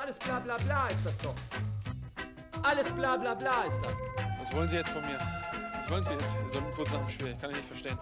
alles 0.00 0.18
bla 0.18 0.40
bla 0.40 0.56
bla 0.56 0.88
ist 0.88 1.04
das 1.04 1.18
doch. 1.18 1.34
Alles 2.62 2.90
bla 2.92 3.16
bla 3.16 3.34
bla 3.34 3.64
ist 3.64 3.80
das. 3.82 3.92
Was 4.38 4.52
wollen 4.54 4.68
Sie 4.68 4.76
jetzt 4.76 4.90
von 4.90 5.02
mir? 5.02 5.18
Was 5.74 5.90
wollen 5.90 6.02
Sie 6.02 6.12
jetzt? 6.12 6.36
So 6.50 6.60
kurz 6.74 6.92
nach 6.92 7.00
dem 7.00 7.08
Spiel. 7.08 7.28
Ich 7.28 7.38
kann 7.38 7.50
ich 7.50 7.56
nicht 7.56 7.66
verstehen. 7.66 7.98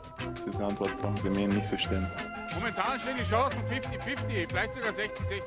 Diese 0.46 0.64
Antwort 0.64 0.96
brauchen 1.00 1.16
Sie 1.16 1.30
mir 1.30 1.48
nicht 1.48 1.66
verstehen. 1.66 2.06
Momentan 2.54 2.98
stehen 2.98 3.16
die 3.16 3.24
Chancen 3.24 3.60
50-50, 3.66 4.48
vielleicht 4.48 4.72
sogar 4.72 4.90
60-60. 4.90 5.40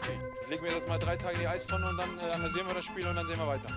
Legen 0.50 0.64
wir 0.64 0.72
das 0.72 0.88
mal 0.88 0.98
drei 0.98 1.16
Tage 1.18 1.36
in 1.36 1.42
die 1.42 1.48
Eistonne 1.48 1.88
und 1.90 1.98
dann 1.98 2.20
äh, 2.20 2.32
analysieren 2.32 2.68
wir 2.68 2.74
das 2.74 2.86
Spiel 2.86 3.06
und 3.08 3.16
dann 3.16 3.26
sehen 3.26 3.40
wir 3.40 3.48
weiter. 3.48 3.70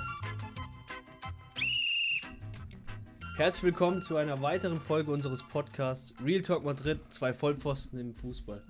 Herzlich 3.37 3.65
willkommen 3.65 4.03
zu 4.03 4.17
einer 4.17 4.41
weiteren 4.43 4.81
Folge 4.81 5.11
unseres 5.11 5.43
Podcasts 5.43 6.15
Real 6.25 6.43
Talk 6.43 6.65
Madrid, 6.65 7.01
zwei 7.11 7.33
Vollpfosten 7.33 7.99
im 7.99 8.15
Fußball. 8.15 8.63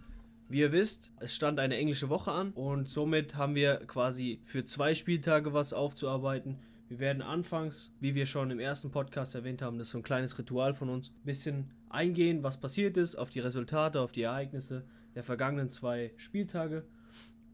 Wie 0.49 0.61
ihr 0.61 0.73
wisst, 0.73 1.11
es 1.21 1.35
stand 1.35 1.59
eine 1.59 1.77
englische 1.77 2.11
Woche 2.11 2.31
an 2.31 2.51
und 2.53 2.89
somit 2.89 3.35
haben 3.35 3.55
wir 3.55 3.77
quasi 3.87 4.41
für 4.45 4.65
zwei 4.65 4.95
Spieltage 4.95 5.55
was 5.55 5.73
aufzuarbeiten. 5.73 6.59
Wir 6.89 6.99
werden 6.99 7.23
anfangs, 7.23 7.93
wie 8.01 8.15
wir 8.15 8.27
schon 8.27 8.51
im 8.51 8.61
ersten 8.61 8.91
Podcast 8.91 9.35
erwähnt 9.35 9.63
haben, 9.63 9.79
das 9.79 9.89
ist 9.89 9.93
so 9.93 9.99
ein 9.99 10.03
kleines 10.03 10.39
Ritual 10.39 10.75
von 10.75 10.91
uns, 10.91 11.09
ein 11.09 11.25
bisschen 11.25 11.71
eingehen, 11.89 12.43
was 12.43 12.61
passiert 12.61 12.99
ist, 12.99 13.17
auf 13.17 13.31
die 13.31 13.41
Resultate, 13.41 14.01
auf 14.01 14.13
die 14.13 14.23
Ereignisse 14.23 14.85
der 15.15 15.25
vergangenen 15.25 15.71
zwei 15.71 16.13
Spieltage. 16.17 16.85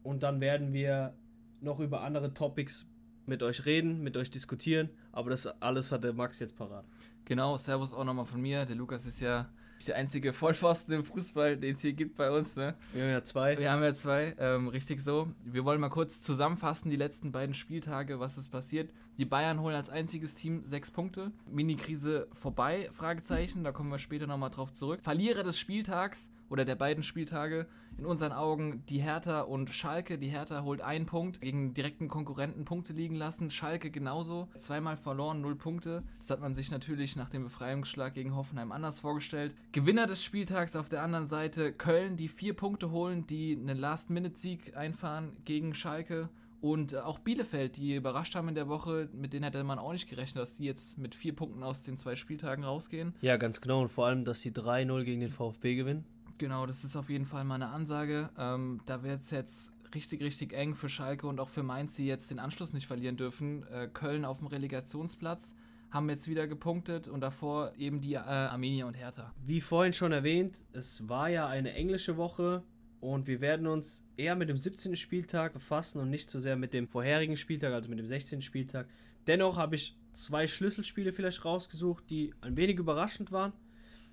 Und 0.03 0.23
dann 0.23 0.41
werden 0.41 0.73
wir 0.73 1.13
noch 1.61 1.79
über 1.79 2.01
andere 2.01 2.33
Topics 2.33 2.87
mit 3.25 3.41
euch 3.41 3.65
reden, 3.65 4.01
mit 4.01 4.17
euch 4.17 4.31
diskutieren. 4.31 4.89
Aber 5.11 5.29
das 5.29 5.47
alles 5.61 5.91
hat 5.91 6.03
der 6.03 6.13
Max 6.13 6.39
jetzt 6.39 6.57
parat. 6.57 6.85
Genau, 7.25 7.55
Servus 7.55 7.93
auch 7.93 8.03
nochmal 8.03 8.25
von 8.25 8.41
mir. 8.41 8.65
Der 8.65 8.75
Lukas 8.75 9.05
ist 9.05 9.21
ja 9.21 9.49
der 9.85 9.95
einzige 9.95 10.33
Vollpfosten 10.33 10.93
im 10.93 11.05
Fußball, 11.05 11.57
den 11.57 11.75
es 11.75 11.81
hier 11.81 11.93
gibt 11.93 12.15
bei 12.15 12.31
uns. 12.31 12.55
Ne? 12.55 12.75
Wir 12.93 13.03
haben 13.03 13.11
ja 13.11 13.23
zwei. 13.23 13.57
Wir 13.57 13.71
haben 13.71 13.83
ja 13.83 13.93
zwei, 13.93 14.35
ähm, 14.39 14.67
richtig 14.67 15.01
so. 15.01 15.27
Wir 15.43 15.65
wollen 15.65 15.79
mal 15.79 15.89
kurz 15.89 16.21
zusammenfassen, 16.21 16.89
die 16.89 16.97
letzten 16.97 17.31
beiden 17.31 17.53
Spieltage, 17.53 18.19
was 18.19 18.37
ist 18.37 18.49
passiert. 18.49 18.91
Die 19.17 19.25
Bayern 19.25 19.61
holen 19.61 19.75
als 19.75 19.89
einziges 19.89 20.35
Team 20.35 20.63
sechs 20.65 20.91
Punkte. 20.91 21.31
Mini-Krise 21.45 22.27
vorbei, 22.33 22.89
Fragezeichen, 22.93 23.63
da 23.63 23.71
kommen 23.71 23.91
wir 23.91 23.99
später 23.99 24.27
nochmal 24.27 24.49
drauf 24.49 24.71
zurück. 24.73 25.01
Verlierer 25.01 25.43
des 25.43 25.59
Spieltags 25.59 26.31
oder 26.51 26.65
der 26.65 26.75
beiden 26.75 27.01
Spieltage, 27.01 27.65
in 27.97 28.05
unseren 28.05 28.33
Augen 28.33 28.83
die 28.89 29.01
Hertha 29.01 29.41
und 29.41 29.73
Schalke. 29.73 30.17
Die 30.17 30.27
Hertha 30.27 30.63
holt 30.63 30.81
einen 30.81 31.05
Punkt, 31.05 31.39
gegen 31.39 31.73
direkten 31.73 32.09
Konkurrenten 32.09 32.65
Punkte 32.65 32.91
liegen 32.91 33.15
lassen. 33.15 33.49
Schalke 33.49 33.89
genauso, 33.89 34.49
zweimal 34.57 34.97
verloren, 34.97 35.39
null 35.39 35.55
Punkte. 35.55 36.03
Das 36.19 36.29
hat 36.29 36.41
man 36.41 36.53
sich 36.53 36.69
natürlich 36.69 37.15
nach 37.15 37.29
dem 37.29 37.43
Befreiungsschlag 37.43 38.13
gegen 38.13 38.35
Hoffenheim 38.35 38.73
anders 38.73 38.99
vorgestellt. 38.99 39.55
Gewinner 39.71 40.07
des 40.07 40.23
Spieltags 40.23 40.75
auf 40.75 40.89
der 40.89 41.03
anderen 41.03 41.27
Seite 41.27 41.71
Köln, 41.71 42.17
die 42.17 42.27
vier 42.27 42.53
Punkte 42.53 42.91
holen, 42.91 43.25
die 43.27 43.57
einen 43.57 43.77
Last-Minute-Sieg 43.77 44.75
einfahren 44.75 45.37
gegen 45.45 45.73
Schalke. 45.73 46.29
Und 46.59 46.95
auch 46.95 47.17
Bielefeld, 47.17 47.77
die 47.77 47.95
überrascht 47.95 48.35
haben 48.35 48.47
in 48.47 48.55
der 48.55 48.67
Woche, 48.67 49.09
mit 49.13 49.33
denen 49.33 49.43
hätte 49.43 49.63
man 49.63 49.79
auch 49.79 49.93
nicht 49.93 50.07
gerechnet, 50.07 50.43
dass 50.43 50.57
die 50.57 50.65
jetzt 50.65 50.97
mit 50.99 51.15
vier 51.15 51.35
Punkten 51.35 51.63
aus 51.63 51.83
den 51.83 51.97
zwei 51.97 52.15
Spieltagen 52.15 52.63
rausgehen. 52.63 53.15
Ja, 53.21 53.37
ganz 53.37 53.61
genau. 53.61 53.81
Und 53.81 53.89
vor 53.89 54.05
allem, 54.05 54.25
dass 54.25 54.41
die 54.41 54.51
3-0 54.51 55.03
gegen 55.03 55.21
den 55.21 55.31
VfB 55.31 55.75
gewinnen. 55.75 56.05
Genau, 56.41 56.65
das 56.65 56.83
ist 56.83 56.95
auf 56.95 57.11
jeden 57.11 57.27
Fall 57.27 57.43
mal 57.43 57.53
eine 57.53 57.67
Ansage. 57.67 58.31
Ähm, 58.35 58.81
da 58.87 59.03
wird 59.03 59.21
es 59.21 59.29
jetzt 59.29 59.73
richtig, 59.93 60.23
richtig 60.23 60.53
eng 60.53 60.73
für 60.73 60.89
Schalke 60.89 61.27
und 61.27 61.39
auch 61.39 61.49
für 61.49 61.61
Mainz, 61.61 61.97
die 61.97 62.07
jetzt 62.07 62.31
den 62.31 62.39
Anschluss 62.39 62.73
nicht 62.73 62.87
verlieren 62.87 63.15
dürfen. 63.15 63.63
Äh, 63.67 63.87
Köln 63.93 64.25
auf 64.25 64.39
dem 64.39 64.47
Relegationsplatz 64.47 65.53
haben 65.91 66.09
jetzt 66.09 66.27
wieder 66.27 66.47
gepunktet 66.47 67.07
und 67.07 67.21
davor 67.21 67.73
eben 67.77 68.01
die 68.01 68.15
äh, 68.15 68.17
Armenier 68.17 68.87
und 68.87 68.95
Hertha. 68.95 69.35
Wie 69.45 69.61
vorhin 69.61 69.93
schon 69.93 70.13
erwähnt, 70.13 70.57
es 70.73 71.07
war 71.07 71.29
ja 71.29 71.45
eine 71.47 71.73
englische 71.73 72.17
Woche 72.17 72.63
und 73.01 73.27
wir 73.27 73.39
werden 73.39 73.67
uns 73.67 74.03
eher 74.17 74.35
mit 74.35 74.49
dem 74.49 74.57
17. 74.57 74.95
Spieltag 74.95 75.53
befassen 75.53 76.01
und 76.01 76.09
nicht 76.09 76.31
so 76.31 76.39
sehr 76.39 76.55
mit 76.55 76.73
dem 76.73 76.87
vorherigen 76.87 77.37
Spieltag, 77.37 77.71
also 77.71 77.87
mit 77.87 77.99
dem 77.99 78.07
16. 78.07 78.41
Spieltag. 78.41 78.87
Dennoch 79.27 79.57
habe 79.57 79.75
ich 79.75 79.95
zwei 80.13 80.47
Schlüsselspiele 80.47 81.13
vielleicht 81.13 81.45
rausgesucht, 81.45 82.09
die 82.09 82.33
ein 82.41 82.57
wenig 82.57 82.79
überraschend 82.79 83.31
waren. 83.31 83.53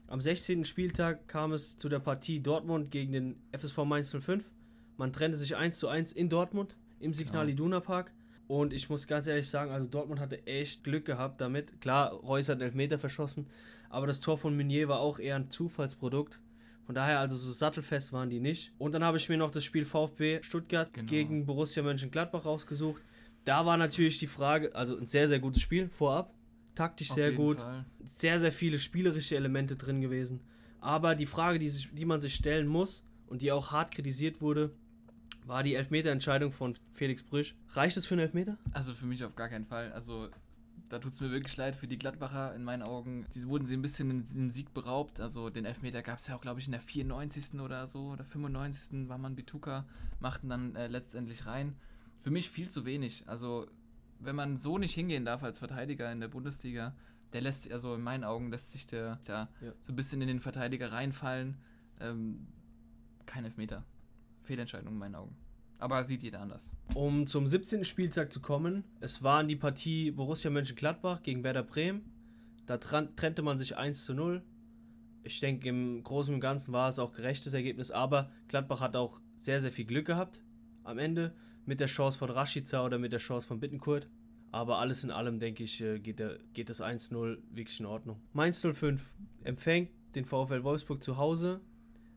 Am 0.09 0.21
16. 0.23 0.65
Spieltag 0.65 1.29
kam 1.29 1.53
es 1.53 1.77
zu 1.77 1.89
der 1.91 1.99
Partie 1.99 2.41
Dortmund 2.41 2.91
gegen 2.91 3.13
den 3.13 3.37
FSV 3.53 3.79
Mainz 3.85 4.11
05. 4.11 4.43
Man 4.97 5.13
trennte 5.13 5.37
sich 5.37 5.55
1 5.55 5.77
zu 5.79 5.89
1 5.89 6.13
in 6.13 6.31
Dortmund 6.31 6.77
im 6.99 7.13
Signal. 7.13 7.49
Iduna 7.51 7.81
Park. 7.81 8.13
Und 8.47 8.73
ich 8.73 8.89
muss 8.89 9.07
ganz 9.07 9.27
ehrlich 9.27 9.49
sagen, 9.51 9.71
also 9.71 9.87
Dortmund 9.87 10.19
hatte 10.21 10.47
echt 10.47 10.83
Glück 10.83 11.05
gehabt 11.05 11.43
damit. 11.43 11.79
Klar, 11.83 12.13
Reus 12.13 12.49
hat 12.49 12.55
einen 12.57 12.63
Elfmeter 12.63 12.99
verschossen, 12.99 13.49
aber 13.91 14.07
das 14.07 14.21
Tor 14.21 14.39
von 14.39 14.57
Meunier 14.57 14.89
war 14.89 15.01
auch 15.01 15.19
eher 15.19 15.37
ein 15.37 15.51
Zufallsprodukt. 15.51 16.41
Von 16.87 16.95
daher, 16.95 17.21
also 17.21 17.37
so 17.37 17.51
sattelfest 17.51 18.15
waren 18.15 18.31
die 18.31 18.41
nicht. 18.41 18.73
Und 18.79 18.93
dann 18.93 19.05
habe 19.05 19.19
ich 19.19 19.29
mir 19.29 19.37
noch 19.37 19.51
das 19.51 19.63
Spiel 19.65 19.85
VfB 19.85 20.41
Stuttgart 20.43 20.91
Genau. 20.95 21.07
gegen 21.11 21.45
Borussia 21.45 21.83
Mönchengladbach 21.83 22.47
rausgesucht. 22.47 23.03
Da 23.45 23.67
war 23.67 23.77
natürlich 23.77 24.19
die 24.19 24.27
Frage, 24.27 24.75
also 24.75 24.97
ein 24.97 25.07
sehr, 25.07 25.29
sehr 25.29 25.39
gutes 25.39 25.61
Spiel 25.61 25.91
vorab. 25.91 26.33
Taktisch 26.79 27.11
Auf 27.11 27.17
sehr 27.17 27.33
gut 27.33 27.59
Fall. 27.59 27.85
sehr, 28.05 28.39
sehr 28.39 28.53
viele 28.53 28.79
spielerische 28.79 29.35
Elemente 29.35 29.75
drin 29.75 30.01
gewesen. 30.01 30.41
Aber 30.81 31.17
die 31.17 31.27
Frage, 31.27 31.59
die, 31.59 31.69
sich, 31.69 31.89
die 31.93 32.05
man 32.05 32.21
sich 32.21 32.37
stellen 32.37 32.69
muss 32.69 33.05
und 33.27 33.43
die 33.43 33.51
auch 33.51 33.73
hart 33.73 33.91
kritisiert 33.91 34.41
wurde, 34.41 34.71
war 35.45 35.65
die 35.65 35.75
Elfmeterentscheidung 35.75 36.53
von 36.53 36.77
Felix 36.93 37.25
Brüsch. 37.25 37.57
Reicht 37.71 37.97
es 37.97 38.07
für 38.07 38.15
einen 38.15 38.21
Elfmeter? 38.21 38.59
Also 38.71 38.95
für 38.95 39.07
mich 39.07 39.25
auf 39.25 39.35
gar 39.35 39.49
keinen 39.49 39.67
Fall. 39.67 39.91
Also 39.91 40.29
da 40.89 41.01
tut 41.01 41.15
es 41.15 41.21
mir 41.21 41.33
wirklich 41.33 41.57
leid 41.57 41.75
für 41.75 41.89
die 41.89 41.99
Gladbacher 41.99 42.55
in 42.55 42.63
meinen 42.63 42.85
Augen. 42.85 43.27
Die 43.35 43.49
wurden 43.49 43.67
sie 43.67 43.77
ein 43.77 43.83
bisschen 43.83 44.09
den, 44.09 44.25
den 44.33 44.51
Sieg 44.53 44.73
beraubt. 44.73 45.19
Also 45.21 45.51
den 45.51 45.65
Elfmeter 45.65 46.03
gab 46.03 46.19
es 46.19 46.29
ja 46.29 46.37
auch, 46.37 46.41
glaube 46.41 46.61
ich, 46.61 46.67
in 46.67 46.73
der 46.73 46.81
94. 46.81 47.59
oder 47.61 47.89
so 47.89 48.11
oder 48.11 48.25
95. 48.25 49.09
war 49.09 49.19
man 49.19 49.35
Bituka, 49.35 49.85
machten 50.21 50.49
dann 50.49 50.77
äh, 50.77 50.87
letztendlich 50.87 51.45
rein. 51.45 51.75
Für 52.21 52.31
mich 52.31 52.49
viel 52.51 52.71
zu 52.71 52.85
wenig. 52.85 53.25
Also 53.27 53.67
wenn 54.21 54.37
man 54.37 54.57
so 54.57 54.79
nicht 54.79 54.95
hingehen 54.95 55.25
darf 55.25 55.43
als 55.43 55.59
Verteidiger 55.59 56.11
in 56.13 56.21
der 56.21 56.29
Bundesliga, 56.29 56.95
der 57.33 57.41
lässt 57.43 57.65
sich, 57.65 57.73
also 57.73 57.95
in 57.95 58.01
meinen 58.03 58.25
Augen 58.25 58.51
lässt 58.51 58.73
sich 58.73 58.87
der 58.87 59.19
da 59.27 59.49
Ja. 59.61 59.73
so 59.81 59.93
ein 59.93 59.97
bisschen 59.97 60.21
in 60.23 60.29
den 60.29 60.41
Verteidiger 60.41 60.93
reinfallen. 60.93 61.57
Ähm, 62.01 62.47
kein 63.27 63.45
Elfmeter. 63.45 63.85
Fehlentscheidung 64.45 64.95
in 64.95 64.99
meinen 64.99 65.15
Augen. 65.15 65.37
Aber 65.79 66.03
sieht 66.05 66.23
jeder 66.23 66.41
anders. 66.41 66.71
Um 66.95 67.27
zum 67.27 67.47
17. 67.47 67.85
Spieltag 67.85 68.33
zu 68.33 68.41
kommen, 68.41 68.83
es 69.01 69.23
war 69.23 69.45
die 69.45 69.57
Partie 69.57 70.11
Borussia 70.11 70.51
Mönchengladbach 70.51 71.23
gegen 71.23 71.45
Werder 71.45 71.63
Bremen. 71.63 72.11
Da 72.67 72.79
trennte 72.79 73.43
man 73.43 73.59
sich 73.59 73.77
1 73.77 74.05
zu 74.05 74.15
0. 74.15 74.43
Ich 75.23 75.41
denke, 75.41 75.69
im 75.69 76.03
Großen 76.03 76.35
und 76.35 76.41
Ganzen 76.41 76.73
war 76.73 76.89
es 76.89 76.99
auch 76.99 77.13
gerechtes 77.13 77.53
Ergebnis, 77.53 77.91
aber 77.91 78.31
Gladbach 78.49 78.81
hat 78.81 78.97
auch 78.97 79.21
sehr, 79.37 79.61
sehr 79.61 79.71
viel 79.73 79.85
Glück 79.85 80.07
gehabt 80.07 80.41
am 80.85 80.99
Ende 80.99 81.35
mit 81.69 81.81
der 81.81 81.87
Chance 81.87 82.19
von 82.19 82.31
Rashica 82.31 82.83
oder 82.83 82.99
mit 82.99 83.13
der 83.13 83.19
Chance 83.19 83.47
von 83.47 83.61
Bittenkurt. 83.61 84.09
Aber 84.51 84.79
alles 84.79 85.05
in 85.05 85.11
allem, 85.11 85.39
denke 85.39 85.65
ich, 85.65 85.83
äh, 85.83 85.99
geht, 85.99 86.19
der, 86.19 86.39
geht 86.55 86.71
das 86.71 86.81
1-0 86.81 87.37
wirklich 87.51 87.79
in 87.79 87.85
Ordnung. 87.85 88.19
Mainz 88.33 88.63
05 88.63 89.03
empfängt 89.45 89.91
den 90.15 90.25
VfL 90.25 90.65
Wolfsburg 90.65 91.05
zu 91.05 91.19
Hause. 91.19 91.61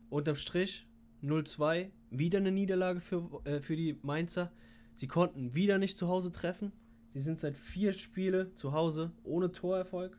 Unterm 0.09 0.37
Strich 0.37 0.87
0-2. 1.21 1.89
Wieder 2.11 2.39
eine 2.39 2.53
Niederlage 2.53 3.01
für, 3.01 3.41
äh, 3.43 3.59
für 3.59 3.75
die 3.75 3.99
Mainzer. 4.03 4.53
Sie 4.93 5.07
konnten 5.07 5.53
wieder 5.53 5.77
nicht 5.77 5.97
zu 5.97 6.07
Hause 6.07 6.31
treffen. 6.31 6.71
Sie 7.13 7.19
sind 7.19 7.41
seit 7.41 7.57
vier 7.57 7.91
Spiele 7.91 8.53
zu 8.55 8.71
Hause 8.71 9.11
ohne 9.23 9.51
Torerfolg. 9.51 10.17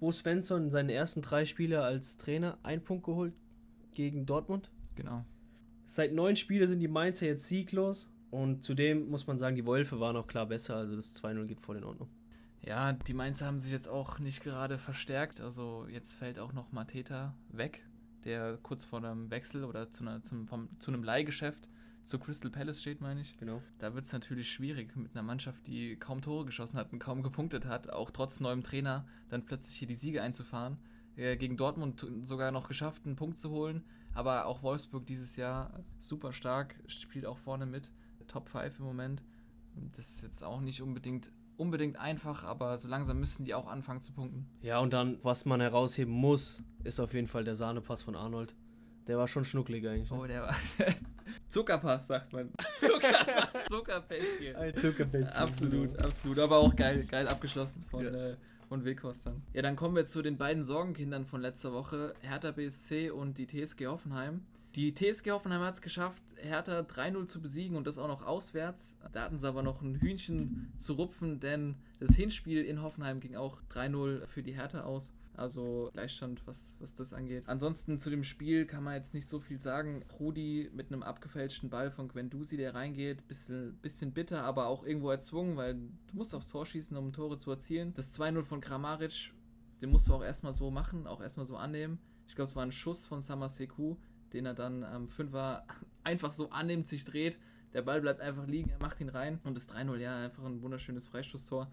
Bo 0.00 0.10
Svensson 0.10 0.64
in 0.64 0.70
seinen 0.70 0.88
ersten 0.88 1.20
drei 1.20 1.44
Spiele 1.44 1.82
als 1.82 2.16
Trainer 2.16 2.58
einen 2.62 2.82
Punkt 2.82 3.04
geholt 3.04 3.34
gegen 3.92 4.24
Dortmund. 4.24 4.70
Genau. 4.94 5.26
Seit 5.84 6.14
neun 6.14 6.36
Spielen 6.36 6.66
sind 6.66 6.80
die 6.80 6.88
Mainzer 6.88 7.26
jetzt 7.26 7.46
sieglos. 7.46 8.10
Und 8.34 8.64
zudem 8.64 9.10
muss 9.10 9.28
man 9.28 9.38
sagen, 9.38 9.54
die 9.54 9.64
Wölfe 9.64 10.00
waren 10.00 10.16
auch 10.16 10.26
klar 10.26 10.46
besser. 10.46 10.74
Also 10.74 10.96
das 10.96 11.14
2-0 11.22 11.46
geht 11.46 11.60
voll 11.60 11.76
in 11.76 11.84
Ordnung. 11.84 12.08
Ja, 12.62 12.92
die 12.92 13.14
Mainzer 13.14 13.46
haben 13.46 13.60
sich 13.60 13.70
jetzt 13.70 13.88
auch 13.88 14.18
nicht 14.18 14.42
gerade 14.42 14.76
verstärkt. 14.76 15.40
Also 15.40 15.86
jetzt 15.88 16.14
fällt 16.14 16.40
auch 16.40 16.52
noch 16.52 16.72
Mateta 16.72 17.36
weg, 17.50 17.86
der 18.24 18.58
kurz 18.60 18.84
vor 18.84 18.98
einem 18.98 19.30
Wechsel 19.30 19.62
oder 19.62 19.88
zu, 19.92 20.02
einer, 20.02 20.20
zum, 20.24 20.48
vom, 20.48 20.68
zu 20.80 20.90
einem 20.90 21.04
Leihgeschäft 21.04 21.68
zu 22.02 22.18
Crystal 22.18 22.50
Palace 22.50 22.80
steht, 22.80 23.00
meine 23.00 23.20
ich. 23.20 23.36
Genau. 23.36 23.62
Da 23.78 23.94
wird 23.94 24.06
es 24.06 24.12
natürlich 24.12 24.50
schwierig 24.50 24.96
mit 24.96 25.14
einer 25.14 25.22
Mannschaft, 25.22 25.68
die 25.68 25.94
kaum 25.94 26.20
Tore 26.20 26.44
geschossen 26.44 26.76
hat 26.76 26.92
und 26.92 26.98
kaum 26.98 27.22
gepunktet 27.22 27.66
hat, 27.66 27.88
auch 27.88 28.10
trotz 28.10 28.40
neuem 28.40 28.64
Trainer, 28.64 29.06
dann 29.28 29.44
plötzlich 29.44 29.76
hier 29.78 29.88
die 29.88 29.94
Siege 29.94 30.20
einzufahren. 30.22 30.78
Äh, 31.14 31.36
Gegen 31.36 31.56
Dortmund 31.56 32.04
sogar 32.22 32.50
noch 32.50 32.66
geschafft, 32.66 33.06
einen 33.06 33.14
Punkt 33.14 33.38
zu 33.38 33.50
holen. 33.50 33.84
Aber 34.12 34.46
auch 34.46 34.64
Wolfsburg 34.64 35.06
dieses 35.06 35.36
Jahr 35.36 35.84
super 36.00 36.32
stark, 36.32 36.74
spielt 36.88 37.26
auch 37.26 37.38
vorne 37.38 37.66
mit. 37.66 37.92
Top 38.28 38.48
5 38.48 38.78
im 38.80 38.84
Moment. 38.84 39.22
Das 39.96 40.08
ist 40.08 40.22
jetzt 40.22 40.44
auch 40.44 40.60
nicht 40.60 40.80
unbedingt, 40.82 41.30
unbedingt 41.56 41.98
einfach, 41.98 42.44
aber 42.44 42.78
so 42.78 42.88
langsam 42.88 43.18
müssen 43.18 43.44
die 43.44 43.54
auch 43.54 43.66
anfangen 43.66 44.02
zu 44.02 44.12
punkten. 44.12 44.46
Ja, 44.62 44.78
und 44.78 44.92
dann, 44.92 45.18
was 45.22 45.44
man 45.44 45.60
herausheben 45.60 46.12
muss, 46.12 46.62
ist 46.84 47.00
auf 47.00 47.12
jeden 47.14 47.26
Fall 47.26 47.44
der 47.44 47.56
Sahnepass 47.56 48.02
von 48.02 48.14
Arnold. 48.16 48.54
Der 49.06 49.18
war 49.18 49.26
schon 49.28 49.44
schnucklig 49.44 49.86
eigentlich. 49.86 50.10
Ne? 50.10 50.18
Oh, 50.18 50.26
der 50.26 50.42
war. 50.42 50.54
Zuckerpass, 51.48 52.06
sagt 52.06 52.32
man. 52.32 52.50
Zuckerpass. 52.80 53.48
Zuckerpässchen. 53.68 54.56
Ein 54.56 54.76
Zuckerfest. 54.76 55.36
Absolut, 55.36 55.98
absolut. 55.98 56.38
Aber 56.38 56.56
auch 56.58 56.74
geil, 56.74 57.04
geil 57.04 57.28
abgeschlossen 57.28 57.82
von, 57.90 58.02
Ja. 58.04 58.10
äh, 58.10 58.36
von 58.68 58.82
dann. 58.82 59.42
Ja, 59.52 59.62
dann 59.62 59.76
kommen 59.76 59.94
wir 59.94 60.06
zu 60.06 60.22
den 60.22 60.38
beiden 60.38 60.64
Sorgenkindern 60.64 61.26
von 61.26 61.40
letzter 61.42 61.72
Woche. 61.72 62.14
Hertha 62.22 62.50
BSC 62.52 63.10
und 63.10 63.38
die 63.38 63.46
TSG 63.46 63.86
Hoffenheim. 63.86 64.42
Die 64.74 64.92
TSG 64.92 65.30
Hoffenheim 65.30 65.62
hat 65.62 65.74
es 65.74 65.82
geschafft, 65.82 66.22
Hertha 66.36 66.80
3-0 66.80 67.28
zu 67.28 67.40
besiegen 67.40 67.76
und 67.76 67.86
das 67.86 67.96
auch 67.96 68.08
noch 68.08 68.26
auswärts. 68.26 68.96
Da 69.12 69.22
hatten 69.22 69.38
sie 69.38 69.46
aber 69.46 69.62
noch 69.62 69.82
ein 69.82 70.00
Hühnchen 70.00 70.72
zu 70.76 70.94
rupfen, 70.94 71.38
denn 71.38 71.76
das 72.00 72.16
Hinspiel 72.16 72.64
in 72.64 72.82
Hoffenheim 72.82 73.20
ging 73.20 73.36
auch 73.36 73.62
3-0 73.72 74.26
für 74.26 74.42
die 74.42 74.54
Hertha 74.54 74.82
aus. 74.82 75.14
Also 75.36 75.90
Gleichstand, 75.92 76.44
was, 76.46 76.76
was 76.80 76.96
das 76.96 77.12
angeht. 77.12 77.44
Ansonsten 77.48 78.00
zu 78.00 78.10
dem 78.10 78.24
Spiel 78.24 78.66
kann 78.66 78.82
man 78.82 78.94
jetzt 78.94 79.14
nicht 79.14 79.28
so 79.28 79.38
viel 79.38 79.60
sagen. 79.60 80.04
Rudi 80.18 80.70
mit 80.72 80.88
einem 80.88 81.04
abgefälschten 81.04 81.70
Ball 81.70 81.92
von 81.92 82.08
Gwendusi, 82.08 82.56
der 82.56 82.74
reingeht, 82.74 83.28
bisschen, 83.28 83.76
bisschen 83.80 84.12
bitter, 84.12 84.42
aber 84.42 84.66
auch 84.66 84.84
irgendwo 84.84 85.10
erzwungen, 85.10 85.56
weil 85.56 85.74
du 85.74 86.16
musst 86.16 86.34
aufs 86.34 86.50
Tor 86.50 86.66
schießen, 86.66 86.96
um 86.96 87.12
Tore 87.12 87.38
zu 87.38 87.50
erzielen. 87.50 87.94
Das 87.94 88.18
2-0 88.18 88.42
von 88.42 88.60
Kramaric, 88.60 89.32
den 89.80 89.90
musst 89.90 90.08
du 90.08 90.14
auch 90.14 90.22
erstmal 90.22 90.52
so 90.52 90.70
machen, 90.70 91.06
auch 91.06 91.20
erstmal 91.20 91.46
so 91.46 91.56
annehmen. 91.56 91.98
Ich 92.26 92.34
glaube, 92.34 92.48
es 92.48 92.56
war 92.56 92.64
ein 92.64 92.72
Schuss 92.72 93.06
von 93.06 93.20
Samaseku, 93.20 93.96
den 94.34 94.46
er 94.46 94.54
dann 94.54 94.84
am 94.84 95.08
Fünfer 95.08 95.64
einfach 96.04 96.32
so 96.32 96.50
annimmt, 96.50 96.86
sich 96.86 97.04
dreht. 97.04 97.38
Der 97.72 97.82
Ball 97.82 98.00
bleibt 98.00 98.20
einfach 98.20 98.46
liegen, 98.46 98.70
er 98.70 98.80
macht 98.80 99.00
ihn 99.00 99.08
rein 99.08 99.40
und 99.44 99.56
das 99.56 99.68
3-0, 99.68 99.96
ja, 99.96 100.16
einfach 100.22 100.44
ein 100.44 100.62
wunderschönes 100.62 101.06
Freistoßtor 101.08 101.70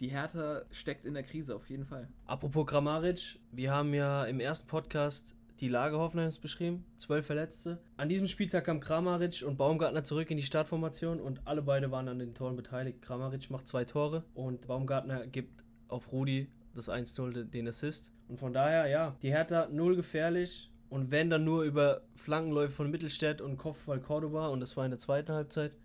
die 0.00 0.08
Hertha 0.08 0.62
steckt 0.70 1.04
in 1.04 1.14
der 1.14 1.22
Krise 1.22 1.54
auf 1.56 1.68
jeden 1.68 1.84
Fall. 1.84 2.08
Apropos 2.26 2.66
Grammaric, 2.66 3.38
wir 3.52 3.72
haben 3.72 3.94
ja 3.94 4.24
im 4.24 4.40
ersten 4.40 4.68
Podcast 4.68 5.34
die 5.60 5.68
Lage 5.68 5.98
Hoffenheims 5.98 6.38
beschrieben. 6.38 6.84
Zwölf 6.98 7.26
Verletzte. 7.26 7.78
An 7.96 8.08
diesem 8.08 8.28
Spieltag 8.28 8.64
kam 8.64 8.78
Kramaric 8.78 9.42
und 9.44 9.56
Baumgartner 9.56 10.04
zurück 10.04 10.30
in 10.30 10.36
die 10.36 10.44
Startformation 10.44 11.20
und 11.20 11.46
alle 11.46 11.62
beide 11.62 11.90
waren 11.90 12.08
an 12.08 12.20
den 12.20 12.34
Toren 12.34 12.54
beteiligt. 12.54 13.02
Kramaric 13.02 13.50
macht 13.50 13.66
zwei 13.66 13.84
Tore 13.84 14.24
und 14.34 14.68
Baumgartner 14.68 15.26
gibt 15.26 15.64
auf 15.88 16.12
Rudi 16.12 16.48
das 16.74 16.88
1-0 16.88 17.44
den 17.44 17.66
Assist. 17.66 18.12
Und 18.28 18.38
von 18.38 18.52
daher, 18.52 18.86
ja, 18.86 19.16
die 19.22 19.30
Hertha 19.30 19.68
null 19.68 19.96
gefährlich 19.96 20.70
und 20.90 21.10
wenn 21.10 21.30
dann 21.30 21.44
nur 21.44 21.62
über 21.64 22.02
Flankenläufe 22.14 22.72
von 22.72 22.90
Mittelstädt 22.90 23.40
und 23.40 23.56
Kopfball 23.56 24.00
Cordoba 24.00 24.48
und 24.48 24.60
das 24.60 24.76
war 24.76 24.84
in 24.84 24.90
der 24.90 24.98
zweiten 24.98 25.32
Halbzeit. 25.32 25.76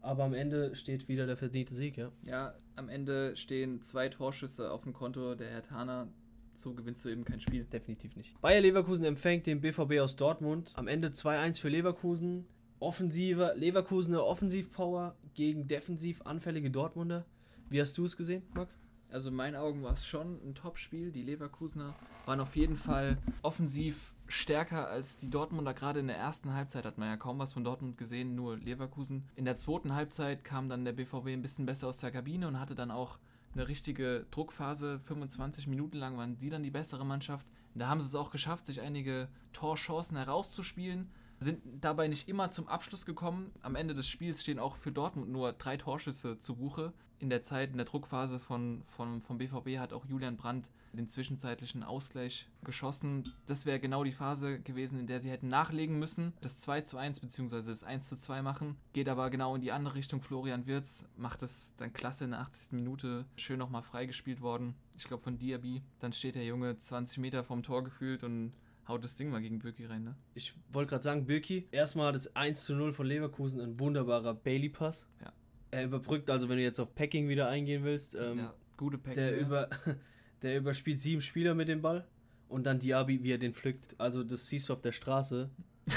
Aber 0.00 0.24
am 0.24 0.34
Ende 0.34 0.74
steht 0.74 1.08
wieder 1.08 1.26
der 1.26 1.36
verdiente 1.36 1.74
Sieg, 1.74 1.96
ja. 1.96 2.10
Ja, 2.22 2.54
am 2.74 2.88
Ende 2.88 3.36
stehen 3.36 3.82
zwei 3.82 4.08
Torschüsse 4.08 4.70
auf 4.70 4.82
dem 4.82 4.92
Konto 4.92 5.34
der 5.34 5.50
Herr 5.50 5.62
Tana. 5.62 6.08
So 6.54 6.74
gewinnst 6.74 7.04
du 7.04 7.08
eben 7.08 7.24
kein 7.24 7.40
Spiel. 7.40 7.64
Definitiv 7.64 8.16
nicht. 8.16 8.38
Bayer 8.40 8.60
Leverkusen 8.60 9.04
empfängt 9.04 9.46
den 9.46 9.60
BVB 9.60 10.00
aus 10.00 10.16
Dortmund. 10.16 10.72
Am 10.74 10.88
Ende 10.88 11.08
2-1 11.08 11.60
für 11.60 11.68
Leverkusen. 11.68 12.46
Offensive, 12.78 13.52
Leverkusener 13.56 14.24
Offensivpower 14.24 15.14
gegen 15.34 15.68
defensiv 15.68 16.20
anfällige 16.22 16.70
Dortmunder. 16.70 17.24
Wie 17.68 17.80
hast 17.80 17.96
du 17.96 18.04
es 18.04 18.16
gesehen, 18.16 18.42
Max? 18.54 18.76
Also 19.08 19.28
in 19.28 19.36
meinen 19.36 19.56
Augen 19.56 19.82
war 19.82 19.92
es 19.92 20.04
schon 20.04 20.40
ein 20.44 20.54
Top-Spiel. 20.54 21.12
Die 21.12 21.22
Leverkusener 21.22 21.94
waren 22.26 22.40
auf 22.40 22.56
jeden 22.56 22.76
Fall 22.76 23.18
offensiv 23.42 24.14
stärker 24.32 24.88
als 24.88 25.18
die 25.18 25.30
Dortmunder. 25.30 25.74
Gerade 25.74 26.00
in 26.00 26.06
der 26.06 26.16
ersten 26.16 26.54
Halbzeit 26.54 26.84
hat 26.84 26.98
man 26.98 27.08
ja 27.08 27.16
kaum 27.16 27.38
was 27.38 27.52
von 27.52 27.64
Dortmund 27.64 27.98
gesehen, 27.98 28.34
nur 28.34 28.56
Leverkusen. 28.56 29.28
In 29.36 29.44
der 29.44 29.56
zweiten 29.56 29.94
Halbzeit 29.94 30.44
kam 30.44 30.68
dann 30.68 30.84
der 30.84 30.92
BVB 30.92 31.28
ein 31.28 31.42
bisschen 31.42 31.66
besser 31.66 31.88
aus 31.88 31.98
der 31.98 32.10
Kabine 32.10 32.48
und 32.48 32.58
hatte 32.58 32.74
dann 32.74 32.90
auch 32.90 33.18
eine 33.54 33.68
richtige 33.68 34.26
Druckphase. 34.30 35.00
25 35.00 35.66
Minuten 35.66 35.98
lang 35.98 36.16
waren 36.16 36.38
die 36.38 36.50
dann 36.50 36.62
die 36.62 36.70
bessere 36.70 37.04
Mannschaft. 37.04 37.46
Da 37.74 37.88
haben 37.88 38.00
sie 38.00 38.06
es 38.06 38.14
auch 38.14 38.30
geschafft, 38.30 38.66
sich 38.66 38.80
einige 38.80 39.28
Torchancen 39.52 40.16
herauszuspielen 40.16 41.10
sind 41.42 41.60
dabei 41.80 42.08
nicht 42.08 42.28
immer 42.28 42.50
zum 42.50 42.68
Abschluss 42.68 43.04
gekommen. 43.04 43.52
Am 43.62 43.74
Ende 43.74 43.94
des 43.94 44.08
Spiels 44.08 44.40
stehen 44.42 44.58
auch 44.58 44.76
für 44.76 44.92
Dortmund 44.92 45.30
nur 45.30 45.52
drei 45.52 45.76
Torschüsse 45.76 46.38
zu 46.38 46.56
Buche. 46.56 46.92
In 47.18 47.30
der 47.30 47.42
Zeit, 47.42 47.70
in 47.70 47.76
der 47.76 47.86
Druckphase 47.86 48.38
von, 48.38 48.82
von, 48.86 49.20
vom 49.22 49.38
BVB 49.38 49.78
hat 49.78 49.92
auch 49.92 50.06
Julian 50.06 50.36
Brandt 50.36 50.70
den 50.98 51.08
zwischenzeitlichen 51.08 51.82
Ausgleich 51.82 52.48
geschossen. 52.64 53.24
Das 53.46 53.66
wäre 53.66 53.80
genau 53.80 54.04
die 54.04 54.12
Phase 54.12 54.60
gewesen, 54.60 54.98
in 54.98 55.06
der 55.06 55.20
sie 55.20 55.30
hätten 55.30 55.48
nachlegen 55.48 55.98
müssen, 55.98 56.32
das 56.40 56.60
2 56.60 56.82
zu 56.82 56.96
1 56.96 57.20
bzw. 57.20 57.62
das 57.62 57.84
1 57.84 58.08
zu 58.08 58.18
2 58.18 58.42
machen. 58.42 58.76
Geht 58.92 59.08
aber 59.08 59.30
genau 59.30 59.54
in 59.54 59.60
die 59.60 59.72
andere 59.72 59.94
Richtung. 59.94 60.20
Florian 60.20 60.66
Wirz 60.66 61.04
macht 61.16 61.42
das 61.42 61.74
dann 61.76 61.92
klasse 61.92 62.24
in 62.24 62.30
der 62.30 62.40
80. 62.40 62.72
Minute. 62.72 63.24
Schön 63.36 63.58
nochmal 63.58 63.82
freigespielt 63.82 64.40
worden. 64.40 64.74
Ich 64.96 65.04
glaube 65.04 65.22
von 65.22 65.38
Diaby. 65.38 65.82
Dann 66.00 66.12
steht 66.12 66.34
der 66.34 66.44
Junge 66.44 66.78
20 66.78 67.18
Meter 67.18 67.44
vom 67.44 67.62
Tor 67.62 67.84
gefühlt 67.84 68.22
und 68.24 68.52
haut 68.88 69.04
das 69.04 69.16
Ding 69.16 69.30
mal 69.30 69.40
gegen 69.40 69.58
Birki 69.58 69.86
rein, 69.86 70.04
ne? 70.04 70.16
Ich 70.34 70.54
wollte 70.72 70.90
gerade 70.90 71.04
sagen, 71.04 71.26
Birki, 71.26 71.68
erstmal 71.70 72.12
das 72.12 72.34
1 72.36 72.64
zu 72.64 72.74
0 72.74 72.92
von 72.92 73.06
Leverkusen, 73.06 73.60
ein 73.60 73.78
wunderbarer 73.78 74.34
Bailey-Pass. 74.34 75.06
Ja. 75.20 75.32
Er 75.70 75.84
überbrückt, 75.84 76.28
also 76.28 76.48
wenn 76.48 76.58
du 76.58 76.62
jetzt 76.62 76.78
auf 76.80 76.94
Packing 76.94 77.28
wieder 77.28 77.48
eingehen 77.48 77.82
willst, 77.84 78.14
ähm, 78.14 78.38
ja, 78.38 78.54
gute 78.76 78.98
Packing. 78.98 79.16
Der, 79.16 79.38
über, 79.38 79.70
der 80.42 80.58
überspielt 80.58 81.00
sieben 81.00 81.22
Spieler 81.22 81.54
mit 81.54 81.68
dem 81.68 81.82
Ball 81.82 82.06
und 82.48 82.64
dann 82.64 82.78
Diaby, 82.78 83.22
wie 83.22 83.32
er 83.32 83.38
den 83.38 83.54
pflückt. 83.54 83.94
Also 83.98 84.22
das 84.22 84.46
siehst 84.48 84.68
du 84.68 84.74
auf 84.74 84.80
der 84.80 84.92
Straße. 84.92 85.50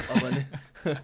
Aber 0.10 0.32
ne, 0.32 0.48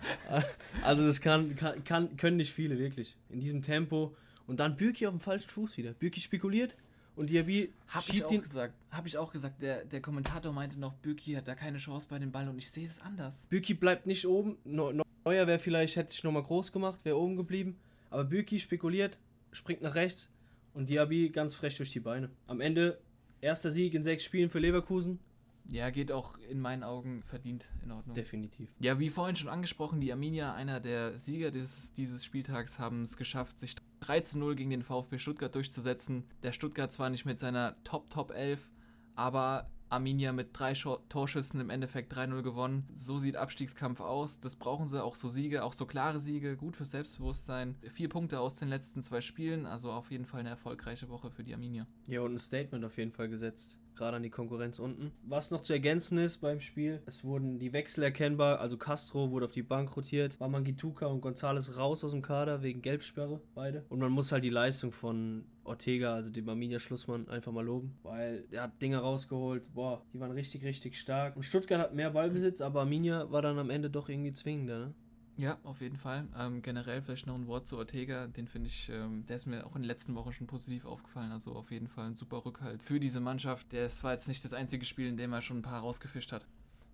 also 0.84 1.06
das 1.06 1.22
kann, 1.22 1.56
kann, 1.56 1.84
kann, 1.84 2.18
können 2.18 2.38
nicht 2.38 2.54
viele, 2.54 2.78
wirklich. 2.80 3.16
In 3.30 3.40
diesem 3.40 3.62
Tempo. 3.62 4.16
Und 4.48 4.60
dann 4.60 4.76
Birki 4.76 5.08
auf 5.08 5.14
dem 5.14 5.20
falschen 5.20 5.50
Fuß 5.50 5.78
wieder. 5.78 5.94
Birki 5.94 6.20
spekuliert, 6.20 6.76
und 7.16 7.30
Diaby 7.30 7.72
hab 7.88 8.08
ich 8.10 8.24
auch 8.24 8.30
gesagt. 8.30 8.74
Habe 8.90 9.08
ich 9.08 9.18
auch 9.18 9.32
gesagt. 9.32 9.62
Der, 9.62 9.84
der 9.86 10.02
Kommentator 10.02 10.54
meinte 10.54 10.80
noch, 10.80 10.94
Büki 10.94 11.34
hat 11.34 11.48
da 11.48 11.56
keine 11.56 11.78
Chance 11.78 12.08
bei 12.10 12.20
dem 12.20 12.32
Ball 12.32 12.48
und 12.48 12.58
ich 12.58 12.72
sehe 12.72 12.86
es 12.86 13.00
anders. 13.00 13.48
Büki 13.50 13.74
bleibt 13.74 14.06
nicht 14.06 14.26
oben. 14.26 14.58
Neuer 14.64 15.06
wäre 15.24 15.60
vielleicht, 15.60 15.98
hätte 15.98 16.12
sich 16.12 16.24
nochmal 16.24 16.44
groß 16.44 16.72
gemacht, 16.72 17.04
wäre 17.04 17.18
oben 17.18 17.36
geblieben. 17.36 17.78
Aber 18.10 18.24
Büki 18.24 18.60
spekuliert, 18.60 19.18
springt 19.52 19.82
nach 19.82 19.96
rechts 19.96 20.30
und 20.74 20.90
Diaby 20.90 21.30
ganz 21.30 21.56
frech 21.56 21.76
durch 21.78 21.92
die 21.92 22.00
Beine. 22.00 22.30
Am 22.48 22.62
Ende 22.62 22.98
erster 23.42 23.72
Sieg 23.72 23.94
in 23.94 24.04
sechs 24.04 24.24
Spielen 24.24 24.50
für 24.50 24.60
Leverkusen. 24.60 25.20
Ja, 25.68 25.90
geht 25.90 26.12
auch 26.12 26.38
in 26.50 26.60
meinen 26.60 26.84
Augen 26.84 27.22
verdient 27.24 27.70
in 27.84 27.92
Ordnung. 27.92 28.16
Definitiv. 28.16 28.70
Ja, 28.80 29.00
wie 29.00 29.10
vorhin 29.10 29.36
schon 29.36 29.50
angesprochen, 29.50 30.02
die 30.02 30.12
Arminia, 30.12 30.54
einer 30.54 30.80
der 30.80 31.18
Sieger 31.18 31.52
dieses, 31.52 31.94
dieses 31.94 32.26
Spieltags, 32.26 32.80
haben 32.80 33.04
es 33.04 33.16
geschafft, 33.16 33.60
sich 33.60 33.76
3 34.02 34.22
zu 34.22 34.40
0 34.40 34.56
gegen 34.56 34.70
den 34.70 34.84
VfB 34.84 35.18
Stuttgart 35.18 35.54
durchzusetzen. 35.54 36.26
Der 36.44 36.52
Stuttgart 36.52 36.92
zwar 36.92 37.10
nicht 37.10 37.26
mit 37.26 37.40
seiner 37.40 37.82
Top-Top 37.84 38.32
11, 38.32 38.70
aber 39.16 39.66
Arminia 39.92 40.32
mit 40.32 40.50
drei 40.54 40.74
Torschüssen 40.74 41.60
im 41.60 41.70
Endeffekt 41.70 42.14
3-0 42.14 42.42
gewonnen. 42.42 42.88
So 42.96 43.20
sieht 43.20 43.36
Abstiegskampf 43.36 44.00
aus. 44.00 44.40
Das 44.40 44.56
brauchen 44.56 44.88
sie, 44.88 45.04
auch 45.04 45.16
so 45.16 45.28
Siege, 45.28 45.64
auch 45.64 45.74
so 45.74 45.86
klare 45.86 46.20
Siege, 46.20 46.56
gut 46.56 46.76
fürs 46.76 46.92
Selbstbewusstsein. 46.92 47.76
Vier 47.90 48.10
Punkte 48.10 48.40
aus 48.40 48.56
den 48.56 48.70
letzten 48.70 49.04
zwei 49.04 49.22
Spielen, 49.22 49.66
also 49.66 49.92
auf 49.92 50.12
jeden 50.12 50.26
Fall 50.26 50.42
eine 50.42 50.50
erfolgreiche 50.50 51.10
Woche 51.10 51.30
für 51.30 51.44
die 51.44 51.54
Arminia. 51.54 51.86
Ja, 52.08 52.22
und 52.22 52.34
ein 52.34 52.40
Statement 52.40 52.86
auf 52.86 52.98
jeden 52.98 53.12
Fall 53.12 53.30
gesetzt 53.30 53.81
gerade 54.02 54.18
an 54.18 54.24
die 54.24 54.32
Konkurrenz 54.32 54.80
unten. 54.80 55.12
Was 55.22 55.52
noch 55.52 55.62
zu 55.62 55.74
ergänzen 55.74 56.18
ist 56.18 56.38
beim 56.38 56.60
Spiel, 56.60 57.02
es 57.06 57.24
wurden 57.24 57.60
die 57.60 57.72
Wechsel 57.72 58.04
erkennbar, 58.04 58.60
also 58.60 58.76
Castro 58.76 59.30
wurde 59.30 59.46
auf 59.46 59.52
die 59.52 59.62
Bank 59.62 59.96
rotiert, 59.96 60.40
Wamangituka 60.40 61.06
und 61.06 61.22
Gonzales 61.22 61.78
raus 61.78 62.04
aus 62.04 62.12
dem 62.12 62.24
Kader 62.24 62.64
wegen 62.64 62.82
Gelbsperre, 62.82 63.42
beide. 63.54 63.86
Und 63.90 64.00
man 64.00 64.12
muss 64.12 64.32
halt 64.32 64.44
die 64.44 64.50
Leistung 64.50 64.92
von 64.92 65.46
Ortega, 65.64 66.16
also 66.16 66.32
dem 66.32 66.50
Arminia-Schlussmann, 66.50 67.30
einfach 67.30 67.52
mal 67.52 67.64
loben, 67.64 67.96
weil 68.02 68.46
er 68.50 68.64
hat 68.64 68.82
Dinge 68.82 68.98
rausgeholt, 68.98 69.72
boah, 69.76 70.04
die 70.12 70.20
waren 70.20 70.32
richtig, 70.32 70.64
richtig 70.64 70.98
stark. 70.98 71.36
Und 71.36 71.44
Stuttgart 71.44 71.80
hat 71.80 71.94
mehr 71.94 72.10
Ballbesitz, 72.10 72.62
aber 72.62 72.80
Arminia 72.80 73.32
war 73.32 73.44
dann 73.44 73.60
am 73.60 73.70
Ende 73.70 73.92
doch 73.92 74.10
irgendwie 74.10 74.34
zwingender, 74.34 74.80
ne? 74.80 74.94
Ja, 75.42 75.58
auf 75.64 75.82
jeden 75.82 75.98
Fall. 75.98 76.28
Ähm, 76.38 76.62
generell 76.62 77.02
vielleicht 77.02 77.26
noch 77.26 77.34
ein 77.34 77.48
Wort 77.48 77.66
zu 77.66 77.76
Ortega, 77.76 78.28
den 78.28 78.48
finde 78.48 78.68
ich, 78.68 78.90
ähm, 78.90 79.26
der 79.26 79.38
ist 79.38 79.48
mir 79.48 79.66
auch 79.66 79.76
in 79.76 79.82
den 79.82 79.88
letzten 79.88 80.14
Wochen 80.14 80.32
schon 80.32 80.46
positiv 80.46 80.86
aufgefallen. 80.86 81.32
Also 81.32 81.54
auf 81.54 81.72
jeden 81.72 81.88
Fall 81.88 82.06
ein 82.06 82.14
super 82.14 82.46
Rückhalt 82.46 82.84
für 82.84 83.00
diese 83.00 83.20
Mannschaft. 83.20 83.72
Der 83.72 83.90
war 84.04 84.12
jetzt 84.12 84.28
nicht 84.28 84.46
das 84.46 84.54
einzige 84.54 84.86
Spiel, 84.86 85.08
in 85.08 85.18
dem 85.18 85.34
er 85.34 85.42
schon 85.42 85.58
ein 85.58 85.64
paar 85.64 85.82
rausgefischt 85.82 86.32
hat. 86.32 86.46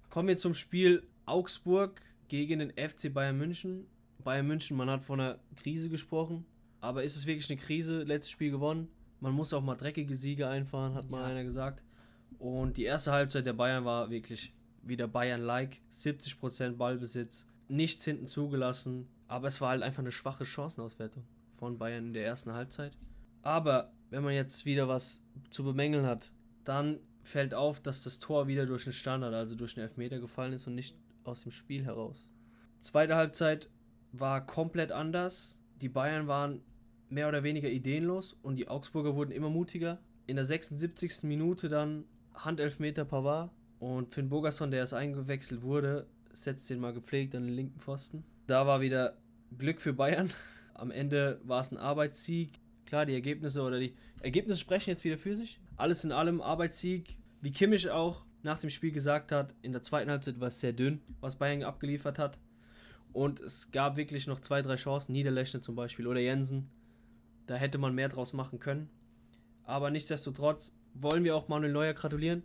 Kommen 0.10 0.30
wir 0.30 0.38
zum 0.38 0.54
Spiel 0.54 1.06
Augsburg 1.26 2.00
gegen 2.30 2.60
den 2.60 2.72
FC 2.72 3.14
Bayern 3.14 3.38
München. 3.38 3.86
Bayern 4.24 4.48
München, 4.48 4.78
man 4.78 4.90
hat 4.90 5.04
von 5.04 5.20
einer 5.20 5.40
Krise 5.58 5.90
gesprochen, 5.90 6.46
aber 6.80 7.04
ist 7.04 7.18
es 7.18 7.26
wirklich 7.26 7.50
eine 7.50 7.60
Krise? 7.60 8.04
Letztes 8.04 8.32
Spiel 8.32 8.52
gewonnen. 8.52 8.88
Man 9.20 9.34
muss 9.34 9.52
auch 9.52 9.62
mal 9.62 9.76
dreckige 9.76 10.16
Siege 10.16 10.48
einfahren, 10.48 10.94
hat 10.94 11.10
mal 11.10 11.20
ja. 11.20 11.28
einer 11.28 11.44
gesagt. 11.44 11.84
Und 12.40 12.78
die 12.78 12.86
erste 12.86 13.12
Halbzeit 13.12 13.46
der 13.46 13.52
Bayern 13.52 13.84
war 13.84 14.10
wirklich 14.10 14.54
wieder 14.84 15.10
Bayern-like. 15.10 15.82
70% 15.92 16.78
Ballbesitz, 16.78 17.46
nichts 17.68 18.04
hinten 18.06 18.28
zugelassen, 18.28 19.08
aber 19.28 19.48
es 19.48 19.62
war 19.62 19.70
halt 19.70 19.84
einfach 19.84 20.00
eine 20.00 20.12
schwache 20.12 20.46
Chancenauswertung 20.46 21.24
von 21.58 21.78
Bayern 21.78 22.08
in 22.08 22.14
der 22.14 22.26
ersten 22.26 22.54
Halbzeit. 22.54 22.98
Aber 23.42 23.92
wenn 24.10 24.24
man 24.24 24.34
jetzt 24.34 24.66
wieder 24.66 24.88
was 24.88 25.24
zu 25.50 25.64
bemängeln 25.64 26.06
hat, 26.06 26.32
dann 26.64 27.00
fällt 27.24 27.54
auf, 27.54 27.82
dass 27.82 28.04
das 28.04 28.20
Tor 28.20 28.48
wieder 28.48 28.66
durch 28.66 28.86
den 28.86 28.94
Standard, 28.94 29.34
also 29.34 29.56
durch 29.56 29.76
den 29.76 29.84
Elfmeter 29.84 30.20
gefallen 30.20 30.54
ist 30.54 30.68
und 30.68 30.76
nicht 30.76 30.96
aus 31.24 31.44
dem 31.44 31.52
Spiel 31.52 31.84
heraus. 31.84 32.30
Zweite 32.80 33.16
Halbzeit 33.16 33.70
war 34.12 34.46
komplett 34.46 34.92
anders. 34.92 35.60
Die 35.82 35.90
Bayern 35.90 36.28
waren 36.28 36.62
mehr 37.10 37.28
oder 37.28 37.44
weniger 37.44 37.70
ideenlos 37.70 38.38
und 38.42 38.56
die 38.56 38.68
Augsburger 38.68 39.16
wurden 39.16 39.32
immer 39.32 39.50
mutiger. 39.50 40.00
In 40.26 40.36
der 40.36 40.46
76. 40.46 41.24
Minute 41.24 41.70
dann 41.70 42.06
Handelfmeter 42.34 43.06
Pavard 43.06 43.52
und 43.80 44.14
Finn 44.14 44.30
Bogerson, 44.30 44.72
der 44.72 44.82
erst 44.82 44.94
eingewechselt 44.94 45.62
wurde, 45.62 46.08
setzt 46.44 46.70
den 46.70 46.80
mal 46.80 46.94
gepflegt 46.94 47.36
an 47.36 47.44
den 47.44 47.54
linken 47.54 47.80
Pfosten. 47.80 48.24
Da 48.48 48.68
war 48.68 48.82
wieder 48.82 49.18
Glück 49.58 49.82
für 49.82 49.94
Bayern. 49.94 50.32
Am 50.74 50.92
Ende 50.92 51.42
war 51.44 51.62
es 51.62 51.72
ein 51.72 51.78
Arbeitssieg. 51.78 52.60
Klar, 52.86 53.06
die 53.06 53.14
Ergebnisse 53.14 53.62
oder 53.62 53.80
die 53.80 53.96
Ergebnisse 54.22 54.62
sprechen 54.62 54.92
jetzt 54.92 55.04
wieder 55.04 55.18
für 55.18 55.36
sich. 55.36 55.60
Alles 55.76 56.04
in 56.04 56.12
allem 56.12 56.42
Arbeitssieg. 56.42 57.18
Wie 57.42 57.52
Kimmich 57.52 57.90
auch 57.90 58.24
nach 58.44 58.60
dem 58.60 58.70
Spiel 58.70 58.92
gesagt 58.92 59.32
hat, 59.32 59.54
in 59.62 59.74
der 59.74 59.84
zweiten 59.84 60.10
Halbzeit 60.10 60.40
war 60.40 60.48
es 60.48 60.60
sehr 60.60 60.74
dünn, 60.74 61.02
was 61.20 61.36
Bayern 61.36 61.64
abgeliefert 61.64 62.20
hat. 62.20 62.40
Und 63.14 63.40
es 63.40 63.72
gab 63.72 63.98
wirklich 63.98 64.28
noch 64.28 64.40
zwei, 64.40 64.62
drei 64.62 64.76
Chancen, 64.76 65.14
Niederlechner 65.14 65.62
zum 65.62 65.76
Beispiel 65.76 66.08
oder 66.08 66.20
Jensen. 66.20 66.70
Da 67.48 67.56
hätte 67.56 67.78
man 67.78 67.96
mehr 67.96 68.10
draus 68.10 68.34
machen 68.34 68.60
können. 68.60 68.90
Aber 69.64 69.90
nichtsdestotrotz 69.90 70.74
wollen 70.94 71.24
wir 71.24 71.36
auch 71.36 71.48
Manuel 71.48 71.74
Neuer 71.74 71.94
gratulieren 71.94 72.44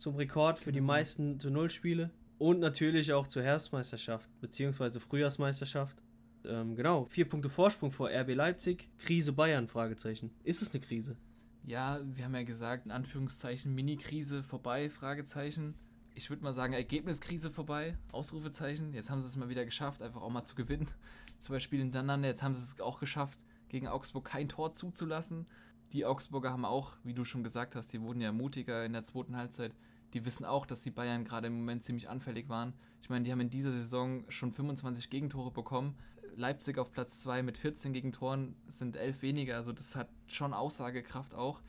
zum 0.00 0.16
Rekord 0.16 0.58
für 0.58 0.72
die 0.72 0.80
meisten 0.80 1.38
zu 1.38 1.50
Null 1.50 1.70
Spiele 1.70 2.10
und 2.40 2.58
natürlich 2.58 3.12
auch 3.12 3.28
zur 3.28 3.42
Herbstmeisterschaft 3.42 4.28
bzw. 4.40 4.98
Frühjahrsmeisterschaft. 4.98 6.02
Ähm, 6.46 6.74
genau, 6.74 7.04
vier 7.04 7.28
Punkte 7.28 7.50
Vorsprung 7.50 7.92
vor 7.92 8.08
RB 8.08 8.34
Leipzig. 8.34 8.88
Krise 8.98 9.34
Bayern? 9.34 9.68
Fragezeichen. 9.68 10.30
Ist 10.42 10.62
es 10.62 10.72
eine 10.72 10.80
Krise? 10.80 11.16
Ja, 11.64 12.00
wir 12.02 12.24
haben 12.24 12.34
ja 12.34 12.42
gesagt, 12.42 12.86
in 12.86 12.92
Anführungszeichen 12.92 13.74
Mini-Krise 13.74 14.42
vorbei, 14.42 14.88
Fragezeichen. 14.88 15.74
Ich 16.14 16.30
würde 16.30 16.42
mal 16.42 16.54
sagen, 16.54 16.72
Ergebniskrise 16.72 17.50
vorbei, 17.50 17.98
Ausrufezeichen. 18.10 18.94
Jetzt 18.94 19.10
haben 19.10 19.20
sie 19.20 19.28
es 19.28 19.36
mal 19.36 19.50
wieder 19.50 19.66
geschafft, 19.66 20.00
einfach 20.00 20.22
auch 20.22 20.30
mal 20.30 20.44
zu 20.44 20.54
gewinnen. 20.54 20.90
Zwei 21.40 21.60
Spiele 21.60 21.82
hintereinander. 21.82 22.28
Jetzt 22.28 22.42
haben 22.42 22.54
sie 22.54 22.62
es 22.62 22.80
auch 22.80 23.00
geschafft, 23.00 23.38
gegen 23.68 23.86
Augsburg 23.86 24.24
kein 24.24 24.48
Tor 24.48 24.72
zuzulassen. 24.72 25.46
Die 25.92 26.06
Augsburger 26.06 26.52
haben 26.52 26.64
auch, 26.64 26.96
wie 27.04 27.12
du 27.12 27.24
schon 27.24 27.44
gesagt 27.44 27.76
hast, 27.76 27.92
die 27.92 28.00
wurden 28.00 28.22
ja 28.22 28.32
mutiger 28.32 28.86
in 28.86 28.94
der 28.94 29.02
zweiten 29.02 29.36
Halbzeit. 29.36 29.74
Die 30.12 30.24
wissen 30.24 30.44
auch, 30.44 30.66
dass 30.66 30.82
die 30.82 30.90
Bayern 30.90 31.24
gerade 31.24 31.46
im 31.46 31.58
Moment 31.58 31.84
ziemlich 31.84 32.08
anfällig 32.08 32.48
waren. 32.48 32.74
Ich 33.02 33.08
meine, 33.08 33.24
die 33.24 33.32
haben 33.32 33.40
in 33.40 33.50
dieser 33.50 33.72
Saison 33.72 34.24
schon 34.28 34.52
25 34.52 35.10
Gegentore 35.10 35.50
bekommen. 35.50 35.96
Leipzig 36.36 36.78
auf 36.78 36.92
Platz 36.92 37.20
2 37.20 37.42
mit 37.42 37.58
14 37.58 37.92
Gegentoren 37.92 38.56
sind 38.66 38.96
11 38.96 39.22
weniger. 39.22 39.56
Also 39.56 39.72
das 39.72 39.96
hat 39.96 40.08
schon 40.26 40.52
Aussagekraft 40.52 41.34
auch. 41.34 41.60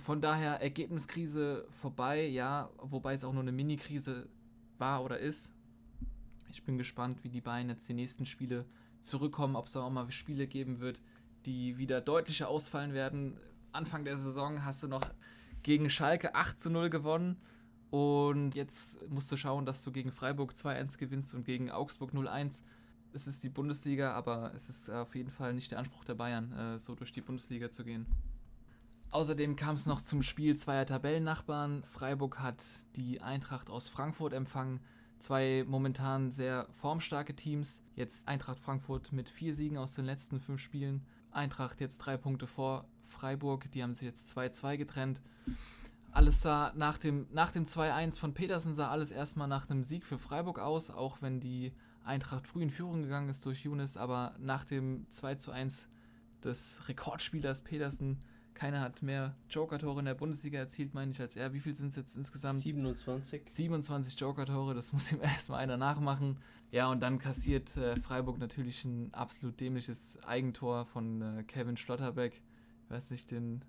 Von 0.00 0.20
daher 0.20 0.60
Ergebniskrise 0.60 1.68
vorbei, 1.70 2.26
ja, 2.26 2.70
wobei 2.78 3.14
es 3.14 3.22
auch 3.22 3.32
nur 3.32 3.42
eine 3.42 3.52
Mini-Krise 3.52 4.28
war 4.78 5.04
oder 5.04 5.18
ist. 5.18 5.54
Ich 6.50 6.64
bin 6.64 6.78
gespannt, 6.78 7.22
wie 7.22 7.28
die 7.28 7.40
Bayern 7.40 7.68
jetzt 7.68 7.88
die 7.88 7.94
nächsten 7.94 8.26
Spiele 8.26 8.64
zurückkommen, 9.02 9.54
ob 9.54 9.66
es 9.66 9.76
auch 9.76 9.90
mal 9.90 10.10
Spiele 10.10 10.48
geben 10.48 10.80
wird, 10.80 11.00
die 11.46 11.78
wieder 11.78 12.00
deutlicher 12.00 12.48
ausfallen 12.48 12.92
werden. 12.92 13.36
Anfang 13.72 14.04
der 14.04 14.18
Saison 14.18 14.64
hast 14.64 14.82
du 14.82 14.88
noch 14.88 15.02
gegen 15.64 15.90
Schalke 15.90 16.36
8 16.36 16.60
zu 16.60 16.70
0 16.70 16.90
gewonnen. 16.90 17.36
Und 17.90 18.54
jetzt 18.54 19.08
musst 19.10 19.30
du 19.32 19.36
schauen, 19.36 19.66
dass 19.66 19.82
du 19.82 19.90
gegen 19.90 20.12
Freiburg 20.12 20.52
2-1 20.52 20.98
gewinnst 20.98 21.34
und 21.34 21.44
gegen 21.44 21.70
Augsburg 21.70 22.12
0-1. 22.12 22.62
Es 23.12 23.26
ist 23.26 23.42
die 23.42 23.48
Bundesliga, 23.48 24.12
aber 24.12 24.52
es 24.54 24.68
ist 24.68 24.90
auf 24.90 25.14
jeden 25.14 25.30
Fall 25.30 25.54
nicht 25.54 25.70
der 25.70 25.78
Anspruch 25.78 26.04
der 26.04 26.14
Bayern, 26.14 26.52
äh, 26.52 26.78
so 26.78 26.94
durch 26.94 27.12
die 27.12 27.20
Bundesliga 27.20 27.70
zu 27.70 27.84
gehen. 27.84 28.06
Außerdem 29.10 29.54
kam 29.54 29.76
es 29.76 29.86
noch 29.86 30.02
zum 30.02 30.22
Spiel 30.22 30.56
zweier 30.56 30.86
Tabellennachbarn. 30.86 31.84
Freiburg 31.84 32.40
hat 32.40 32.64
die 32.96 33.20
Eintracht 33.20 33.70
aus 33.70 33.88
Frankfurt 33.88 34.32
empfangen. 34.32 34.80
Zwei 35.20 35.64
momentan 35.68 36.32
sehr 36.32 36.66
formstarke 36.72 37.36
Teams. 37.36 37.80
Jetzt 37.94 38.26
Eintracht 38.26 38.58
Frankfurt 38.58 39.12
mit 39.12 39.28
vier 39.28 39.54
Siegen 39.54 39.78
aus 39.78 39.94
den 39.94 40.04
letzten 40.04 40.40
fünf 40.40 40.60
Spielen. 40.60 41.06
Eintracht 41.30 41.80
jetzt 41.80 41.98
drei 41.98 42.16
Punkte 42.16 42.48
vor 42.48 42.88
Freiburg. 43.04 43.70
Die 43.72 43.82
haben 43.82 43.94
sich 43.94 44.06
jetzt 44.06 44.36
2-2 44.36 44.76
getrennt. 44.76 45.20
Alles 46.12 46.42
sah 46.42 46.72
nach 46.76 46.98
dem, 46.98 47.26
nach 47.32 47.50
dem 47.50 47.64
2-1 47.64 48.18
von 48.18 48.34
Petersen 48.34 48.74
sah 48.74 48.90
alles 48.90 49.10
erstmal 49.10 49.48
nach 49.48 49.68
einem 49.68 49.82
Sieg 49.82 50.06
für 50.06 50.18
Freiburg 50.18 50.60
aus, 50.60 50.90
auch 50.90 51.20
wenn 51.22 51.40
die 51.40 51.72
Eintracht 52.04 52.46
früh 52.46 52.62
in 52.62 52.70
Führung 52.70 53.02
gegangen 53.02 53.28
ist 53.28 53.44
durch 53.46 53.64
Younes, 53.64 53.96
aber 53.96 54.36
nach 54.38 54.64
dem 54.64 55.06
2-1 55.10 55.86
des 56.44 56.88
Rekordspielers 56.88 57.62
Petersen, 57.62 58.20
keiner 58.54 58.80
hat 58.80 59.02
mehr 59.02 59.34
Joker-Tore 59.50 59.98
in 59.98 60.04
der 60.04 60.14
Bundesliga 60.14 60.60
erzielt, 60.60 60.94
meine 60.94 61.10
ich, 61.10 61.20
als 61.20 61.34
er. 61.34 61.52
Wie 61.52 61.60
viel 61.60 61.74
sind 61.74 61.88
es 61.88 61.96
jetzt 61.96 62.16
insgesamt? 62.16 62.60
27. 62.60 63.42
27 63.46 64.20
Joker-Tore, 64.20 64.74
das 64.74 64.92
muss 64.92 65.10
ihm 65.10 65.20
erstmal 65.20 65.60
einer 65.60 65.76
nachmachen. 65.76 66.38
Ja, 66.70 66.90
und 66.90 67.00
dann 67.00 67.18
kassiert 67.18 67.76
äh, 67.76 67.96
Freiburg 67.96 68.38
natürlich 68.38 68.84
ein 68.84 69.12
absolut 69.12 69.58
dämliches 69.60 70.18
Eigentor 70.24 70.86
von 70.86 71.22
äh, 71.22 71.42
Kevin 71.44 71.76
Schlotterbeck. 71.76 72.42
Weiß 72.94 73.10
nicht, 73.10 73.32
den, 73.32 73.64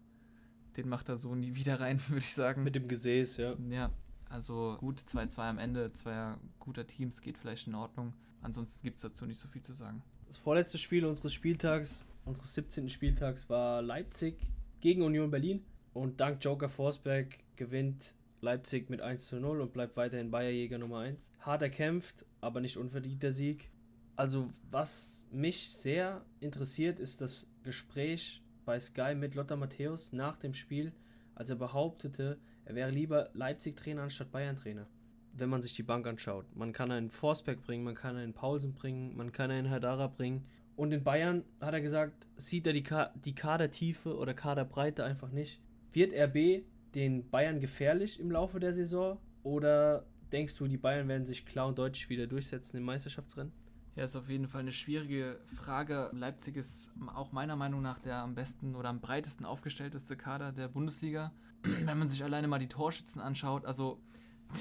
den 0.77 0.87
macht 0.87 1.09
er 1.09 1.17
so 1.17 1.33
nie 1.33 1.55
wieder 1.55 1.79
rein, 1.79 1.99
würde 2.09 2.19
ich 2.19 2.35
sagen. 2.35 2.63
Mit 2.63 2.75
dem 2.75 2.87
Gesäß, 2.87 3.37
ja. 3.37 3.55
Ja, 3.71 3.89
also 4.29 4.77
gut, 4.79 4.99
2-2 4.99 5.39
am 5.39 5.57
Ende, 5.57 5.91
zweier 5.93 6.39
guter 6.59 6.85
Teams, 6.85 7.21
geht 7.21 7.39
vielleicht 7.39 7.65
in 7.65 7.73
Ordnung. 7.73 8.13
Ansonsten 8.43 8.83
gibt 8.83 8.97
es 8.97 9.01
dazu 9.01 9.25
nicht 9.25 9.39
so 9.39 9.47
viel 9.47 9.63
zu 9.63 9.73
sagen. 9.73 10.03
Das 10.27 10.37
vorletzte 10.37 10.77
Spiel 10.77 11.05
unseres 11.05 11.33
Spieltags, 11.33 12.05
unseres 12.23 12.53
17. 12.53 12.87
Spieltags, 12.87 13.49
war 13.49 13.81
Leipzig 13.81 14.37
gegen 14.79 15.01
Union 15.01 15.31
Berlin. 15.31 15.65
Und 15.93 16.19
dank 16.19 16.43
Joker 16.43 16.69
Forsberg 16.69 17.39
gewinnt 17.55 18.13
Leipzig 18.41 18.91
mit 18.91 19.01
1 19.01 19.25
zu 19.25 19.37
0 19.37 19.59
und 19.59 19.73
bleibt 19.73 19.97
weiterhin 19.97 20.29
Bayerjäger 20.29 20.77
Nummer 20.77 20.99
1. 20.99 21.33
Hart 21.39 21.63
erkämpft, 21.63 22.27
aber 22.41 22.61
nicht 22.61 22.77
unverdient 22.77 23.23
der 23.23 23.33
Sieg. 23.33 23.71
Also, 24.17 24.51
was 24.69 25.25
mich 25.31 25.71
sehr 25.71 26.23
interessiert, 26.41 26.99
ist 26.99 27.21
das 27.21 27.47
Gespräch 27.63 28.43
bei 28.65 28.79
Sky 28.79 29.15
mit 29.15 29.35
Lothar 29.35 29.57
Matthäus 29.57 30.11
nach 30.11 30.37
dem 30.37 30.53
Spiel, 30.53 30.91
als 31.35 31.49
er 31.49 31.55
behauptete, 31.55 32.39
er 32.65 32.75
wäre 32.75 32.89
lieber 32.89 33.29
Leipzig-Trainer 33.33 34.03
anstatt 34.03 34.31
Bayern-Trainer. 34.31 34.87
Wenn 35.33 35.49
man 35.49 35.61
sich 35.61 35.73
die 35.73 35.83
Bank 35.83 36.07
anschaut. 36.07 36.45
Man 36.55 36.73
kann 36.73 36.91
einen 36.91 37.11
Forsberg 37.11 37.61
bringen, 37.61 37.83
man 37.83 37.95
kann 37.95 38.15
einen 38.15 38.33
Paulsen 38.33 38.73
bringen, 38.73 39.15
man 39.15 39.31
kann 39.31 39.51
einen 39.51 39.67
Herdara 39.67 40.07
bringen. 40.07 40.45
Und 40.75 40.91
in 40.91 41.03
Bayern 41.03 41.43
hat 41.61 41.73
er 41.73 41.81
gesagt, 41.81 42.25
sieht 42.37 42.65
er 42.67 42.73
die, 42.73 42.83
Ka 42.83 43.13
die 43.23 43.35
Kadertiefe 43.35 44.17
oder 44.17 44.33
Kaderbreite 44.33 45.03
einfach 45.03 45.31
nicht. 45.31 45.61
Wird 45.91 46.13
RB 46.13 46.65
den 46.95 47.29
Bayern 47.29 47.59
gefährlich 47.59 48.19
im 48.19 48.31
Laufe 48.31 48.59
der 48.59 48.73
Saison? 48.73 49.19
Oder 49.43 50.05
denkst 50.31 50.57
du, 50.57 50.67
die 50.67 50.77
Bayern 50.77 51.07
werden 51.07 51.25
sich 51.25 51.45
klar 51.45 51.67
und 51.67 51.77
deutlich 51.77 52.09
wieder 52.09 52.27
durchsetzen 52.27 52.77
im 52.77 52.83
Meisterschaftsrennen? 52.83 53.53
Ja, 53.95 54.03
ist 54.03 54.17
auf 54.17 54.29
jeden 54.29 54.49
Fall 54.49 54.59
eine 54.59 54.73
schwierige 54.73 55.39
Frage. 55.45 56.09
Leipzig 56.11 56.57
ist 56.57 56.91
auch 57.13 57.31
meiner 57.31 57.55
Meinung 57.55 57.81
nach 57.81 57.97
der 57.97 58.17
am 58.17 58.35
besten 58.35 58.75
oder 58.75 58.89
am 58.89 58.99
breitesten 58.99 59.45
aufgestellteste 59.45 60.17
Kader 60.17 60.51
der 60.51 60.67
Bundesliga. 60.67 61.31
Wenn 61.63 61.97
man 61.97 62.09
sich 62.09 62.21
alleine 62.21 62.49
mal 62.49 62.59
die 62.59 62.67
Torschützen 62.67 63.21
anschaut, 63.21 63.65
also 63.65 64.01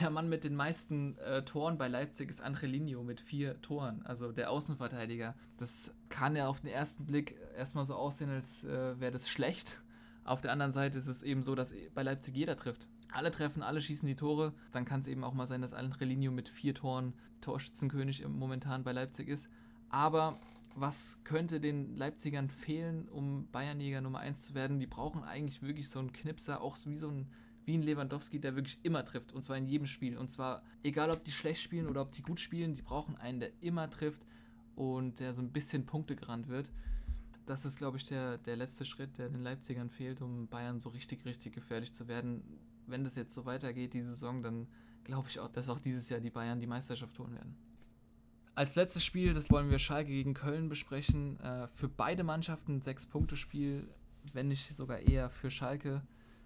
der 0.00 0.10
Mann 0.10 0.28
mit 0.28 0.44
den 0.44 0.54
meisten 0.54 1.18
äh, 1.18 1.44
Toren 1.44 1.78
bei 1.78 1.88
Leipzig 1.88 2.30
ist 2.30 2.40
Angelino 2.40 3.02
mit 3.02 3.20
vier 3.20 3.60
Toren, 3.60 4.02
also 4.06 4.30
der 4.30 4.50
Außenverteidiger. 4.50 5.34
Das 5.56 5.92
kann 6.08 6.36
ja 6.36 6.46
auf 6.46 6.60
den 6.60 6.70
ersten 6.70 7.04
Blick 7.04 7.36
erstmal 7.56 7.84
so 7.84 7.96
aussehen, 7.96 8.30
als 8.30 8.62
äh, 8.62 8.98
wäre 9.00 9.12
das 9.12 9.28
schlecht. 9.28 9.80
Auf 10.22 10.42
der 10.42 10.52
anderen 10.52 10.72
Seite 10.72 10.96
ist 10.96 11.08
es 11.08 11.24
eben 11.24 11.42
so, 11.42 11.56
dass 11.56 11.74
bei 11.92 12.04
Leipzig 12.04 12.36
jeder 12.36 12.56
trifft. 12.56 12.86
Alle 13.14 13.30
treffen, 13.30 13.62
alle 13.62 13.80
schießen 13.80 14.06
die 14.06 14.16
Tore. 14.16 14.52
Dann 14.72 14.84
kann 14.84 15.00
es 15.00 15.06
eben 15.06 15.24
auch 15.24 15.34
mal 15.34 15.46
sein, 15.46 15.62
dass 15.62 15.72
Angelino 15.72 16.32
mit 16.32 16.48
vier 16.48 16.74
Toren 16.74 17.14
Torschützenkönig 17.40 18.26
momentan 18.26 18.82
bei 18.82 18.92
Leipzig 18.92 19.28
ist. 19.28 19.48
Aber 19.88 20.38
was 20.74 21.20
könnte 21.22 21.60
den 21.60 21.96
Leipzigern 21.96 22.50
fehlen, 22.50 23.08
um 23.08 23.46
Bayernjäger 23.52 24.00
Nummer 24.00 24.18
1 24.18 24.40
zu 24.40 24.54
werden? 24.54 24.80
Die 24.80 24.88
brauchen 24.88 25.22
eigentlich 25.22 25.62
wirklich 25.62 25.88
so 25.88 26.00
einen 26.00 26.12
Knipser, 26.12 26.60
auch 26.60 26.76
wie 26.86 26.96
so 26.96 27.08
ein 27.08 27.28
wie 27.66 27.78
ein 27.78 27.82
Lewandowski, 27.82 28.40
der 28.40 28.56
wirklich 28.56 28.78
immer 28.82 29.04
trifft. 29.04 29.32
Und 29.32 29.42
zwar 29.42 29.56
in 29.56 29.66
jedem 29.66 29.86
Spiel. 29.86 30.18
Und 30.18 30.28
zwar, 30.28 30.62
egal 30.82 31.10
ob 31.10 31.24
die 31.24 31.32
schlecht 31.32 31.62
spielen 31.62 31.86
oder 31.86 32.02
ob 32.02 32.12
die 32.12 32.22
gut 32.22 32.40
spielen, 32.40 32.74
die 32.74 32.82
brauchen 32.82 33.16
einen, 33.16 33.40
der 33.40 33.50
immer 33.62 33.88
trifft 33.88 34.22
und 34.76 35.20
der 35.20 35.34
so 35.34 35.42
ein 35.42 35.52
bisschen 35.52 35.86
Punkte 35.86 36.16
gerannt 36.16 36.48
wird. 36.48 36.70
Das 37.46 37.64
ist, 37.64 37.78
glaube 37.78 37.96
ich, 37.96 38.06
der, 38.06 38.38
der 38.38 38.56
letzte 38.56 38.84
Schritt, 38.84 39.18
der 39.18 39.28
den 39.28 39.42
Leipzigern 39.42 39.90
fehlt, 39.90 40.22
um 40.22 40.48
Bayern 40.48 40.78
so 40.78 40.88
richtig, 40.90 41.24
richtig 41.24 41.54
gefährlich 41.54 41.92
zu 41.92 42.08
werden. 42.08 42.42
Wenn 42.86 43.04
das 43.04 43.16
jetzt 43.16 43.34
so 43.34 43.44
weitergeht, 43.44 43.94
die 43.94 44.02
Saison, 44.02 44.42
dann 44.42 44.68
glaube 45.04 45.28
ich 45.28 45.40
auch, 45.40 45.48
dass 45.48 45.68
auch 45.68 45.78
dieses 45.78 46.08
Jahr 46.08 46.20
die 46.20 46.30
Bayern 46.30 46.60
die 46.60 46.66
Meisterschaft 46.66 47.18
holen 47.18 47.34
werden. 47.34 47.56
Als 48.54 48.76
letztes 48.76 49.04
Spiel, 49.04 49.34
das 49.34 49.50
wollen 49.50 49.70
wir 49.70 49.78
Schalke 49.78 50.10
gegen 50.10 50.34
Köln 50.34 50.68
besprechen. 50.68 51.40
Äh, 51.40 51.66
für 51.68 51.88
beide 51.88 52.22
Mannschaften 52.22 52.76
ein 52.76 52.82
Sechs-Punkte-Spiel, 52.82 53.88
wenn 54.32 54.48
nicht 54.48 54.74
sogar 54.74 55.00
eher 55.00 55.28
für 55.30 55.50
Schalke. 55.50 56.02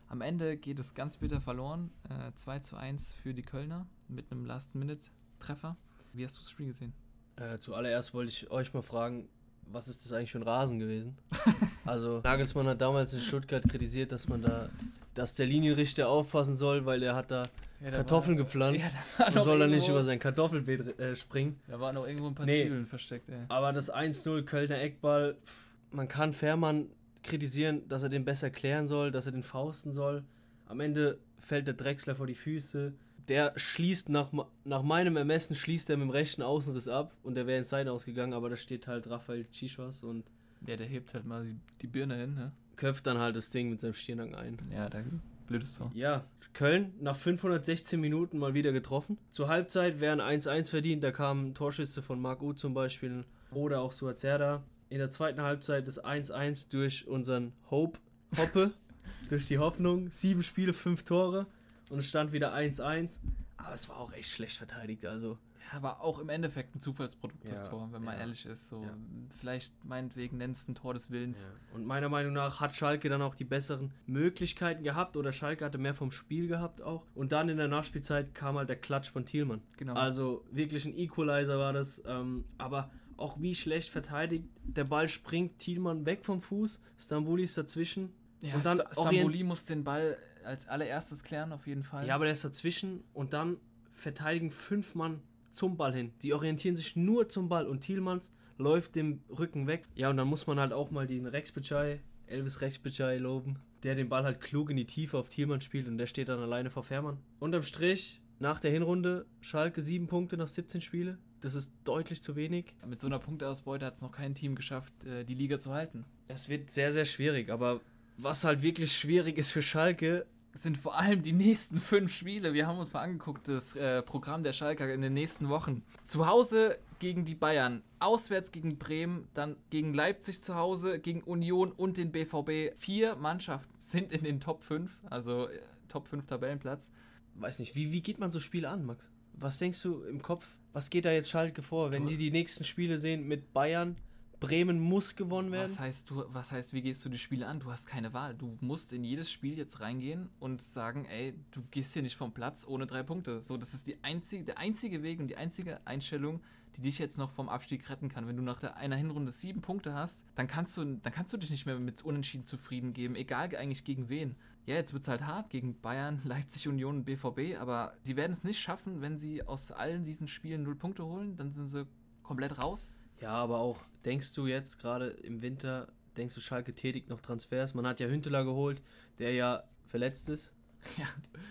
Am 0.08 0.22
Ende 0.22 0.56
geht 0.56 0.78
es 0.78 0.94
ganz 0.94 1.18
bitter 1.18 1.40
verloren. 1.40 1.90
Äh, 2.08 2.32
2 2.34 2.60
zu 2.60 2.76
1 2.76 3.14
für 3.14 3.34
die 3.34 3.42
Kölner 3.42 3.86
mit 4.08 4.32
einem 4.32 4.46
Last-Minute-Treffer. 4.46 5.76
Wie 6.14 6.24
hast 6.24 6.36
du 6.36 6.40
das 6.40 6.50
Spiel 6.50 6.68
gesehen? 6.68 6.94
Äh, 7.36 7.58
zuallererst 7.58 8.14
wollte 8.14 8.30
ich 8.30 8.50
euch 8.50 8.72
mal 8.72 8.82
fragen, 8.82 9.28
was 9.66 9.86
ist 9.86 10.04
das 10.04 10.12
eigentlich 10.12 10.32
für 10.32 10.38
ein 10.38 10.44
Rasen 10.44 10.78
gewesen? 10.78 11.18
also 11.84 12.20
Nagelsmann 12.24 12.66
hat 12.66 12.80
damals 12.80 13.12
in 13.12 13.20
Stuttgart 13.20 13.68
kritisiert, 13.68 14.12
dass 14.12 14.28
man 14.28 14.40
da, 14.40 14.70
dass 15.18 15.34
der 15.34 15.46
Linienrichter 15.46 16.08
aufpassen 16.08 16.54
soll, 16.54 16.86
weil 16.86 17.02
er 17.02 17.14
hat 17.14 17.30
da 17.30 17.42
Ja, 17.82 17.90
Kartoffeln 17.90 18.38
war- 18.38 18.44
gepflanzt 18.44 18.90
Ja, 19.18 19.26
und 19.28 19.42
soll 19.42 19.58
dann 19.58 19.70
nicht 19.70 19.88
über 19.88 20.02
sein 20.04 20.18
Kartoffelbeet 20.18 20.98
äh, 20.98 21.14
springen. 21.16 21.60
Da 21.68 21.78
waren 21.80 21.94
noch 21.94 22.06
irgendwo 22.06 22.28
ein 22.28 22.34
paar 22.34 22.46
Nee. 22.46 22.62
Zwiebeln 22.62 22.86
versteckt, 22.86 23.28
ey. 23.28 23.36
Aber 23.48 23.72
das 23.72 23.92
1-0 23.92 24.42
Kölner 24.44 24.80
Eckball, 24.80 25.34
pff, 25.44 25.52
man 25.92 26.08
kann 26.08 26.32
Fährmann 26.32 26.86
kritisieren, 27.22 27.86
dass 27.88 28.02
er 28.02 28.08
den 28.08 28.24
besser 28.24 28.50
klären 28.50 28.86
soll, 28.86 29.10
dass 29.10 29.26
er 29.26 29.32
den 29.32 29.42
fausten 29.42 29.92
soll. 29.92 30.22
Am 30.66 30.80
Ende 30.80 31.18
fällt 31.40 31.66
der 31.66 31.74
Drechsler 31.74 32.14
vor 32.14 32.26
die 32.26 32.34
Füße. 32.34 32.92
Der 33.28 33.52
schließt 33.56 34.08
nach, 34.08 34.30
nach 34.64 34.82
meinem 34.82 35.16
Ermessen 35.16 35.54
schließt 35.54 35.90
er 35.90 35.96
mit 35.98 36.04
dem 36.06 36.10
rechten 36.10 36.40
Außenriss 36.42 36.88
ab 36.88 37.12
und 37.22 37.34
der 37.34 37.46
wäre 37.46 37.58
ins 37.58 37.68
Seite 37.68 37.92
ausgegangen, 37.92 38.32
aber 38.32 38.48
da 38.48 38.56
steht 38.56 38.86
halt 38.86 39.08
Rafael 39.10 39.44
Chichos 39.52 40.02
und 40.02 40.24
Ja, 40.66 40.76
der 40.76 40.86
hebt 40.86 41.14
halt 41.14 41.24
mal 41.24 41.44
die, 41.44 41.56
die 41.82 41.86
Birne 41.86 42.16
hin, 42.16 42.34
ne? 42.34 42.52
köpft 42.78 43.06
dann 43.06 43.18
halt 43.18 43.36
das 43.36 43.50
Ding 43.50 43.68
mit 43.70 43.80
seinem 43.80 43.94
Stirnhaken 43.94 44.34
ein. 44.34 44.56
Ja, 44.72 44.88
da 44.88 45.02
blödes 45.46 45.76
Tor. 45.76 45.90
Ja, 45.94 46.24
Köln 46.54 46.94
nach 47.00 47.16
516 47.16 48.00
Minuten 48.00 48.38
mal 48.38 48.54
wieder 48.54 48.72
getroffen. 48.72 49.18
Zur 49.30 49.48
Halbzeit 49.48 50.00
wären 50.00 50.20
1-1 50.20 50.70
verdient, 50.70 51.04
da 51.04 51.12
kamen 51.12 51.54
Torschüsse 51.54 52.02
von 52.02 52.20
Marc 52.20 52.42
Uth 52.42 52.58
zum 52.58 52.74
Beispiel 52.74 53.24
oder 53.50 53.80
auch 53.80 53.92
Suazerda. 53.92 54.62
In 54.90 54.98
der 54.98 55.10
zweiten 55.10 55.42
Halbzeit 55.42 55.86
das 55.86 56.02
1-1 56.02 56.70
durch 56.70 57.06
unseren 57.06 57.52
Hope, 57.70 57.98
Hoppe, 58.36 58.72
durch 59.28 59.46
die 59.46 59.58
Hoffnung. 59.58 60.10
Sieben 60.10 60.42
Spiele, 60.42 60.72
fünf 60.72 61.04
Tore 61.04 61.46
und 61.90 61.98
es 61.98 62.08
stand 62.08 62.32
wieder 62.32 62.54
1-1. 62.54 63.18
Aber 63.56 63.74
es 63.74 63.88
war 63.88 63.98
auch 63.98 64.12
echt 64.12 64.30
schlecht 64.30 64.56
verteidigt, 64.56 65.04
also 65.04 65.38
war 65.80 66.00
auch 66.00 66.18
im 66.18 66.28
Endeffekt 66.28 66.74
ein 66.74 66.80
Zufallsprodukt, 66.80 67.48
das 67.48 67.62
Ja, 67.62 67.68
Tor, 67.68 67.88
wenn 67.92 68.02
man 68.02 68.14
ja, 68.14 68.20
ehrlich 68.20 68.46
ist. 68.46 68.68
So, 68.68 68.82
ja. 68.82 68.94
Vielleicht 69.38 69.72
meinetwegen 69.84 70.38
nennst 70.38 70.66
du 70.68 70.72
ein 70.72 70.74
Tor 70.74 70.94
des 70.94 71.10
Willens. 71.10 71.50
Und 71.74 71.84
meiner 71.86 72.08
Meinung 72.08 72.32
nach 72.32 72.60
hat 72.60 72.72
Schalke 72.74 73.08
dann 73.08 73.22
auch 73.22 73.34
die 73.34 73.44
besseren 73.44 73.92
Möglichkeiten 74.06 74.82
gehabt 74.82 75.16
oder 75.16 75.32
Schalke 75.32 75.64
hatte 75.64 75.78
mehr 75.78 75.94
vom 75.94 76.10
Spiel 76.10 76.48
gehabt 76.48 76.80
auch. 76.82 77.04
Und 77.14 77.32
dann 77.32 77.48
in 77.48 77.56
der 77.58 77.68
Nachspielzeit 77.68 78.34
kam 78.34 78.56
halt 78.56 78.68
der 78.68 78.76
Klatsch 78.76 79.10
von 79.10 79.24
Thielmann. 79.26 79.60
Genau. 79.76 79.94
Also 79.94 80.44
wirklich 80.50 80.84
ein 80.86 80.96
Equalizer 80.96 81.58
war 81.58 81.72
das. 81.72 82.02
Ähm, 82.06 82.44
aber 82.58 82.90
auch 83.16 83.40
wie 83.40 83.54
schlecht 83.54 83.90
verteidigt. 83.90 84.44
Der 84.64 84.84
Ball 84.84 85.08
springt 85.08 85.58
Thielmann 85.58 86.06
weg 86.06 86.24
vom 86.24 86.40
Fuß. 86.40 86.80
Stambuli 86.98 87.42
ist 87.42 87.58
dazwischen. 87.58 88.12
ja, 88.40 88.54
und 88.54 88.64
dann 88.64 88.78
Sta- 88.78 88.92
Stamboli 88.92 89.42
muss 89.44 89.66
den 89.66 89.84
Ball 89.84 90.16
als 90.44 90.66
allererstes 90.68 91.24
klären, 91.24 91.52
auf 91.52 91.66
jeden 91.66 91.82
Fall. 91.82 92.06
Ja, 92.06 92.14
aber 92.14 92.24
der 92.24 92.32
ist 92.32 92.44
dazwischen 92.44 93.02
und 93.12 93.32
dann 93.32 93.56
verteidigen 93.92 94.50
fünf 94.52 94.94
Mann 94.94 95.20
zum 95.50 95.76
Ball 95.76 95.94
hin. 95.94 96.12
Die 96.22 96.32
orientieren 96.32 96.76
sich 96.76 96.96
nur 96.96 97.28
zum 97.28 97.48
Ball 97.48 97.66
und 97.66 97.80
Thielmanns 97.80 98.32
läuft 98.58 98.96
dem 98.96 99.20
Rücken 99.30 99.66
weg. 99.66 99.84
Ja, 99.94 100.10
und 100.10 100.16
dann 100.16 100.28
muss 100.28 100.46
man 100.46 100.58
halt 100.58 100.72
auch 100.72 100.90
mal 100.90 101.06
den 101.06 101.26
Rex 101.26 101.52
Bitschei, 101.52 102.00
Elvis 102.26 102.60
Rex 102.60 102.78
Bitschei 102.78 103.18
loben, 103.18 103.58
der 103.82 103.94
den 103.94 104.08
Ball 104.08 104.24
halt 104.24 104.40
klug 104.40 104.70
in 104.70 104.76
die 104.76 104.86
Tiefe 104.86 105.16
auf 105.16 105.28
Thielmann 105.28 105.60
spielt 105.60 105.88
und 105.88 105.98
der 105.98 106.06
steht 106.06 106.28
dann 106.28 106.40
alleine 106.40 106.70
vor 106.70 106.82
Fährmann. 106.82 107.18
Unterm 107.38 107.62
Strich, 107.62 108.20
nach 108.40 108.60
der 108.60 108.70
Hinrunde, 108.70 109.26
Schalke 109.40 109.82
sieben 109.82 110.06
Punkte 110.06 110.36
nach 110.36 110.48
17 110.48 110.80
Spiele. 110.80 111.18
Das 111.40 111.54
ist 111.54 111.72
deutlich 111.84 112.22
zu 112.22 112.36
wenig. 112.36 112.74
Mit 112.86 113.00
so 113.00 113.06
einer 113.06 113.18
Punkteausbeute 113.18 113.86
hat 113.86 113.96
es 113.96 114.02
noch 114.02 114.12
kein 114.12 114.34
Team 114.34 114.54
geschafft, 114.54 114.92
äh, 115.04 115.24
die 115.24 115.34
Liga 115.34 115.60
zu 115.60 115.72
halten. 115.72 116.04
Es 116.26 116.48
wird 116.48 116.70
sehr, 116.70 116.92
sehr 116.92 117.04
schwierig, 117.04 117.50
aber 117.50 117.80
was 118.16 118.44
halt 118.44 118.62
wirklich 118.62 118.92
schwierig 118.92 119.38
ist 119.38 119.52
für 119.52 119.62
Schalke, 119.62 120.26
sind 120.62 120.78
vor 120.78 120.98
allem 120.98 121.22
die 121.22 121.32
nächsten 121.32 121.78
fünf 121.78 122.12
Spiele. 122.12 122.52
Wir 122.52 122.66
haben 122.66 122.78
uns 122.78 122.92
mal 122.92 123.02
angeguckt, 123.02 123.48
das 123.48 123.76
äh, 123.76 124.02
Programm 124.02 124.42
der 124.42 124.52
Schalker 124.52 124.92
in 124.92 125.00
den 125.00 125.14
nächsten 125.14 125.48
Wochen. 125.48 125.82
Zu 126.04 126.26
Hause 126.26 126.78
gegen 126.98 127.24
die 127.24 127.34
Bayern, 127.34 127.82
auswärts 128.00 128.50
gegen 128.50 128.78
Bremen, 128.78 129.28
dann 129.34 129.56
gegen 129.70 129.94
Leipzig 129.94 130.42
zu 130.42 130.56
Hause, 130.56 130.98
gegen 130.98 131.22
Union 131.22 131.72
und 131.72 131.96
den 131.96 132.12
BVB. 132.12 132.76
Vier 132.76 133.16
Mannschaften 133.16 133.72
sind 133.78 134.12
in 134.12 134.24
den 134.24 134.40
Top 134.40 134.64
5, 134.64 134.98
also 135.08 135.48
äh, 135.48 135.60
Top 135.88 136.08
5 136.08 136.26
Tabellenplatz. 136.26 136.90
weiß 137.36 137.60
nicht, 137.60 137.74
wie, 137.74 137.92
wie 137.92 138.02
geht 138.02 138.18
man 138.18 138.32
so 138.32 138.40
Spiele 138.40 138.68
an, 138.68 138.84
Max? 138.84 139.10
Was 139.34 139.58
denkst 139.58 139.80
du 139.82 140.02
im 140.02 140.22
Kopf? 140.22 140.44
Was 140.72 140.90
geht 140.90 141.04
da 141.04 141.12
jetzt 141.12 141.30
Schalke 141.30 141.62
vor, 141.62 141.90
wenn 141.90 142.06
die 142.06 142.16
die 142.16 142.30
nächsten 142.30 142.64
Spiele 142.64 142.98
sehen 142.98 143.26
mit 143.26 143.52
Bayern? 143.52 143.96
Bremen 144.40 144.78
muss 144.78 145.16
gewonnen 145.16 145.50
werden. 145.50 145.70
Was 145.70 145.80
heißt, 145.80 146.10
du, 146.10 146.24
was 146.28 146.52
heißt, 146.52 146.72
wie 146.72 146.82
gehst 146.82 147.04
du 147.04 147.08
die 147.08 147.18
Spiele 147.18 147.46
an? 147.46 147.58
Du 147.58 147.72
hast 147.72 147.86
keine 147.86 148.12
Wahl. 148.12 148.34
Du 148.34 148.56
musst 148.60 148.92
in 148.92 149.02
jedes 149.02 149.30
Spiel 149.30 149.58
jetzt 149.58 149.80
reingehen 149.80 150.28
und 150.38 150.62
sagen, 150.62 151.06
ey, 151.06 151.34
du 151.50 151.62
gehst 151.70 151.92
hier 151.92 152.02
nicht 152.02 152.16
vom 152.16 152.32
Platz 152.32 152.64
ohne 152.66 152.86
drei 152.86 153.02
Punkte. 153.02 153.40
So, 153.40 153.56
das 153.56 153.74
ist 153.74 153.86
die 153.88 154.02
einzige, 154.04 154.44
der 154.44 154.58
einzige 154.58 155.02
Weg 155.02 155.18
und 155.18 155.26
die 155.28 155.36
einzige 155.36 155.84
Einstellung, 155.86 156.40
die 156.76 156.82
dich 156.82 156.98
jetzt 157.00 157.18
noch 157.18 157.30
vom 157.30 157.48
Abstieg 157.48 157.90
retten 157.90 158.08
kann. 158.08 158.28
Wenn 158.28 158.36
du 158.36 158.42
nach 158.42 158.60
der, 158.60 158.76
einer 158.76 158.94
Hinrunde 158.94 159.32
sieben 159.32 159.60
Punkte 159.60 159.94
hast, 159.94 160.24
dann 160.36 160.46
kannst 160.46 160.76
du, 160.76 160.84
dann 160.84 161.12
kannst 161.12 161.32
du 161.32 161.36
dich 161.36 161.50
nicht 161.50 161.66
mehr 161.66 161.78
mit 161.78 162.02
Unentschieden 162.04 162.44
zufrieden 162.44 162.92
geben, 162.92 163.16
egal 163.16 163.54
eigentlich 163.56 163.82
gegen 163.82 164.08
wen. 164.08 164.36
Ja, 164.66 164.76
jetzt 164.76 164.92
wird 164.92 165.02
es 165.02 165.08
halt 165.08 165.26
hart 165.26 165.50
gegen 165.50 165.80
Bayern, 165.80 166.20
Leipzig, 166.24 166.68
Union 166.68 166.98
und 166.98 167.04
BVB, 167.04 167.58
aber 167.58 167.94
sie 168.02 168.14
werden 168.14 168.32
es 168.32 168.44
nicht 168.44 168.60
schaffen, 168.60 169.00
wenn 169.00 169.18
sie 169.18 169.42
aus 169.42 169.72
allen 169.72 170.04
diesen 170.04 170.28
Spielen 170.28 170.62
null 170.62 170.76
Punkte 170.76 171.04
holen, 171.04 171.36
dann 171.36 171.50
sind 171.52 171.66
sie 171.66 171.86
komplett 172.22 172.58
raus. 172.58 172.92
Ja, 173.20 173.30
aber 173.30 173.58
auch, 173.58 173.80
denkst 174.04 174.32
du 174.34 174.46
jetzt 174.46 174.78
gerade 174.78 175.08
im 175.08 175.42
Winter, 175.42 175.88
denkst 176.16 176.34
du, 176.34 176.40
Schalke 176.40 176.74
tätigt 176.74 177.08
noch 177.08 177.20
Transfers? 177.20 177.74
Man 177.74 177.86
hat 177.86 178.00
ja 178.00 178.06
Hünteler 178.06 178.44
geholt, 178.44 178.82
der 179.18 179.32
ja 179.32 179.64
verletzt 179.86 180.28
ist. 180.28 180.52
Ja. 180.96 181.06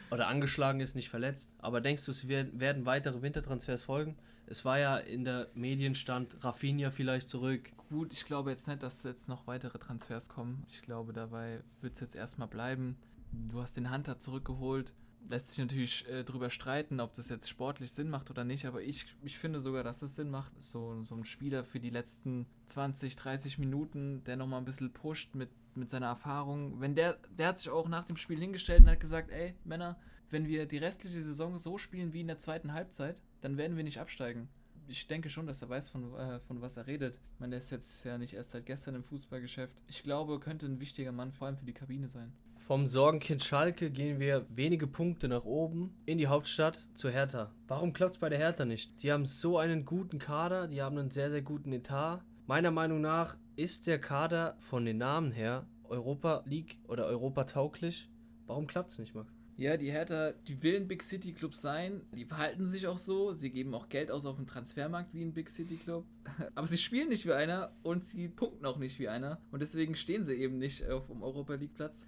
Oder 0.09 0.27
angeschlagen 0.27 0.79
ist, 0.79 0.95
nicht 0.95 1.09
verletzt. 1.09 1.51
Aber 1.59 1.81
denkst 1.81 2.05
du, 2.05 2.11
es 2.11 2.27
werden, 2.27 2.85
weitere 2.85 3.21
Wintertransfers 3.21 3.83
folgen? 3.83 4.17
Es 4.45 4.63
war 4.63 4.79
ja 4.79 4.97
in 4.97 5.25
der 5.25 5.49
Medienstand 5.53 6.43
Rafinha 6.43 6.89
vielleicht 6.89 7.27
zurück. 7.27 7.69
Gut, 7.89 8.13
ich 8.13 8.23
glaube 8.23 8.51
jetzt 8.51 8.67
nicht, 8.67 8.81
dass 8.81 9.03
jetzt 9.03 9.27
noch 9.27 9.45
weitere 9.45 9.77
Transfers 9.77 10.29
kommen. 10.29 10.63
Ich 10.69 10.81
glaube, 10.81 11.11
dabei 11.11 11.61
wird 11.81 11.95
es 11.95 11.99
jetzt 11.99 12.15
erstmal 12.15 12.47
bleiben. 12.47 12.97
Du 13.31 13.61
hast 13.61 13.75
den 13.75 13.91
Hunter 13.91 14.19
zurückgeholt. 14.19 14.93
Lässt 15.29 15.49
sich 15.49 15.59
natürlich 15.59 16.07
äh, 16.07 16.23
drüber 16.23 16.49
streiten, 16.49 16.99
ob 17.01 17.13
das 17.13 17.27
jetzt 17.27 17.49
sportlich 17.49 17.91
Sinn 17.91 18.09
macht 18.09 18.29
oder 18.29 18.45
nicht, 18.45 18.65
aber 18.65 18.81
ich, 18.81 19.05
ich 19.23 19.37
finde 19.37 19.59
sogar, 19.59 19.83
dass 19.83 20.01
es 20.01 20.15
Sinn 20.15 20.29
macht. 20.29 20.51
So, 20.61 21.03
so 21.03 21.15
ein 21.15 21.25
Spieler 21.25 21.65
für 21.65 21.79
die 21.79 21.89
letzten 21.89 22.45
20, 22.67 23.15
30 23.17 23.57
Minuten, 23.57 24.23
der 24.23 24.37
nochmal 24.37 24.61
ein 24.61 24.65
bisschen 24.65 24.93
pusht 24.93 25.35
mit, 25.35 25.49
mit 25.75 25.89
seiner 25.89 26.07
Erfahrung. 26.07 26.79
Wenn 26.79 26.95
der, 26.95 27.17
der 27.37 27.49
hat 27.49 27.57
sich 27.57 27.69
auch 27.69 27.89
nach 27.89 28.05
dem 28.05 28.15
Spiel 28.15 28.39
hingestellt 28.39 28.81
und 28.81 28.89
hat 28.89 29.01
gesagt, 29.01 29.29
ey, 29.31 29.53
Männer, 29.65 29.99
wenn 30.29 30.47
wir 30.47 30.65
die 30.65 30.77
restliche 30.77 31.21
Saison 31.21 31.57
so 31.57 31.77
spielen 31.77 32.13
wie 32.13 32.21
in 32.21 32.27
der 32.27 32.39
zweiten 32.39 32.73
Halbzeit, 32.73 33.21
dann 33.41 33.57
werden 33.57 33.77
wir 33.77 33.83
nicht 33.83 33.99
absteigen. 33.99 34.49
Ich 34.89 35.07
denke 35.07 35.29
schon, 35.29 35.47
dass 35.47 35.61
er 35.61 35.69
weiß, 35.69 35.89
von, 35.89 36.15
äh, 36.15 36.39
von 36.39 36.61
was 36.61 36.77
er 36.77 36.87
redet. 36.87 37.19
Ich 37.33 37.39
meine, 37.39 37.51
der 37.51 37.59
ist 37.59 37.71
jetzt 37.71 38.05
ja 38.05 38.17
nicht 38.17 38.33
erst 38.33 38.51
seit 38.51 38.65
gestern 38.65 38.95
im 38.95 39.03
Fußballgeschäft. 39.03 39.81
Ich 39.87 40.03
glaube, 40.03 40.39
könnte 40.39 40.65
ein 40.65 40.79
wichtiger 40.79 41.11
Mann 41.11 41.33
vor 41.33 41.47
allem 41.47 41.57
für 41.57 41.65
die 41.65 41.73
Kabine 41.73 42.07
sein. 42.07 42.31
Vom 42.67 42.85
Sorgenkind 42.85 43.45
Schalke 43.45 43.89
gehen 43.89 44.19
wir 44.19 44.45
wenige 44.49 44.87
Punkte 44.87 45.29
nach 45.29 45.45
oben 45.45 45.95
in 46.05 46.17
die 46.17 46.27
Hauptstadt 46.27 46.85
zu 46.95 47.09
Hertha. 47.09 47.49
Warum 47.69 47.93
klappt 47.93 48.15
es 48.15 48.17
bei 48.17 48.27
der 48.27 48.39
Hertha 48.39 48.65
nicht? 48.65 48.91
Die 49.01 49.13
haben 49.13 49.25
so 49.25 49.57
einen 49.57 49.85
guten 49.85 50.19
Kader, 50.19 50.67
die 50.67 50.81
haben 50.81 50.97
einen 50.97 51.09
sehr, 51.09 51.31
sehr 51.31 51.41
guten 51.41 51.71
Etat. 51.71 52.25
Meiner 52.45 52.71
Meinung 52.71 52.99
nach 52.99 53.37
ist 53.55 53.87
der 53.87 54.01
Kader 54.01 54.57
von 54.59 54.83
den 54.83 54.97
Namen 54.97 55.31
her 55.31 55.65
Europa 55.85 56.43
League 56.45 56.77
oder 56.89 57.05
Europa 57.05 57.45
tauglich. 57.45 58.09
Warum 58.47 58.67
klappt 58.67 58.91
es 58.91 58.99
nicht, 58.99 59.15
Max? 59.15 59.31
Ja, 59.55 59.77
die 59.77 59.89
Hertha, 59.89 60.33
die 60.47 60.61
will 60.61 60.75
ein 60.75 60.89
Big 60.89 61.03
City 61.03 61.31
Club 61.31 61.55
sein. 61.55 62.01
Die 62.13 62.25
verhalten 62.25 62.67
sich 62.67 62.85
auch 62.85 62.99
so. 62.99 63.31
Sie 63.31 63.49
geben 63.49 63.73
auch 63.75 63.87
Geld 63.87 64.11
aus 64.11 64.25
auf 64.25 64.35
dem 64.35 64.45
Transfermarkt 64.45 65.13
wie 65.13 65.23
ein 65.23 65.33
Big 65.33 65.49
City 65.49 65.77
Club. 65.77 66.05
Aber 66.55 66.67
sie 66.67 66.77
spielen 66.77 67.07
nicht 67.07 67.25
wie 67.25 67.31
einer 67.31 67.71
und 67.81 68.05
sie 68.05 68.27
punkten 68.27 68.65
auch 68.65 68.77
nicht 68.77 68.99
wie 68.99 69.07
einer. 69.07 69.39
Und 69.51 69.61
deswegen 69.61 69.95
stehen 69.95 70.25
sie 70.25 70.35
eben 70.35 70.59
nicht 70.59 70.87
auf 70.89 71.07
dem 71.07 71.23
Europa 71.23 71.55
League 71.55 71.73
Platz. 71.73 72.05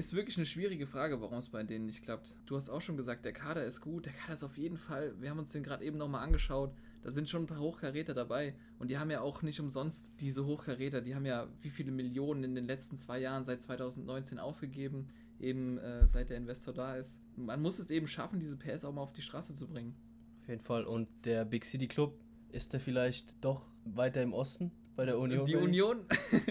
Ist 0.00 0.14
wirklich 0.14 0.38
eine 0.38 0.46
schwierige 0.46 0.86
Frage, 0.86 1.20
warum 1.20 1.36
es 1.36 1.50
bei 1.50 1.62
denen 1.62 1.84
nicht 1.84 2.02
klappt. 2.02 2.34
Du 2.46 2.56
hast 2.56 2.70
auch 2.70 2.80
schon 2.80 2.96
gesagt, 2.96 3.26
der 3.26 3.34
Kader 3.34 3.66
ist 3.66 3.82
gut. 3.82 4.06
Der 4.06 4.14
Kader 4.14 4.32
ist 4.32 4.42
auf 4.42 4.56
jeden 4.56 4.78
Fall, 4.78 5.14
wir 5.20 5.28
haben 5.28 5.38
uns 5.38 5.52
den 5.52 5.62
gerade 5.62 5.84
eben 5.84 5.98
nochmal 5.98 6.24
angeschaut. 6.24 6.72
Da 7.02 7.10
sind 7.10 7.28
schon 7.28 7.42
ein 7.42 7.46
paar 7.46 7.60
Hochkaräter 7.60 8.14
dabei. 8.14 8.54
Und 8.78 8.88
die 8.88 8.96
haben 8.96 9.10
ja 9.10 9.20
auch 9.20 9.42
nicht 9.42 9.60
umsonst 9.60 10.14
diese 10.22 10.46
Hochkaräter. 10.46 11.02
Die 11.02 11.14
haben 11.14 11.26
ja 11.26 11.48
wie 11.60 11.68
viele 11.68 11.92
Millionen 11.92 12.44
in 12.44 12.54
den 12.54 12.64
letzten 12.64 12.96
zwei 12.96 13.18
Jahren 13.18 13.44
seit 13.44 13.60
2019 13.60 14.38
ausgegeben. 14.38 15.08
Eben 15.38 15.76
äh, 15.76 16.06
seit 16.06 16.30
der 16.30 16.38
Investor 16.38 16.72
da 16.72 16.96
ist. 16.96 17.20
Man 17.36 17.60
muss 17.60 17.78
es 17.78 17.90
eben 17.90 18.06
schaffen, 18.06 18.40
diese 18.40 18.56
PS 18.56 18.86
auch 18.86 18.94
mal 18.94 19.02
auf 19.02 19.12
die 19.12 19.20
Straße 19.20 19.54
zu 19.54 19.68
bringen. 19.68 19.94
Auf 20.40 20.48
jeden 20.48 20.62
Fall. 20.62 20.84
Und 20.84 21.08
der 21.26 21.44
Big 21.44 21.66
City 21.66 21.88
Club, 21.88 22.18
ist 22.52 22.72
der 22.72 22.80
vielleicht 22.80 23.34
doch 23.44 23.66
weiter 23.84 24.22
im 24.22 24.32
Osten 24.32 24.72
bei 25.00 25.06
der 25.06 25.18
Union? 25.18 25.46
Die? 25.46 25.56
Union, 25.56 26.04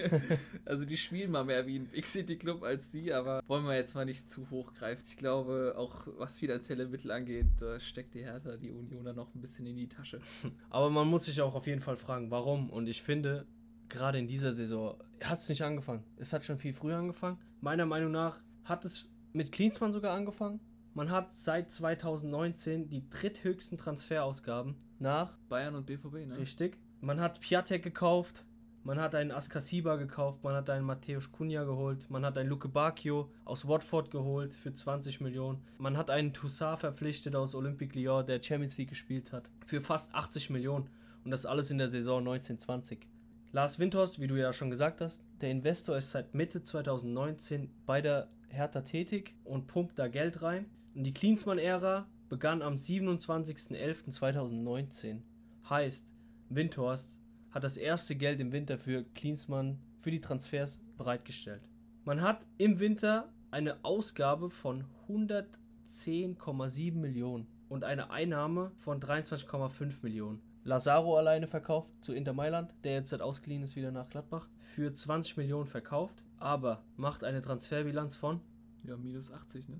also 0.65 0.83
die 0.83 0.97
spielen 0.97 1.29
mal 1.29 1.45
mehr 1.45 1.67
wie 1.67 1.77
ein 1.77 1.85
Big 1.85 2.03
City 2.03 2.35
Club 2.35 2.63
als 2.63 2.89
die, 2.89 3.13
aber 3.13 3.43
wollen 3.45 3.63
wir 3.65 3.75
jetzt 3.75 3.93
mal 3.93 4.05
nicht 4.05 4.27
zu 4.27 4.49
hoch 4.49 4.73
greifen. 4.73 5.03
Ich 5.07 5.17
glaube, 5.17 5.75
auch 5.77 6.07
was 6.17 6.39
finanzielle 6.39 6.87
Mittel 6.87 7.11
angeht, 7.11 7.45
da 7.59 7.79
steckt 7.79 8.15
die 8.15 8.23
Hertha, 8.23 8.57
die 8.57 8.71
Unioner 8.71 9.13
noch 9.13 9.35
ein 9.35 9.39
bisschen 9.39 9.67
in 9.67 9.77
die 9.77 9.87
Tasche. 9.87 10.19
Aber 10.71 10.89
man 10.89 11.07
muss 11.07 11.25
sich 11.25 11.39
auch 11.41 11.53
auf 11.53 11.67
jeden 11.67 11.81
Fall 11.81 11.95
fragen, 11.95 12.31
warum. 12.31 12.71
Und 12.71 12.87
ich 12.87 13.03
finde, 13.03 13.45
gerade 13.87 14.17
in 14.17 14.27
dieser 14.27 14.51
Saison 14.51 14.95
hat 15.23 15.37
es 15.37 15.49
nicht 15.49 15.61
angefangen. 15.61 16.03
Es 16.17 16.33
hat 16.33 16.43
schon 16.43 16.57
viel 16.57 16.73
früher 16.73 16.97
angefangen. 16.97 17.37
Meiner 17.61 17.85
Meinung 17.85 18.11
nach 18.11 18.39
hat 18.63 18.83
es 18.83 19.13
mit 19.31 19.51
Klinsmann 19.51 19.93
sogar 19.93 20.15
angefangen. 20.15 20.59
Man 20.95 21.11
hat 21.11 21.35
seit 21.35 21.71
2019 21.71 22.89
die 22.89 23.07
dritthöchsten 23.11 23.77
Transferausgaben 23.77 24.73
nach, 24.97 25.37
Bayern 25.49 25.75
und 25.75 25.85
BVB, 25.85 26.25
ne? 26.25 26.39
richtig. 26.39 26.79
Man 27.01 27.21
hat 27.21 27.39
Piatek 27.39 27.81
gekauft, 27.81 28.43
man 28.83 28.99
hat 28.99 29.15
einen 29.15 29.31
Askasiba 29.31 29.95
gekauft, 29.95 30.43
man 30.43 30.53
hat 30.53 30.69
einen 30.69 30.85
Mateusz 30.85 31.31
Cunha 31.31 31.63
geholt, 31.63 32.09
man 32.09 32.25
hat 32.25 32.37
einen 32.37 32.49
Luke 32.49 32.67
Bacchio 32.67 33.31
aus 33.45 33.65
Watford 33.65 34.11
geholt 34.11 34.53
für 34.53 34.73
20 34.73 35.21
Millionen. 35.21 35.63
Man 35.77 35.95
hat 35.95 36.09
einen 36.09 36.33
Toussaint 36.33 36.81
verpflichtet 36.81 37.35
aus 37.35 37.55
Olympique 37.55 37.97
Lyon, 37.97 38.25
der 38.25 38.43
Champions 38.43 38.77
League 38.77 38.89
gespielt 38.89 39.31
hat, 39.31 39.49
für 39.65 39.79
fast 39.79 40.13
80 40.13 40.49
Millionen. 40.49 40.89
Und 41.23 41.31
das 41.31 41.45
alles 41.45 41.71
in 41.71 41.77
der 41.77 41.87
Saison 41.87 42.19
1920. 42.19 43.07
Lars 43.53 43.79
Windhorst, 43.79 44.19
wie 44.19 44.27
du 44.27 44.35
ja 44.35 44.51
schon 44.51 44.69
gesagt 44.69 44.99
hast, 44.99 45.23
der 45.39 45.51
Investor 45.51 45.95
ist 45.97 46.11
seit 46.11 46.35
Mitte 46.35 46.63
2019 46.63 47.71
bei 47.85 48.01
der 48.01 48.27
Hertha 48.49 48.81
tätig 48.81 49.35
und 49.45 49.67
pumpt 49.67 49.97
da 49.97 50.09
Geld 50.09 50.41
rein. 50.41 50.65
Und 50.95 51.05
die 51.05 51.13
Klinsmann-Ära 51.13 52.07
begann 52.27 52.61
am 52.61 52.73
27.11.2019. 52.75 55.21
Heißt, 55.69 56.05
Windhorst 56.49 57.13
hat 57.51 57.63
das 57.63 57.77
erste 57.77 58.15
Geld 58.15 58.39
im 58.39 58.51
Winter 58.51 58.77
für 58.77 59.03
Klinsmann 59.15 59.79
für 60.01 60.11
die 60.11 60.21
Transfers 60.21 60.79
bereitgestellt. 60.97 61.61
Man 62.05 62.21
hat 62.21 62.45
im 62.57 62.79
Winter 62.79 63.29
eine 63.51 63.83
Ausgabe 63.83 64.49
von 64.49 64.85
110,7 65.07 66.93
Millionen 66.95 67.47
und 67.67 67.83
eine 67.83 68.09
Einnahme 68.09 68.71
von 68.79 68.99
23,5 68.99 69.95
Millionen. 70.01 70.41
Lazaro 70.63 71.17
alleine 71.17 71.47
verkauft 71.47 71.89
zu 72.01 72.13
Inter 72.13 72.33
Mailand, 72.33 72.73
der 72.83 72.93
jetzt 72.93 73.09
seit 73.09 73.21
ausgeliehen 73.21 73.63
ist 73.63 73.75
wieder 73.75 73.91
nach 73.91 74.09
Gladbach, 74.09 74.47
für 74.59 74.93
20 74.93 75.37
Millionen 75.37 75.67
verkauft, 75.67 76.23
aber 76.37 76.83
macht 76.95 77.23
eine 77.23 77.41
Transferbilanz 77.41 78.15
von 78.15 78.41
Ja, 78.83 78.97
minus 78.97 79.31
80, 79.31 79.69
ne? 79.69 79.79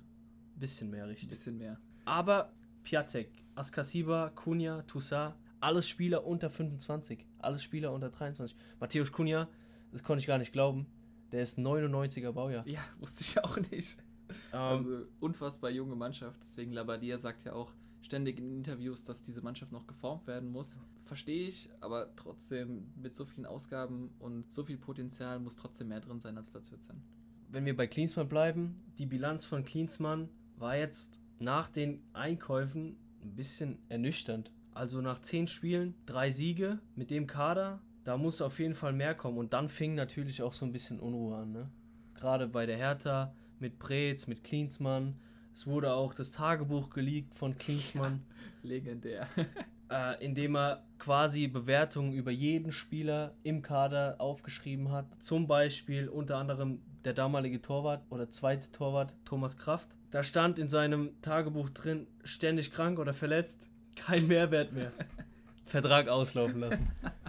bisschen 0.55 0.89
mehr 0.89 1.07
richtig. 1.07 1.29
bisschen 1.29 1.57
mehr. 1.57 1.79
Aber 2.05 2.51
Piatek, 2.83 3.29
Askasiba, 3.55 4.29
Cunha, 4.35 4.81
Toussaint, 4.83 5.35
alles 5.61 5.87
Spieler 5.87 6.25
unter 6.25 6.49
25, 6.49 7.25
alles 7.39 7.63
Spieler 7.63 7.93
unter 7.93 8.09
23. 8.09 8.55
Matthäus 8.79 9.11
Cunha, 9.11 9.47
das 9.91 10.03
konnte 10.03 10.21
ich 10.21 10.27
gar 10.27 10.37
nicht 10.37 10.53
glauben, 10.53 10.87
der 11.31 11.41
ist 11.43 11.57
99er 11.57 12.31
Baujahr. 12.31 12.67
Ja, 12.67 12.81
wusste 12.99 13.23
ich 13.23 13.43
auch 13.43 13.57
nicht. 13.71 13.97
Ähm, 14.53 14.59
Also 14.59 15.05
unfassbar 15.19 15.71
junge 15.71 15.95
Mannschaft. 15.95 16.39
Deswegen 16.43 16.71
Labadia 16.71 17.17
sagt 17.17 17.45
ja 17.45 17.53
auch 17.53 17.73
ständig 18.01 18.39
in 18.39 18.51
Interviews, 18.57 19.03
dass 19.03 19.23
diese 19.23 19.41
Mannschaft 19.41 19.71
noch 19.71 19.85
geformt 19.87 20.27
werden 20.27 20.49
muss. 20.51 20.79
Verstehe 21.05 21.47
ich, 21.47 21.69
aber 21.81 22.15
trotzdem 22.15 22.91
mit 22.95 23.15
so 23.15 23.25
vielen 23.25 23.45
Ausgaben 23.45 24.11
und 24.19 24.51
so 24.51 24.63
viel 24.63 24.77
Potenzial 24.77 25.39
muss 25.39 25.55
trotzdem 25.55 25.87
mehr 25.89 25.99
drin 25.99 26.19
sein 26.19 26.37
als 26.37 26.49
Platz 26.49 26.69
14. 26.69 26.95
wenn 27.51 27.65
wir 27.65 27.75
bei 27.75 27.87
Klinsmann 27.87 28.29
bleiben, 28.29 28.79
die 28.99 29.07
Bilanz 29.07 29.43
von 29.43 29.65
Klinsmann 29.65 30.29
war 30.55 30.75
jetzt 30.77 31.19
nach 31.39 31.69
den 31.69 32.03
Einkäufen 32.13 32.97
ein 33.23 33.35
bisschen 33.35 33.79
ernüchternd. 33.89 34.51
Also 34.79 35.01
nach 35.01 35.19
10 35.19 35.49
Spielen, 35.49 35.93
drei 36.05 36.31
Siege 36.31 36.79
mit 36.95 37.11
dem 37.11 37.27
Kader, 37.27 37.81
da 38.05 38.15
muss 38.15 38.41
auf 38.41 38.59
jeden 38.59 38.75
Fall 38.75 38.93
mehr 38.93 39.13
kommen. 39.13 39.37
Und 39.37 39.51
dann 39.51 39.67
fing 39.67 39.93
natürlich 39.93 40.41
auch 40.41 40.53
so 40.53 40.65
ein 40.65 40.71
bisschen 40.71 41.01
Unruhe 41.01 41.35
an. 41.35 41.51
Ne? 41.51 41.69
Gerade 42.15 42.47
bei 42.47 42.65
der 42.65 42.77
Hertha 42.77 43.35
mit 43.59 43.77
Preetz, 43.77 44.25
mit 44.25 44.45
Klinsmann. 44.45 45.19
Es 45.53 45.67
wurde 45.67 45.91
auch 45.91 46.13
das 46.13 46.31
Tagebuch 46.31 46.91
geleakt 46.91 47.35
von 47.35 47.57
Klinsmann. 47.57 48.23
Legendär. 48.63 49.27
äh, 49.91 50.23
indem 50.23 50.55
er 50.55 50.85
quasi 50.97 51.49
Bewertungen 51.49 52.13
über 52.13 52.31
jeden 52.31 52.71
Spieler 52.71 53.35
im 53.43 53.61
Kader 53.61 54.15
aufgeschrieben 54.19 54.93
hat. 54.93 55.07
Zum 55.21 55.45
Beispiel 55.45 56.07
unter 56.07 56.37
anderem 56.37 56.79
der 57.03 57.11
damalige 57.11 57.61
Torwart 57.61 58.05
oder 58.09 58.31
zweite 58.31 58.71
Torwart 58.71 59.13
Thomas 59.25 59.57
Kraft. 59.57 59.89
Da 60.11 60.23
stand 60.23 60.57
in 60.57 60.69
seinem 60.69 61.21
Tagebuch 61.21 61.69
drin, 61.69 62.07
ständig 62.23 62.71
krank 62.71 62.97
oder 62.97 63.13
verletzt, 63.13 63.68
kein 64.05 64.27
Mehrwert 64.27 64.73
mehr. 64.73 64.91
Vertrag 65.65 66.07
auslaufen 66.07 66.59
lassen. 66.59 66.87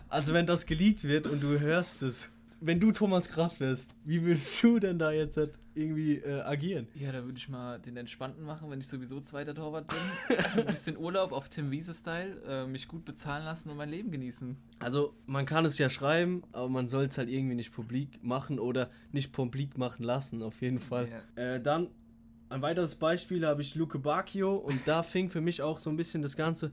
Also 0.09 0.33
wenn 0.33 0.47
das 0.47 0.67
geleakt 0.67 1.05
wird 1.05 1.27
und 1.27 1.43
du 1.43 1.61
hörst 1.61 2.03
es, 2.03 2.31
wenn 2.61 2.81
du 2.81 2.93
Thomas 2.93 3.29
Kraft 3.29 3.61
wärst, 3.61 3.95
wie 4.05 4.23
würdest 4.23 4.63
du 4.63 4.79
denn 4.79 4.99
da 4.99 5.13
jetzt 5.13 5.37
halt 5.37 5.53
irgendwie 5.75 6.17
äh, 6.17 6.41
agieren? 6.43 6.89
Ja, 6.95 7.13
da 7.13 7.25
würde 7.25 7.39
ich 7.39 7.49
mal 7.49 7.79
den 7.79 7.97
Entspannten 7.97 8.45
machen, 8.45 8.71
wenn 8.71 8.81
ich 8.81 8.89
sowieso 8.89 9.21
zweiter 9.21 9.55
Torwart 9.55 9.87
bin. 9.87 10.37
Ein 10.57 10.67
bisschen 10.67 10.97
Urlaub 10.97 11.33
auf 11.33 11.49
Tim 11.49 11.71
Wiese-Style, 11.71 12.43
äh, 12.47 12.67
mich 12.67 12.89
gut 12.89 13.05
bezahlen 13.05 13.45
lassen 13.45 13.71
und 13.71 13.77
mein 13.77 13.91
Leben 13.91 14.11
genießen. 14.11 14.57
Also, 14.81 15.15
man 15.27 15.47
kann 15.47 15.65
es 15.65 15.79
ja 15.79 15.89
schreiben, 15.89 16.43
aber 16.53 16.69
man 16.69 16.89
soll 16.89 17.05
es 17.05 17.19
halt 17.19 17.29
irgendwie 17.29 17.55
nicht 17.55 17.73
publik 17.73 18.23
machen 18.23 18.59
oder 18.59 18.91
nicht 19.13 19.33
publik 19.33 19.79
machen 19.79 20.03
lassen, 20.03 20.43
auf 20.43 20.61
jeden 20.61 20.81
Fall. 20.81 21.09
Ja. 21.37 21.43
Äh, 21.43 21.63
dann 21.63 21.89
ein 22.51 22.63
weiteres 22.63 22.97
Beispiel 22.97 23.47
habe 23.47 23.63
ich 23.63 23.77
Luke 23.77 23.99
Bacchio 23.99 24.57
und 24.57 24.81
da 24.85 25.03
fing 25.05 25.31
für 25.31 25.41
mich 25.41 25.63
auch 25.63 25.79
so 25.79 25.89
ein 25.89 25.97
bisschen 25.97 26.21
das 26.21 26.37
ganze, 26.37 26.73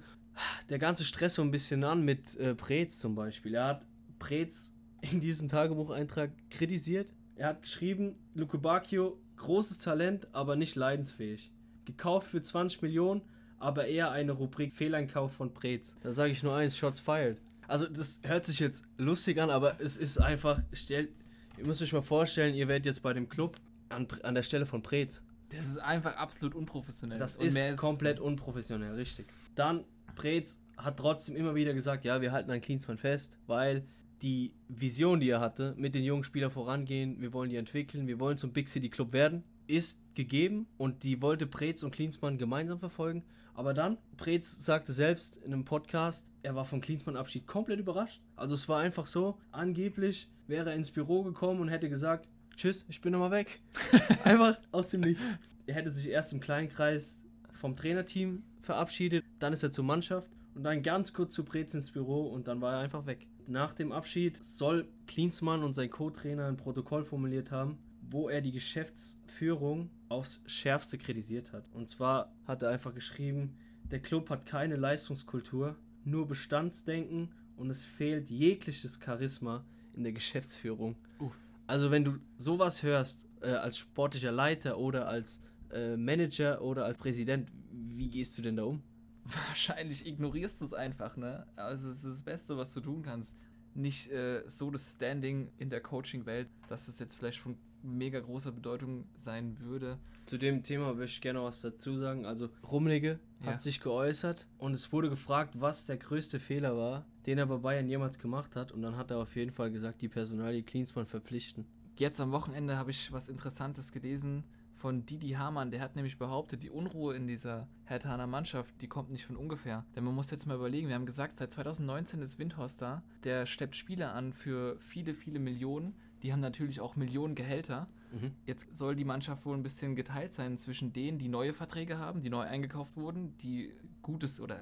der 0.70 0.80
ganze 0.80 1.06
Stress 1.06 1.36
so 1.36 1.44
ein 1.44 1.52
bisschen 1.52 1.84
an 1.84 2.04
mit 2.04 2.36
äh, 2.38 2.56
Preetz 2.56 3.00
zum 3.00 3.16
Beispiel. 3.16 3.54
Er 3.54 3.66
hat 3.66 3.86
Preetz 4.20 4.74
in 5.02 5.20
diesem 5.20 5.50
Tagebucheintrag 5.50 6.32
kritisiert. 6.50 7.14
Er 7.36 7.50
hat 7.50 7.62
geschrieben, 7.62 8.16
Luke 8.34 8.58
Bacchio, 8.58 9.20
großes 9.38 9.78
Talent, 9.78 10.28
aber 10.34 10.56
nicht 10.56 10.76
leidensfähig. 10.76 11.52
Gekauft 11.86 12.28
für 12.28 12.42
20 12.42 12.82
Millionen, 12.82 13.22
aber 13.60 13.86
eher 13.86 14.12
eine 14.12 14.32
Rubrik 14.32 14.76
Fehleinkauf 14.76 15.34
von 15.34 15.54
Preetz. 15.54 15.96
Da 16.02 16.12
sage 16.12 16.32
ich 16.32 16.42
nur 16.42 16.56
eins, 16.56 16.76
Shots 16.76 17.00
fired. 17.00 17.38
Also 17.68 17.86
das 17.86 18.20
hört 18.24 18.48
sich 18.48 18.60
jetzt 18.60 18.84
lustig 18.98 19.40
an, 19.40 19.52
aber 19.52 19.80
es 19.80 19.98
ist 19.98 20.18
einfach, 20.18 20.62
stellt, 20.74 21.12
ihr 21.58 21.68
müsst 21.68 21.84
euch 21.84 21.94
mal 21.94 22.02
vorstellen, 22.02 22.56
ihr 22.56 22.68
werdet 22.68 22.88
jetzt 22.88 23.04
bei 23.04 23.14
dem 23.14 23.30
Club 23.30 23.58
an, 23.90 24.08
an 24.24 24.34
der 24.34 24.44
Stelle 24.44 24.66
von 24.66 24.82
Preetz. 24.82 25.22
Das 25.50 25.66
ist 25.66 25.78
einfach 25.78 26.16
absolut 26.18 26.56
unprofessionell. 26.56 27.20
Das 27.20 27.38
ist 27.38 27.54
mehr 27.54 27.76
komplett 27.76 28.20
unprofessionell, 28.20 28.96
richtig. 28.96 29.28
Dann, 29.56 29.86
Preetz 30.16 30.60
hat 30.78 30.98
trotzdem 30.98 31.36
immer 31.36 31.56
wieder 31.56 31.74
gesagt, 31.74 32.06
ja, 32.06 32.22
wir 32.22 32.32
halten 32.32 32.52
an 32.52 32.62
Klinsmann 32.62 32.98
fest, 32.98 33.38
weil 33.48 33.86
die 34.22 34.54
Vision, 34.68 35.20
die 35.20 35.30
er 35.30 35.40
hatte, 35.40 35.74
mit 35.78 35.96
den 35.96 36.04
jungen 36.04 36.24
Spielern 36.24 36.52
vorangehen, 36.52 37.22
wir 37.22 37.34
wollen 37.34 37.50
die 37.50 37.56
entwickeln, 37.56 38.08
wir 38.08 38.20
wollen 38.20 38.38
zum 38.38 38.52
Big 38.52 38.68
City 38.68 38.90
Club 38.90 39.14
werden, 39.14 39.44
ist 39.68 40.00
gegeben 40.16 40.68
und 40.78 41.04
die 41.04 41.22
wollte 41.22 41.46
Preetz 41.46 41.84
und 41.84 41.92
Klinsmann 41.92 42.38
gemeinsam 42.38 42.80
verfolgen. 42.80 43.24
Aber 43.54 43.74
dann, 43.74 43.98
Preetz 44.18 44.64
sagte 44.66 44.94
selbst 44.94 45.38
in 45.38 45.54
einem 45.54 45.66
Podcast, 45.66 46.28
er 46.44 46.56
war 46.56 46.66
vom 46.66 46.80
Klinsmann-Abschied 46.80 47.48
komplett 47.48 47.80
überrascht. 47.80 48.22
Also 48.36 48.54
es 48.54 48.70
war 48.70 48.80
einfach 48.80 49.08
so, 49.08 49.40
angeblich 49.52 50.30
wäre 50.46 50.70
er 50.70 50.76
ins 50.76 50.92
Büro 50.92 51.24
gekommen 51.24 51.60
und 51.60 51.70
hätte 51.70 51.90
gesagt, 51.90 52.28
tschüss, 52.58 52.86
ich 52.90 53.00
bin 53.00 53.14
nochmal 53.14 53.32
weg. 53.32 53.62
einfach 54.24 54.60
aus 54.72 54.90
dem 54.90 55.02
Nichts. 55.02 55.24
Er 55.68 55.76
hätte 55.76 55.92
sich 55.92 56.10
erst 56.10 56.34
im 56.34 56.40
kleinen 56.40 56.70
Kreis 56.70 57.22
vom 57.54 57.76
Trainerteam 57.76 58.44
verabschiedet, 58.62 59.24
dann 59.40 59.54
ist 59.54 59.64
er 59.64 59.72
zur 59.72 59.86
Mannschaft 59.86 60.30
und 60.56 60.64
dann 60.64 60.84
ganz 60.84 61.14
kurz 61.14 61.34
zu 61.34 61.44
Preetz 61.44 61.74
ins 61.74 61.92
Büro 61.92 62.28
und 62.28 62.48
dann 62.48 62.62
war 62.62 62.74
er 62.74 62.80
einfach 62.80 63.06
weg. 63.06 63.28
Nach 63.48 63.74
dem 63.74 63.92
Abschied 63.92 64.44
soll 64.44 64.88
Klinsmann 65.08 65.64
und 65.64 65.74
sein 65.74 65.90
Co-Trainer 65.90 66.48
ein 66.48 66.58
Protokoll 66.58 67.06
formuliert 67.06 67.52
haben, 67.52 67.78
wo 68.02 68.28
er 68.28 68.42
die 68.42 68.52
Geschäftsführung 68.52 69.90
aufs 70.10 70.44
Schärfste 70.46 70.98
kritisiert 70.98 71.54
hat. 71.54 71.70
Und 71.74 71.90
zwar 71.90 72.34
hat 72.46 72.64
er 72.64 72.70
einfach 72.70 72.94
geschrieben, 72.94 73.58
der 73.84 74.02
Club 74.02 74.30
hat 74.30 74.46
keine 74.46 74.76
Leistungskultur, 74.76 75.76
nur 76.04 76.28
Bestandsdenken 76.28 77.32
und 77.56 77.70
es 77.70 77.86
fehlt 77.86 78.30
jegliches 78.30 79.00
Charisma 79.04 79.64
in 79.94 80.04
der 80.04 80.14
Geschäftsführung. 80.14 80.96
Uff. 81.20 81.38
Also 81.68 81.92
wenn 81.92 82.04
du 82.04 82.18
sowas 82.38 82.82
hörst 82.84 83.22
äh, 83.42 83.48
als 83.52 83.78
sportlicher 83.78 84.32
Leiter 84.32 84.78
oder 84.78 85.08
als 85.08 85.42
äh, 85.72 85.96
Manager 85.98 86.62
oder 86.62 86.86
als 86.86 86.98
Präsident, 86.98 87.52
wie 87.72 88.10
gehst 88.10 88.38
du 88.38 88.42
denn 88.42 88.56
da 88.56 88.64
um? 88.64 88.82
Wahrscheinlich 89.50 90.06
ignorierst 90.08 90.62
du 90.62 90.66
es 90.66 90.74
einfach, 90.74 91.18
ne? 91.18 91.46
Also 91.58 91.90
es 91.90 91.98
ist 91.98 92.06
das 92.06 92.24
Beste, 92.24 92.58
was 92.58 92.74
du 92.74 92.80
tun 92.82 93.02
kannst. 93.04 93.36
Nicht 93.74 94.10
äh, 94.12 94.44
so 94.48 94.72
das 94.72 94.94
Standing 94.94 95.52
in 95.58 95.70
der 95.70 95.82
Coaching-Welt, 95.82 96.48
dass 96.70 96.88
es 96.88 96.98
jetzt 97.00 97.16
vielleicht 97.16 97.40
von 97.40 97.58
mega 97.84 98.20
großer 98.20 98.52
Bedeutung 98.52 99.06
sein 99.16 99.60
würde. 99.60 100.00
Zu 100.26 100.38
dem 100.38 100.64
Thema 100.64 100.94
möchte 100.94 101.16
ich 101.18 101.22
gerne 101.22 101.40
noch 101.40 101.46
was 101.46 101.62
dazu 101.62 101.98
sagen. 101.98 102.26
Also 102.26 102.50
Rummenigge 102.64 103.20
Ja. 103.44 103.52
hat 103.52 103.62
sich 103.62 103.80
geäußert 103.82 104.48
und 104.58 104.74
es 104.74 104.92
wurde 104.92 105.10
gefragt, 105.10 105.54
was 105.60 105.86
der 105.86 105.98
größte 105.98 106.40
Fehler 106.40 106.76
war, 106.76 107.06
den 107.28 107.38
er 107.38 107.46
bei 107.46 107.58
Bayern 107.58 107.88
jemals 107.88 108.18
gemacht 108.18 108.56
hat. 108.56 108.72
Und 108.72 108.82
dann 108.82 108.96
hat 108.96 109.12
er 109.12 109.18
auf 109.18 109.36
jeden 109.36 109.52
Fall 109.52 109.70
gesagt, 109.70 110.02
die 110.02 110.08
Personalie 110.08 110.64
Klinsmann 110.64 111.06
verpflichten. 111.06 111.66
Jetzt 111.98 112.22
am 112.22 112.32
Wochenende 112.32 112.78
habe 112.78 112.92
ich 112.92 113.12
was 113.12 113.28
Interessantes 113.28 113.92
gelesen 113.92 114.46
von 114.76 115.06
Didi 115.06 115.32
Hamann. 115.32 115.72
Der 115.72 115.82
hat 115.82 115.96
nämlich 115.96 116.18
behauptet, 116.18 116.64
die 116.64 116.70
Unruhe 116.70 117.16
in 117.16 117.28
dieser 117.28 117.68
Herthaner 117.84 118.28
Mannschaft, 118.28 118.82
die 118.82 118.88
kommt 118.88 119.12
nicht 119.12 119.26
von 119.26 119.36
ungefähr. 119.36 119.86
Denn 119.96 120.06
man 120.06 120.16
muss 120.16 120.32
jetzt 120.32 120.46
mal 120.46 120.56
überlegen, 120.56 120.88
wir 120.88 120.96
haben 120.96 121.06
gesagt, 121.06 121.40
seit 121.40 121.52
2019 121.52 122.22
ist 122.22 122.40
Windhorst 122.40 122.82
da. 122.82 123.04
Der 123.24 123.46
schleppt 123.46 123.76
Spieler 123.76 124.14
an 124.14 124.32
für 124.32 124.80
viele, 124.80 125.14
viele 125.14 125.40
Millionen. 125.40 125.96
Die 126.24 126.32
haben 126.32 126.40
natürlich 126.40 126.80
auch 126.80 126.96
Millionen 126.96 127.36
Gehälter. 127.36 127.88
Mhm. 128.14 128.32
Jetzt 128.46 128.74
soll 128.74 128.96
die 128.96 129.06
Mannschaft 129.06 129.46
wohl 129.46 129.58
ein 129.58 129.64
bisschen 129.64 129.96
geteilt 129.96 130.34
sein 130.34 130.58
zwischen 130.58 130.94
denen, 130.94 131.20
die 131.20 131.28
neue 131.28 131.54
Verträge 131.54 131.98
haben, 131.98 132.22
die 132.22 132.30
neu 132.30 132.42
eingekauft 132.42 132.96
wurden, 132.96 133.36
die 133.38 133.74
gutes 134.02 134.40
oder 134.40 134.56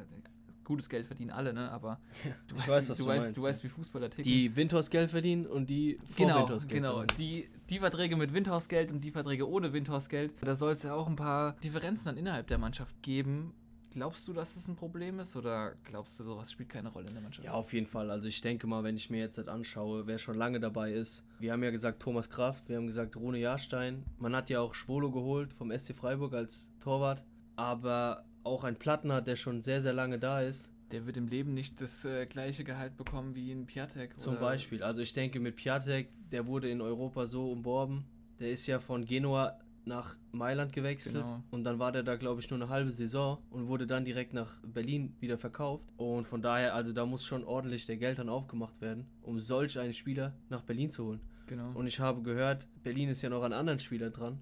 gutes 0.66 0.90
Geld 0.90 1.06
verdienen 1.06 1.32
alle, 1.32 1.54
ne? 1.54 1.72
Aber 1.72 2.00
du, 2.48 2.56
weißt, 2.58 2.68
weiß, 2.68 2.88
du, 2.88 2.94
du 2.96 3.06
weißt, 3.06 3.22
meinst, 3.22 3.38
du 3.38 3.42
ja. 3.42 3.48
weißt, 3.48 3.64
wie 3.64 3.70
Fußballer 3.70 4.10
ticken. 4.10 4.24
Die 4.24 4.56
Windhorst 4.56 4.92
Geld 4.92 5.12
verdienen 5.12 5.46
und 5.46 5.70
die 5.70 5.98
vor 6.04 6.26
Genau, 6.26 6.40
Windhorst 6.42 6.68
Geld 6.68 6.82
genau. 6.82 6.98
verdienen. 6.98 7.18
Die, 7.18 7.50
die 7.70 7.80
Verträge 7.80 8.16
mit 8.16 8.34
Windhausgeld 8.34 8.92
und 8.92 9.02
die 9.04 9.12
Verträge 9.12 9.50
ohne 9.50 9.72
Windhausgeld, 9.72 10.34
da 10.42 10.56
soll 10.56 10.74
es 10.74 10.84
ja 10.84 10.94
auch 10.94 11.08
ein 11.08 11.16
paar 11.16 11.54
Differenzen 11.64 12.06
dann 12.08 12.18
innerhalb 12.18 12.48
der 12.48 12.58
Mannschaft 12.58 13.02
geben. 13.02 13.54
Glaubst 13.92 14.28
du, 14.28 14.34
dass 14.34 14.58
es 14.58 14.68
ein 14.68 14.76
Problem 14.76 15.20
ist 15.20 15.38
oder 15.38 15.76
glaubst 15.86 16.20
du, 16.20 16.26
sowas 16.26 16.52
spielt 16.52 16.68
keine 16.68 16.90
Rolle 16.90 17.06
in 17.08 17.14
der 17.14 17.24
Mannschaft? 17.24 17.46
Ja, 17.46 17.54
auf 17.54 17.72
jeden 17.72 17.88
Fall. 17.88 18.12
Also 18.12 18.28
ich 18.28 18.42
denke 18.42 18.68
mal, 18.68 18.84
wenn 18.84 18.98
ich 18.98 19.10
mir 19.10 19.20
jetzt 19.20 19.38
das 19.38 19.48
anschaue, 19.48 20.06
wer 20.06 20.20
schon 20.20 20.36
lange 20.36 20.60
dabei 20.60 20.92
ist. 20.92 21.24
Wir 21.40 21.54
haben 21.54 21.64
ja 21.64 21.72
gesagt 21.72 22.02
Thomas 22.02 22.30
Kraft, 22.30 22.68
wir 22.68 22.76
haben 22.76 22.88
gesagt 22.88 23.16
Rune 23.16 23.40
Jahrstein. 23.40 24.04
Man 24.18 24.36
hat 24.36 24.50
ja 24.50 24.60
auch 24.60 24.74
Schwolo 24.76 25.12
geholt 25.12 25.54
vom 25.54 25.72
SC 25.72 25.96
Freiburg 25.96 26.34
als 26.34 26.68
Torwart. 26.82 27.24
Aber 27.56 28.26
auch 28.46 28.64
ein 28.64 28.76
Plattner, 28.78 29.22
der 29.22 29.36
schon 29.36 29.62
sehr, 29.62 29.82
sehr 29.82 29.94
lange 29.94 30.20
da 30.20 30.42
ist. 30.42 30.72
Der 30.92 31.06
wird 31.06 31.18
im 31.18 31.28
Leben 31.28 31.54
nicht 31.54 31.82
das 31.82 32.06
äh, 32.06 32.26
gleiche 32.28 32.64
Gehalt 32.64 32.96
bekommen 32.96 33.36
wie 33.36 33.52
in 33.52 33.66
Piatek. 33.66 34.20
Zum 34.20 34.40
Beispiel. 34.40 34.84
Also 34.84 35.02
ich 35.02 35.14
denke 35.14 35.40
mit 35.40 35.56
Piatek, 35.56 36.10
der 36.32 36.46
wurde 36.46 36.70
in 36.70 36.80
Europa 36.80 37.26
so 37.26 37.52
umworben. 37.52 38.06
Der 38.40 38.52
ist 38.52 38.68
ja 38.68 38.80
von 38.80 39.04
Genua 39.06 39.58
nach 39.86 40.16
Mailand 40.32 40.74
gewechselt 40.74 41.24
Genau. 41.24 41.44
und 41.52 41.64
dann 41.64 41.78
war 41.78 41.92
der 41.92 42.02
da 42.02 42.16
glaube 42.16 42.42
ich 42.42 42.50
nur 42.50 42.60
eine 42.60 42.70
halbe 42.70 42.92
Saison 42.92 43.38
und 43.52 43.68
wurde 43.68 43.86
dann 43.86 44.04
direkt 44.04 44.34
nach 44.34 44.58
Berlin 44.66 45.16
wieder 45.20 45.38
verkauft 45.38 45.86
und 45.96 46.28
von 46.28 46.42
daher 46.42 46.74
also 46.74 46.92
da 46.92 47.06
muss 47.06 47.24
schon 47.24 47.44
ordentlich 47.44 47.86
der 47.86 47.98
Geld 47.98 48.18
dann 48.18 48.28
aufgemacht 48.28 48.82
werden, 48.82 49.06
um 49.22 49.40
solch 49.40 49.78
einen 49.78 49.94
Spieler 49.94 50.34
nach 50.50 50.64
Berlin 50.64 50.90
zu 50.90 51.06
holen. 51.06 51.22
Genau. 51.46 51.72
Und 51.76 51.86
ich 51.86 52.00
habe 52.00 52.24
gehört, 52.24 52.66
Berlin 52.82 53.10
ist 53.10 53.22
ja 53.22 53.30
noch 53.30 53.44
an 53.44 53.54
anderen 53.54 53.78
Spieler 53.78 54.10
dran 54.10 54.40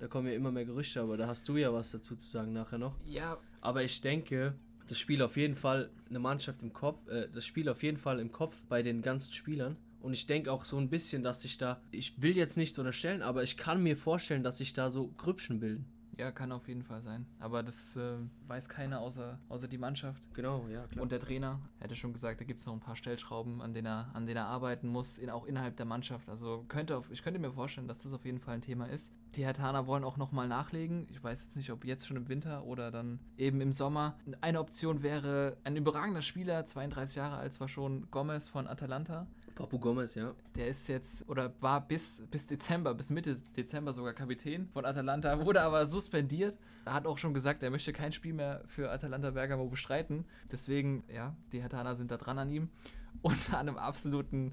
Da 0.00 0.08
kommen 0.08 0.28
ja 0.28 0.32
immer 0.32 0.50
mehr 0.50 0.64
Gerüchte, 0.64 1.02
aber 1.02 1.18
da 1.18 1.26
hast 1.26 1.46
du 1.46 1.58
ja 1.58 1.72
was 1.74 1.90
dazu 1.90 2.16
zu 2.16 2.26
sagen 2.26 2.54
nachher 2.54 2.78
noch. 2.78 2.96
Ja, 3.06 3.38
Aber 3.60 3.84
ich 3.84 4.00
denke, 4.00 4.54
das 4.88 4.98
Spiel 4.98 5.20
auf 5.20 5.36
jeden 5.36 5.56
Fall 5.56 5.90
eine 6.08 6.18
Mannschaft 6.18 6.62
im 6.62 6.72
Kopf, 6.72 7.06
äh, 7.08 7.28
das 7.30 7.44
Spiel 7.44 7.68
auf 7.68 7.82
jeden 7.82 7.98
Fall 7.98 8.18
im 8.18 8.32
Kopf 8.32 8.56
bei 8.70 8.82
den 8.82 9.02
ganzen 9.02 9.34
Spielern. 9.34 9.76
Und 10.00 10.14
ich 10.14 10.26
denke 10.26 10.50
auch 10.50 10.64
so 10.64 10.78
ein 10.78 10.88
bisschen, 10.88 11.22
dass 11.22 11.42
sich 11.42 11.58
da, 11.58 11.82
ich 11.90 12.22
will 12.22 12.34
jetzt 12.34 12.56
nichts 12.56 12.78
unterstellen, 12.78 13.20
aber 13.20 13.42
ich 13.42 13.58
kann 13.58 13.82
mir 13.82 13.94
vorstellen, 13.94 14.42
dass 14.42 14.56
sich 14.56 14.72
da 14.72 14.90
so 14.90 15.08
Grüppchen 15.18 15.60
bilden. 15.60 15.84
Ja, 16.20 16.30
kann 16.30 16.52
auf 16.52 16.68
jeden 16.68 16.82
Fall 16.82 17.02
sein. 17.02 17.26
Aber 17.38 17.62
das 17.62 17.96
äh, 17.96 18.18
weiß 18.46 18.68
keiner 18.68 19.00
außer, 19.00 19.38
außer 19.48 19.68
die 19.68 19.78
Mannschaft. 19.78 20.22
Genau, 20.34 20.68
ja, 20.68 20.86
klar. 20.86 21.02
Und 21.02 21.12
der 21.12 21.18
Trainer 21.18 21.60
er 21.78 21.84
hätte 21.84 21.96
schon 21.96 22.12
gesagt, 22.12 22.40
da 22.40 22.44
gibt 22.44 22.60
es 22.60 22.66
noch 22.66 22.74
ein 22.74 22.80
paar 22.80 22.94
Stellschrauben, 22.94 23.62
an 23.62 23.72
denen 23.72 23.86
er, 23.86 24.10
an 24.12 24.26
denen 24.26 24.36
er 24.36 24.46
arbeiten 24.46 24.88
muss, 24.88 25.16
in, 25.16 25.30
auch 25.30 25.46
innerhalb 25.46 25.78
der 25.78 25.86
Mannschaft. 25.86 26.28
Also 26.28 26.64
könnte 26.68 26.96
auf, 26.98 27.10
ich 27.10 27.22
könnte 27.22 27.40
mir 27.40 27.50
vorstellen, 27.50 27.88
dass 27.88 27.98
das 27.98 28.12
auf 28.12 28.26
jeden 28.26 28.38
Fall 28.38 28.54
ein 28.54 28.60
Thema 28.60 28.84
ist. 28.84 29.10
Die 29.34 29.44
Hertaner 29.44 29.86
wollen 29.86 30.04
auch 30.04 30.18
nochmal 30.18 30.46
nachlegen. 30.46 31.06
Ich 31.10 31.22
weiß 31.22 31.44
jetzt 31.44 31.56
nicht, 31.56 31.70
ob 31.70 31.84
jetzt 31.86 32.06
schon 32.06 32.18
im 32.18 32.28
Winter 32.28 32.64
oder 32.64 32.90
dann 32.90 33.18
eben 33.38 33.60
im 33.62 33.72
Sommer. 33.72 34.18
Eine 34.42 34.60
Option 34.60 35.02
wäre 35.02 35.56
ein 35.64 35.76
überragender 35.76 36.20
Spieler, 36.20 36.66
32 36.66 37.16
Jahre 37.16 37.36
alt 37.36 37.54
zwar 37.54 37.68
schon, 37.68 38.10
Gomez 38.10 38.50
von 38.50 38.66
Atalanta. 38.66 39.26
Papu 39.60 39.78
Gomez, 39.78 40.14
ja. 40.14 40.34
Der 40.56 40.68
ist 40.68 40.88
jetzt 40.88 41.28
oder 41.28 41.52
war 41.60 41.86
bis, 41.86 42.26
bis 42.30 42.46
Dezember, 42.46 42.94
bis 42.94 43.10
Mitte 43.10 43.36
Dezember 43.54 43.92
sogar 43.92 44.14
Kapitän 44.14 44.70
von 44.72 44.86
Atalanta, 44.86 45.38
wurde 45.44 45.60
aber 45.60 45.84
suspendiert. 45.84 46.56
Er 46.86 46.94
hat 46.94 47.06
auch 47.06 47.18
schon 47.18 47.34
gesagt, 47.34 47.62
er 47.62 47.70
möchte 47.70 47.92
kein 47.92 48.10
Spiel 48.10 48.32
mehr 48.32 48.62
für 48.66 48.90
Atalanta 48.90 49.32
Bergamo 49.32 49.68
bestreiten. 49.68 50.24
Deswegen, 50.50 51.04
ja, 51.14 51.36
die 51.52 51.60
Hertaner 51.60 51.94
sind 51.94 52.10
da 52.10 52.16
dran 52.16 52.38
an 52.38 52.48
ihm. 52.48 52.70
Unter 53.22 53.58
einem 53.58 53.76
absoluten 53.76 54.52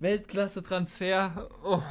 Weltklasse-Transfer. 0.00 1.48
Oh. 1.62 1.82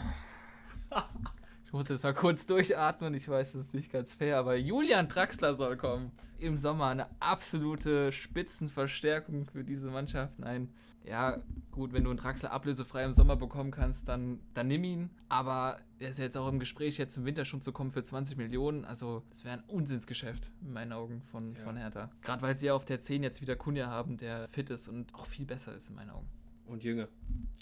Ich 1.66 1.72
muss 1.72 1.88
jetzt 1.88 2.04
mal 2.04 2.14
kurz 2.14 2.46
durchatmen, 2.46 3.14
ich 3.14 3.30
weiß, 3.30 3.54
das 3.54 3.68
ist 3.68 3.74
nicht 3.74 3.90
ganz 3.92 4.16
fair, 4.16 4.38
aber 4.38 4.58
Julian 4.58 5.08
Draxler 5.08 5.56
soll 5.56 5.78
kommen. 5.78 6.12
Im 6.40 6.58
Sommer 6.58 6.88
eine 6.88 7.08
absolute 7.22 8.12
Spitzenverstärkung 8.12 9.46
für 9.46 9.64
diese 9.64 9.90
Mannschaft. 9.90 10.38
Nein, 10.40 10.70
ja, 11.06 11.38
gut, 11.72 11.94
wenn 11.94 12.04
du 12.04 12.10
einen 12.10 12.18
Draxler 12.18 12.52
ablösefrei 12.52 13.04
im 13.06 13.14
Sommer 13.14 13.36
bekommen 13.36 13.72
kannst, 13.72 14.08
dann, 14.10 14.40
dann 14.54 14.68
nimm 14.68 14.84
ihn. 14.84 15.10
Aber 15.30 15.78
er 16.00 16.10
ist 16.10 16.20
jetzt 16.20 16.36
auch 16.38 16.48
im 16.50 16.60
Gespräch, 16.60 16.98
jetzt 16.98 17.16
im 17.18 17.26
Winter 17.26 17.46
schon 17.46 17.62
zu 17.62 17.72
kommen 17.72 17.92
für 17.92 18.04
20 18.04 18.38
Millionen. 18.38 18.86
Also, 18.86 19.24
das 19.30 19.44
wäre 19.46 19.58
ein 19.58 19.64
Unsinnsgeschäft 19.68 20.52
in 20.62 20.74
meinen 20.74 20.94
Augen 20.94 21.22
von, 21.22 21.54
Ja. 21.56 21.62
von 21.64 21.78
Hertha. 21.78 22.10
Gerade 22.22 22.42
weil 22.42 22.58
sie 22.58 22.68
ja 22.68 22.74
auf 22.74 22.86
der 22.86 23.00
10 23.02 23.24
jetzt 23.24 23.42
wieder 23.42 23.56
Kunja 23.56 23.88
haben, 23.88 24.18
der 24.18 24.48
fit 24.50 24.70
ist 24.72 24.88
und 24.88 25.14
auch 25.14 25.26
viel 25.28 25.46
besser 25.46 25.76
ist 25.76 25.90
in 25.90 25.96
meinen 25.96 26.10
Augen. 26.10 26.28
Und 26.66 26.84
Jünger. 26.84 27.08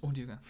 Und 0.01 0.17
Jünger. 0.17 0.41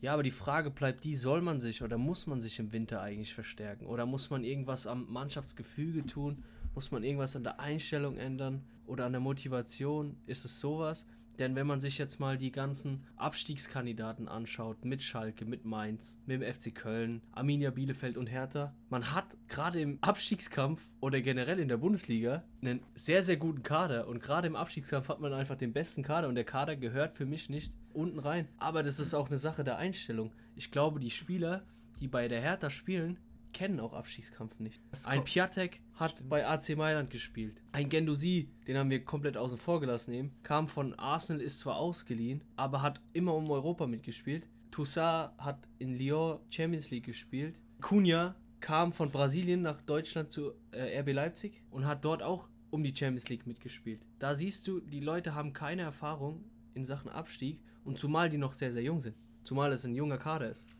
Ja, 0.00 0.14
aber 0.14 0.22
die 0.22 0.30
Frage 0.30 0.70
bleibt 0.70 1.02
die, 1.04 1.16
soll 1.16 1.42
man 1.42 1.60
sich 1.60 1.82
oder 1.82 1.98
muss 1.98 2.26
man 2.26 2.40
sich 2.40 2.58
im 2.60 2.72
Winter 2.72 3.02
eigentlich 3.02 3.34
verstärken? 3.34 3.84
Oder 3.86 4.06
muss 4.06 4.30
man 4.30 4.44
irgendwas 4.44 4.86
am 4.86 5.12
Mannschaftsgefüge 5.12 6.06
tun? 6.06 6.44
Muss 6.74 6.90
man 6.90 7.04
irgendwas 7.04 7.36
an 7.36 7.44
der 7.44 7.60
Einstellung 7.60 8.16
ändern? 8.16 8.64
Oder 8.86 9.06
an 9.06 9.12
der 9.12 9.20
Motivation? 9.20 10.16
Ist 10.26 10.44
es 10.44 10.60
sowas? 10.60 11.06
Denn 11.38 11.54
wenn 11.54 11.68
man 11.68 11.80
sich 11.80 11.98
jetzt 11.98 12.18
mal 12.18 12.36
die 12.36 12.50
ganzen 12.50 13.04
Abstiegskandidaten 13.16 14.26
anschaut, 14.26 14.84
mit 14.84 15.02
Schalke, 15.02 15.44
mit 15.44 15.64
Mainz, 15.64 16.18
mit 16.26 16.42
dem 16.42 16.54
FC 16.54 16.74
Köln, 16.74 17.22
Arminia 17.30 17.70
Bielefeld 17.70 18.16
und 18.16 18.26
Hertha, 18.26 18.74
man 18.90 19.14
hat 19.14 19.36
gerade 19.46 19.80
im 19.80 19.98
Abstiegskampf 20.00 20.88
oder 21.00 21.20
generell 21.20 21.60
in 21.60 21.68
der 21.68 21.76
Bundesliga 21.76 22.42
einen 22.60 22.80
sehr, 22.96 23.22
sehr 23.22 23.36
guten 23.36 23.62
Kader. 23.62 24.08
Und 24.08 24.20
gerade 24.20 24.48
im 24.48 24.56
Abstiegskampf 24.56 25.08
hat 25.08 25.20
man 25.20 25.32
einfach 25.32 25.56
den 25.56 25.72
besten 25.72 26.02
Kader 26.02 26.28
und 26.28 26.34
der 26.34 26.44
Kader 26.44 26.74
gehört 26.74 27.14
für 27.14 27.26
mich 27.26 27.48
nicht 27.48 27.72
unten 27.92 28.18
rein. 28.18 28.48
Aber 28.58 28.82
das 28.82 28.98
ist 28.98 29.14
auch 29.14 29.28
eine 29.28 29.38
Sache 29.38 29.62
der 29.62 29.78
Einstellung. 29.78 30.32
Ich 30.56 30.72
glaube, 30.72 30.98
die 30.98 31.10
Spieler, 31.10 31.62
die 32.00 32.08
bei 32.08 32.26
der 32.26 32.40
Hertha 32.40 32.68
spielen, 32.68 33.16
kennen 33.58 33.80
auch 33.80 33.92
Abstiegskampf 33.92 34.60
nicht. 34.60 34.80
Ein 35.04 35.24
Piatek 35.24 35.80
hat 35.94 36.12
Stimmt. 36.12 36.30
bei 36.30 36.46
AC 36.46 36.76
Mailand 36.76 37.10
gespielt. 37.10 37.60
Ein 37.72 37.88
Gendouzi, 37.88 38.48
den 38.68 38.78
haben 38.78 38.88
wir 38.88 39.04
komplett 39.04 39.36
außen 39.36 39.58
vor 39.58 39.80
gelassen 39.80 40.14
eben, 40.14 40.30
kam 40.44 40.68
von 40.68 40.94
Arsenal, 40.94 41.42
ist 41.42 41.58
zwar 41.58 41.74
ausgeliehen, 41.74 42.44
aber 42.54 42.82
hat 42.82 43.00
immer 43.14 43.34
um 43.34 43.50
Europa 43.50 43.88
mitgespielt. 43.88 44.46
Toussaint 44.70 45.32
hat 45.38 45.66
in 45.80 45.98
Lyon 45.98 46.38
Champions 46.50 46.90
League 46.90 47.06
gespielt. 47.06 47.58
Cunha 47.80 48.36
kam 48.60 48.92
von 48.92 49.10
Brasilien 49.10 49.62
nach 49.62 49.82
Deutschland 49.82 50.30
zu 50.30 50.52
äh, 50.70 51.00
RB 51.00 51.12
Leipzig 51.12 51.60
und 51.72 51.84
hat 51.84 52.04
dort 52.04 52.22
auch 52.22 52.48
um 52.70 52.84
die 52.84 52.94
Champions 52.94 53.28
League 53.28 53.48
mitgespielt. 53.48 54.00
Da 54.20 54.36
siehst 54.36 54.68
du, 54.68 54.78
die 54.78 55.00
Leute 55.00 55.34
haben 55.34 55.52
keine 55.52 55.82
Erfahrung 55.82 56.44
in 56.74 56.84
Sachen 56.84 57.10
Abstieg 57.10 57.60
und 57.82 57.98
zumal 57.98 58.30
die 58.30 58.38
noch 58.38 58.52
sehr, 58.52 58.70
sehr 58.70 58.84
jung 58.84 59.00
sind. 59.00 59.16
Zumal 59.42 59.72
es 59.72 59.84
ein 59.84 59.96
junger 59.96 60.18
Kader 60.18 60.48
ist. 60.52 60.77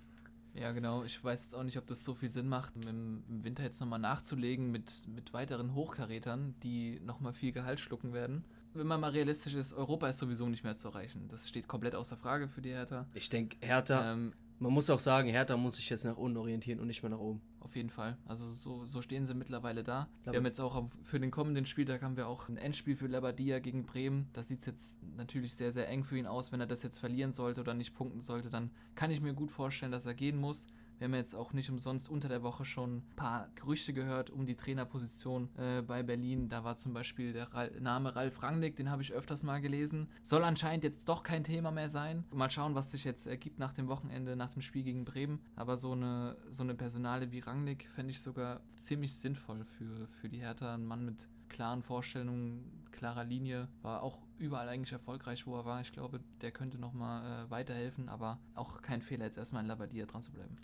Ja, 0.61 0.73
genau. 0.73 1.05
Ich 1.05 1.23
weiß 1.23 1.43
jetzt 1.43 1.55
auch 1.55 1.63
nicht, 1.63 1.79
ob 1.79 1.87
das 1.87 2.03
so 2.05 2.15
viel 2.15 2.33
Sinn 2.33 2.49
macht, 2.49 2.73
im, 2.85 3.23
im 3.29 3.45
Winter 3.45 3.63
jetzt 3.63 3.81
nochmal 3.81 3.99
nachzulegen 3.99 4.71
mit, 4.71 5.07
mit 5.09 5.33
weiteren 5.33 5.75
Hochkarätern, 5.75 6.55
die 6.63 7.01
nochmal 7.01 7.33
viel 7.33 7.53
Gehalt 7.53 7.81
schlucken 7.81 8.13
werden. 8.13 8.45
Wenn 8.75 8.87
man 8.87 9.01
mal 9.01 9.11
realistisch 9.11 9.55
ist, 9.55 9.73
Europa 9.73 10.09
ist 10.09 10.19
sowieso 10.19 10.49
nicht 10.49 10.65
mehr 10.65 10.75
zu 10.75 10.89
erreichen. 10.89 11.27
Das 11.29 11.49
steht 11.49 11.69
komplett 11.69 11.95
außer 11.95 12.17
Frage 12.17 12.49
für 12.49 12.61
die 12.61 12.71
Hertha. 12.71 13.07
Ich 13.15 13.29
denke, 13.29 13.57
Hertha, 13.61 14.13
Ähm, 14.13 14.33
man 14.59 14.73
muss 14.73 14.91
auch 14.91 14.99
sagen, 14.99 15.29
Hertha 15.29 15.57
muss 15.57 15.77
sich 15.77 15.89
jetzt 15.89 16.05
nach 16.05 16.17
unten 16.17 16.37
orientieren 16.37 16.81
und 16.81 16.89
nicht 16.89 17.03
mehr 17.03 17.11
nach 17.11 17.19
oben. 17.19 17.41
Auf 17.69 17.77
jeden 17.77 17.91
Fall. 17.91 18.17
Also 18.25 18.51
so, 18.55 18.87
so 18.87 19.03
stehen 19.03 19.27
sie 19.27 19.35
mittlerweile 19.35 19.85
da. 19.85 20.09
Glaube- 20.23 20.35
wir 20.35 20.39
haben 20.39 20.47
jetzt 20.47 20.59
auch 20.61 20.75
am- 20.75 20.91
für 21.03 21.21
den 21.21 21.31
kommenden 21.31 21.67
Spieltag 21.67 22.03
haben 22.03 22.17
wir 22.17 22.27
auch 22.27 22.49
ein 22.49 22.57
Endspiel 22.57 22.97
für 22.97 23.07
Labadia 23.07 23.59
gegen 23.59 23.85
Bremen. 23.85 24.29
Da 24.33 24.43
sieht 24.43 24.65
jetzt 24.67 24.97
natürlich 25.17 25.55
sehr, 25.55 25.71
sehr 25.71 25.87
eng 25.89 26.03
für 26.03 26.17
ihn 26.19 26.27
aus. 26.27 26.51
Wenn 26.51 26.61
er 26.61 26.67
das 26.67 26.83
jetzt 26.83 26.99
verlieren 26.99 27.33
sollte 27.33 27.61
oder 27.61 27.75
nicht 27.75 27.95
punkten 27.95 28.23
sollte, 28.23 28.49
dann 28.49 28.71
kann 28.95 29.11
ich 29.11 29.21
mir 29.21 29.35
gut 29.35 29.51
vorstellen, 29.51 29.93
dass 29.93 30.07
er 30.07 30.15
gehen 30.15 30.39
muss. 30.41 30.67
Wir 30.99 31.05
haben 31.05 31.15
jetzt 31.15 31.35
auch 31.35 31.53
nicht 31.53 31.71
umsonst 31.71 32.11
unter 32.11 32.29
der 32.29 32.43
Woche 32.43 32.65
schon 32.65 32.99
ein 32.99 33.17
paar 33.17 33.49
Gerüchte 33.55 33.93
gehört 33.93 34.31
um 34.31 34.47
die 34.47 34.57
Trainerposition 34.57 35.49
äh, 35.57 35.81
bei 35.81 36.03
Berlin. 36.03 36.49
Da 36.49 36.65
war 36.65 36.77
zum 36.77 36.93
Beispiel 36.93 37.33
der 37.33 37.53
Ra 37.55 37.69
Name 37.79 38.17
Ralf 38.17 38.43
Rangnick, 38.43 38.75
den 38.75 38.91
habe 38.91 39.03
ich 39.03 39.13
öfters 39.13 39.45
mal 39.45 39.61
gelesen. 39.61 40.09
Soll 40.25 40.43
anscheinend 40.43 40.83
jetzt 40.83 41.09
doch 41.09 41.23
kein 41.23 41.45
Thema 41.45 41.71
mehr 41.71 41.89
sein. 41.89 42.25
Mal 42.33 42.51
schauen, 42.51 42.75
was 42.75 42.91
sich 42.91 43.05
jetzt 43.05 43.27
ergibt 43.27 43.61
nach 43.61 43.73
dem 43.73 43.87
Wochenende, 43.87 44.35
nach 44.35 44.53
dem 44.53 44.63
Spiel 44.63 44.83
gegen 44.83 45.05
Bremen. 45.05 45.41
Aber 45.55 45.77
so 45.77 45.93
eine, 45.93 46.37
so 46.51 46.65
eine 46.65 46.75
Personale 46.75 47.31
wie 47.31 47.39
Rangnick 47.39 47.89
fände 47.95 48.11
ich 48.11 48.21
sogar 48.21 48.61
ziemlich 48.81 49.17
sinnvoll 49.17 49.65
für, 49.65 50.09
für 50.21 50.29
die 50.29 50.41
Hertha. 50.41 50.75
Ein 50.75 50.85
Mann 50.85 51.05
mit 51.05 51.29
klaren 51.49 51.85
Vorstellungen, 51.85 52.87
klarer 52.91 53.25
Linie, 53.25 53.69
war 53.83 54.03
auch 54.03 54.21
überall 54.39 54.69
eigentlich 54.69 54.93
erfolgreich, 54.93 55.47
wo 55.47 55.57
er 55.57 55.65
war. 55.65 55.81
Ich 55.81 55.93
glaube, 55.93 56.21
der 56.41 56.51
könnte 56.51 56.79
nochmal 56.79 57.47
äh, 57.47 57.51
weiterhelfen, 57.51 58.09
aber 58.09 58.39
auch 58.55 58.83
kein 58.83 59.03
Fehler, 59.03 59.27
jetzt 59.27 59.39
erstmal 59.39 59.63
in 59.63 59.69
Labadia 59.69 60.07
dran 60.07 60.23
zu 60.23 60.33
bleiben. 60.33 60.57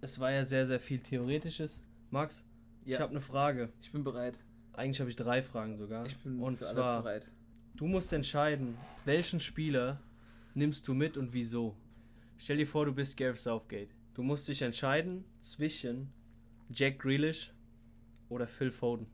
Es 0.00 0.18
war 0.18 0.30
ja 0.32 0.44
sehr, 0.44 0.64
sehr 0.66 0.80
viel 0.80 1.00
Theoretisches. 1.00 1.82
Max, 2.10 2.42
ich 2.84 2.98
habe 2.98 3.10
eine 3.10 3.20
Frage. 3.20 3.70
ich 3.82 3.92
bin 3.92 4.02
bereit. 4.02 4.38
Eigentlich 4.72 5.00
habe 5.00 5.10
ich 5.10 5.16
drei 5.16 5.42
Fragen 5.42 5.76
sogar. 5.76 6.06
Ich 6.06 6.16
bin 6.18 6.40
und 6.40 6.58
für 6.58 6.66
alle 6.66 6.74
zwar, 6.74 7.02
bereit. 7.02 7.30
du 7.74 7.86
musst 7.86 8.12
entscheiden, 8.12 8.76
welchen 9.04 9.40
Spieler 9.40 10.00
nimmst 10.54 10.88
du 10.88 10.94
mit 10.94 11.16
und 11.16 11.32
wieso. 11.32 11.76
Stell 12.38 12.56
dir 12.56 12.66
vor, 12.66 12.86
du 12.86 12.92
bist 12.92 13.16
Gareth 13.16 13.38
Southgate. 13.38 13.90
Du 14.14 14.22
musst 14.22 14.48
dich 14.48 14.62
entscheiden 14.62 15.24
zwischen 15.40 16.12
Jack 16.72 16.98
Grealish 16.98 17.52
oder 18.28 18.46
Phil 18.46 18.70
Foden. 18.70 19.06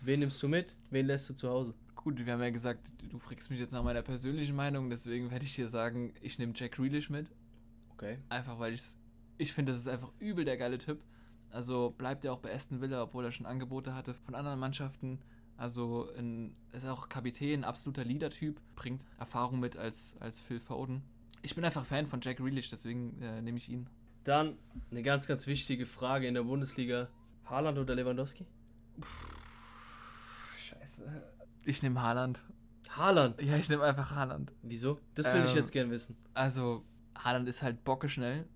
Wen 0.00 0.20
nimmst 0.20 0.42
du 0.42 0.48
mit? 0.48 0.74
Wen 0.90 1.06
lässt 1.06 1.30
du 1.30 1.34
zu 1.34 1.48
Hause? 1.48 1.74
Gut, 1.94 2.24
wir 2.24 2.32
haben 2.32 2.42
ja 2.42 2.50
gesagt, 2.50 2.92
du 3.08 3.18
fragst 3.18 3.50
mich 3.50 3.60
jetzt 3.60 3.72
nach 3.72 3.84
meiner 3.84 4.02
persönlichen 4.02 4.56
Meinung, 4.56 4.90
deswegen 4.90 5.30
werde 5.30 5.44
ich 5.44 5.54
dir 5.54 5.68
sagen, 5.68 6.12
ich 6.20 6.38
nehme 6.38 6.52
Jack 6.56 6.72
Grealish 6.72 7.10
mit. 7.10 7.30
Okay. 7.90 8.18
Einfach 8.28 8.58
weil 8.58 8.72
ich's, 8.72 8.98
ich 9.38 9.52
finde, 9.52 9.72
das 9.72 9.82
ist 9.82 9.88
einfach 9.88 10.10
übel 10.18 10.44
der 10.44 10.56
geile 10.56 10.78
Typ. 10.78 11.02
Also 11.50 11.90
bleibt 11.96 12.24
er 12.24 12.32
auch 12.32 12.38
bei 12.38 12.54
Aston 12.54 12.80
Villa, 12.80 13.02
obwohl 13.02 13.24
er 13.24 13.32
schon 13.32 13.46
Angebote 13.46 13.94
hatte 13.94 14.14
von 14.14 14.34
anderen 14.34 14.58
Mannschaften. 14.58 15.18
Also 15.56 16.08
ein, 16.16 16.56
ist 16.72 16.86
auch 16.86 17.08
Kapitän, 17.08 17.62
absoluter 17.62 18.04
Leader-Typ, 18.04 18.60
bringt 18.74 19.02
Erfahrung 19.18 19.60
mit 19.60 19.76
als, 19.76 20.16
als 20.20 20.40
Phil 20.40 20.60
Foden. 20.60 21.02
Ich 21.42 21.54
bin 21.54 21.64
einfach 21.64 21.84
Fan 21.84 22.06
von 22.06 22.20
Jack 22.22 22.38
Grealish, 22.38 22.70
deswegen 22.70 23.20
äh, 23.20 23.42
nehme 23.42 23.58
ich 23.58 23.68
ihn. 23.68 23.86
Dann 24.24 24.56
eine 24.90 25.02
ganz, 25.02 25.26
ganz 25.26 25.46
wichtige 25.46 25.84
Frage 25.86 26.26
in 26.26 26.34
der 26.34 26.44
Bundesliga. 26.44 27.08
Haaland 27.44 27.78
oder 27.78 27.94
Lewandowski? 27.94 28.46
Scheiße. 30.58 31.22
Ich 31.64 31.82
nehme 31.82 32.00
Haaland. 32.00 32.40
Haaland. 32.90 33.40
Ja, 33.42 33.56
ich 33.56 33.68
nehme 33.68 33.82
einfach 33.82 34.10
Haaland. 34.12 34.52
Wieso? 34.62 34.98
Das 35.14 35.32
will 35.34 35.42
ich 35.44 35.50
Ähm, 35.50 35.56
jetzt 35.56 35.72
gern 35.72 35.90
wissen. 35.90 36.16
Also, 36.34 36.84
Haaland 37.18 37.48
ist 37.48 37.62
halt 37.62 37.84
bockeschnell, 37.84 38.46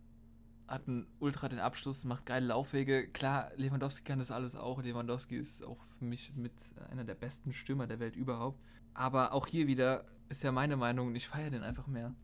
hat 0.68 0.88
einen 0.88 1.06
Ultra 1.20 1.48
den 1.48 1.58
Abschluss, 1.58 2.04
macht 2.04 2.26
geile 2.26 2.46
Laufwege. 2.46 3.08
Klar, 3.08 3.52
Lewandowski 3.56 4.04
kann 4.04 4.18
das 4.18 4.30
alles 4.30 4.56
auch. 4.56 4.82
Lewandowski 4.82 5.36
ist 5.36 5.64
auch 5.64 5.78
für 5.98 6.04
mich 6.04 6.32
mit 6.34 6.52
einer 6.90 7.04
der 7.04 7.14
besten 7.14 7.52
Stürmer 7.52 7.86
der 7.86 8.00
Welt 8.00 8.16
überhaupt. 8.16 8.60
Aber 8.94 9.32
auch 9.32 9.46
hier 9.46 9.66
wieder 9.66 10.04
ist 10.28 10.42
ja 10.42 10.52
meine 10.52 10.76
Meinung 10.76 11.08
und 11.08 11.16
ich 11.16 11.28
feiere 11.28 11.50
den 11.50 11.62
einfach 11.62 11.86
mehr. 11.86 12.14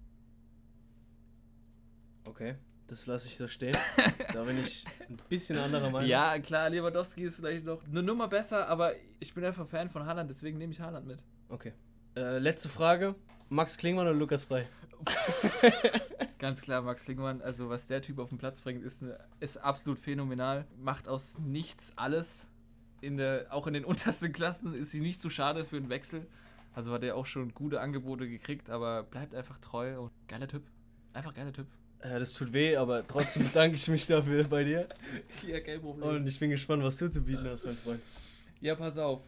Okay. 2.25 2.57
Das 2.89 3.07
lasse 3.07 3.27
ich 3.27 3.37
so 3.37 3.49
stehen. 3.49 3.77
da 4.35 4.45
bin 4.45 4.59
ich 4.61 4.85
ein 5.09 5.17
bisschen 5.29 5.59
anderer 5.59 5.89
Meinung. 5.89 6.09
Ja, 6.09 6.39
klar, 6.39 6.69
Lewandowski 6.69 7.23
ist 7.23 7.37
vielleicht 7.37 7.65
noch 7.65 7.83
eine 7.87 8.03
Nummer 8.03 8.29
besser, 8.29 8.69
aber 8.69 8.93
ich 9.19 9.33
bin 9.33 9.45
einfach 9.45 9.67
Fan 9.67 9.89
von 9.89 10.05
Haaland, 10.05 10.29
deswegen 10.29 10.59
nehme 10.59 10.73
ich 10.73 10.81
Haaland 10.81 11.07
mit. 11.07 11.23
Okay. 11.49 11.73
Äh, 12.17 12.39
letzte 12.39 12.69
Frage. 12.69 13.15
Max 13.49 13.77
Klingmann 13.77 14.07
oder 14.07 14.15
Lukas 14.15 14.45
Frei? 14.45 14.67
Ganz 16.39 16.63
klar, 16.63 16.83
Max 16.83 17.07
Lingmann, 17.07 17.41
also 17.43 17.69
was 17.69 17.87
der 17.87 18.03
Typ 18.03 18.19
auf 18.19 18.31
den 18.31 18.39
Platz 18.39 18.61
bringt, 18.61 18.83
ist, 18.85 19.03
eine, 19.03 19.19
ist 19.41 19.57
absolut 19.59 19.99
phänomenal. 19.99 20.67
Macht 20.79 21.09
aus 21.09 21.39
nichts 21.39 21.93
alles. 21.97 22.49
In 23.01 23.17
der, 23.17 23.47
auch 23.51 23.67
in 23.67 23.75
den 23.75 23.85
untersten 23.87 24.33
Klassen 24.33 24.75
ist 24.75 24.91
sie 24.91 25.01
nicht 25.01 25.21
zu 25.21 25.31
schade 25.31 25.65
für 25.65 25.77
einen 25.77 25.89
Wechsel. 25.89 26.27
Also 26.75 26.93
hat 26.93 27.03
er 27.03 27.17
auch 27.17 27.27
schon 27.27 27.53
gute 27.53 27.81
Angebote 27.81 28.29
gekriegt, 28.29 28.71
aber 28.71 29.03
bleibt 29.03 29.35
einfach 29.35 29.59
treu 29.59 30.01
und 30.01 30.11
geiler 30.29 30.49
Typ. 30.49 30.63
Einfach 31.13 31.35
geiler 31.35 31.53
Typ. 31.53 31.67
Ja, 32.03 32.19
das 32.19 32.33
tut 32.33 32.53
weh, 32.53 32.77
aber 32.77 33.07
trotzdem 33.07 33.45
bedanke 33.45 33.77
ich 33.77 33.87
mich 33.89 34.07
dafür 34.07 34.45
bei 34.45 34.65
dir. 34.65 34.89
Ja, 35.47 35.61
kein 35.61 35.81
Problem. 35.81 36.09
Und 36.09 36.27
ich 36.27 36.39
bin 36.39 36.51
gespannt, 36.51 36.83
was 36.83 36.97
du 36.97 37.11
zu 37.11 37.23
bieten 37.23 37.49
hast, 37.49 37.65
mein 37.65 37.77
Freund. 37.77 38.01
Ja, 38.61 38.75
pass 38.75 38.97
auf. 38.99 39.21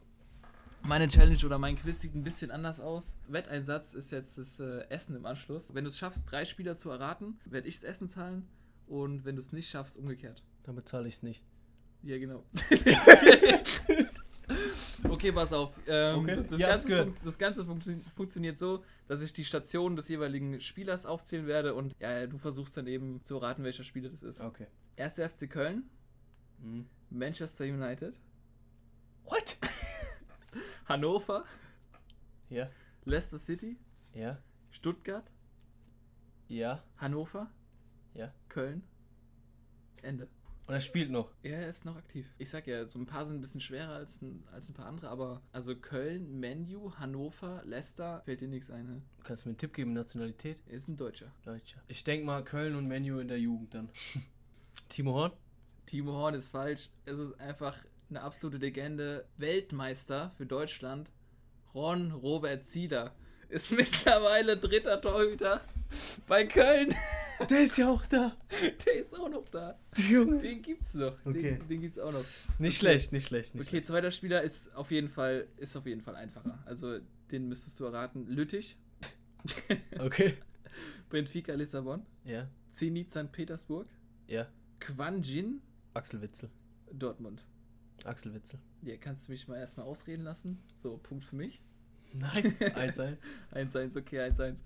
Meine 0.87 1.09
Challenge 1.09 1.39
oder 1.47 1.59
mein 1.59 1.77
Quiz 1.77 2.03
sieht 2.03 2.15
ein 2.15 2.23
bisschen 2.23 2.51
anders 2.51 2.79
aus. 2.79 3.15
Wetteinsatz 3.29 3.95
ist 3.95 4.11
jetzt 4.13 4.37
das 4.37 4.61
äh, 4.61 4.81
Essen 4.91 5.17
im 5.17 5.25
Anschluss. 5.25 5.75
Wenn 5.75 5.85
du 5.85 5.89
es 5.89 5.97
schaffst, 5.97 6.25
drei 6.31 6.45
Spieler 6.45 6.77
zu 6.77 6.91
erraten, 6.91 7.39
werde 7.47 7.69
ich 7.69 7.77
das 7.77 7.85
Essen 7.85 8.11
zahlen. 8.11 8.47
Und 8.87 9.25
wenn 9.25 9.35
du 9.35 9.41
es 9.41 9.51
nicht 9.53 9.71
schaffst, 9.71 9.97
umgekehrt. 9.97 10.43
Damit 10.65 10.87
zahle 10.87 11.09
ich 11.09 11.15
es 11.15 11.23
nicht. 11.23 11.43
Ja, 12.03 12.19
genau. 12.19 12.45
okay, 15.09 15.33
pass 15.33 15.55
auf. 15.55 15.73
Ähm, 15.87 16.19
Okay, 16.21 16.45
Das, 16.51 16.63
habt's 16.63 16.87
Ganze 16.87 17.15
das 17.25 17.39
Ganze 17.39 17.65
funktio 17.65 17.95
funktioniert 18.15 18.59
so, 18.59 18.85
dass 19.09 19.23
ich 19.23 19.33
die 19.33 19.47
Station 19.47 19.97
des 19.97 20.09
jeweiligen 20.09 20.61
Spielers 20.61 21.07
aufzählen 21.07 21.47
werde 21.47 21.75
und 21.75 21.95
ja, 21.99 22.27
du 22.27 22.37
versuchst 22.37 22.77
dann 22.77 22.87
eben 22.87 23.23
zu 23.25 23.37
erraten, 23.37 23.65
welcher 23.65 23.85
Spieler 23.85 24.11
das 24.11 24.23
ist. 24.23 24.43
Okay. 24.43 24.67
1. 24.99 25.15
FC 25.19 25.49
Köln, 25.51 25.85
Mhm. 26.59 26.87
Manchester 27.11 27.65
United, 27.65 28.19
What? 29.25 29.57
Hannover, 30.87 31.45
Ja, 32.51 32.69
Leicester 33.05 33.39
City, 33.39 33.77
ja, 34.13 34.39
Stuttgart, 34.71 35.31
ja. 36.49 36.83
Hannover, 36.99 37.51
Ja. 38.15 38.33
Köln, 38.49 38.83
Ende. 40.03 40.29
Und 40.67 40.73
er 40.73 40.81
spielt 40.81 41.11
noch. 41.11 41.31
Ja, 41.43 41.51
er 41.57 41.69
ist 41.69 41.85
noch 41.85 41.97
aktiv. 41.97 42.27
Ich 42.39 42.49
sag 42.49 42.67
ja, 42.67 42.87
so 42.87 42.99
ein 42.99 43.05
paar 43.05 43.27
sind 43.27 43.37
ein 43.37 43.41
bisschen 43.43 43.61
schwerer 43.61 43.95
als 43.97 44.23
ein, 44.23 44.45
als 44.51 44.71
ein 44.71 44.75
paar 44.75 44.87
andere, 44.87 45.09
aber 45.11 45.43
also 45.53 45.77
Köln, 45.77 46.41
Menu, 46.41 46.93
Hannover, 46.97 47.63
Leicester, 47.67 48.23
fällt 48.25 48.41
dir 48.41 48.49
nichts 48.49 48.71
ein, 48.71 48.87
ne? 48.87 49.03
Kannst 49.25 49.45
du 49.45 49.49
mir 49.49 49.51
einen 49.53 49.59
Tipp 49.59 49.75
geben, 49.75 49.93
Nationalität? 49.93 50.63
Er 50.67 50.75
ist 50.75 50.89
ein 50.89 50.97
Deutscher. 50.97 51.31
Deutscher. 51.45 51.83
Ich 51.89 52.03
denke 52.05 52.25
mal 52.25 52.43
Köln 52.45 52.77
und 52.77 52.87
Menu 52.87 53.19
in 53.19 53.29
der 53.29 53.39
Jugend 53.39 53.75
dann. 53.75 53.91
Timo 54.89 55.13
Horn? 55.13 55.33
Timo 55.85 56.13
Horn 56.13 56.35
ist 56.35 56.51
falsch. 56.51 56.89
Es 57.05 57.19
ist 57.19 57.39
einfach 57.39 57.77
eine 58.15 58.23
absolute 58.23 58.59
Legende. 58.59 59.27
Weltmeister 59.39 60.33
für 60.37 60.47
Deutschland. 60.47 61.11
Ron 61.75 62.13
Robert 62.13 62.65
Zieder 62.67 63.13
ist 63.49 63.71
mittlerweile 63.73 64.57
dritter 64.57 65.01
Torhüter 65.01 65.61
bei 66.29 66.45
Köln. 66.47 66.95
Der 67.51 67.63
ist 67.65 67.77
ja 67.77 67.91
auch 67.91 68.07
da. 68.07 68.37
Der 68.87 68.95
ist 68.95 69.13
auch 69.19 69.29
noch 69.29 69.49
da. 69.49 69.77
Junge. 69.97 70.39
Den 70.39 70.63
gibt's 70.63 70.95
noch. 70.95 71.17
Okay. 71.25 71.57
Den, 71.59 71.69
den 71.69 71.81
gibt's 71.81 71.99
auch 71.99 72.13
noch. 72.13 72.25
Nicht 72.61 72.79
schlecht, 72.79 73.13
nicht 73.13 73.27
schlecht. 73.27 73.57
Nicht 73.57 73.67
Okay, 73.67 73.83
zweiter 73.83 74.13
Spieler 74.13 74.43
ist 74.43 74.73
auf 74.77 74.93
jeden 74.93 75.09
Fall 75.09 75.49
ist 75.57 75.77
auf 75.77 75.85
jeden 75.85 76.01
Fall 76.01 76.15
einfacher. 76.15 76.63
Also 76.65 77.01
den 77.33 77.49
müsstest 77.49 77.81
du 77.81 77.87
erraten. 77.87 78.29
Lüttich, 78.29 78.77
schlecht. 79.47 79.83
Okay. 79.99 80.35
Benfica 81.11 81.55
Lissabon, 81.55 82.07
Ja, 82.25 82.49
Zenit 82.71 83.11
St. 83.11 83.31
Petersburg, 83.33 83.89
ja. 84.29 84.47
Quanjin 84.79 85.61
Axel 85.93 86.23
Witzel. 86.23 86.51
Dortmund. 86.93 87.45
Axel 88.05 88.35
Witzel. 88.35 88.59
Ja, 88.83 88.97
kannst 88.97 89.29
du 89.29 89.33
mich 89.33 89.49
mal 89.49 89.57
erstmal 89.59 89.87
ausreden 89.87 90.23
lassen? 90.25 90.63
So, 90.77 90.99
Punkt 90.99 91.25
für 91.25 91.37
mich. 91.37 91.63
Nein. 92.13 92.55
Eins, 92.75 93.01
eins. 93.01 93.19
1-1, 93.53 93.99
okay, 93.99 94.21
1-1. 94.21 94.57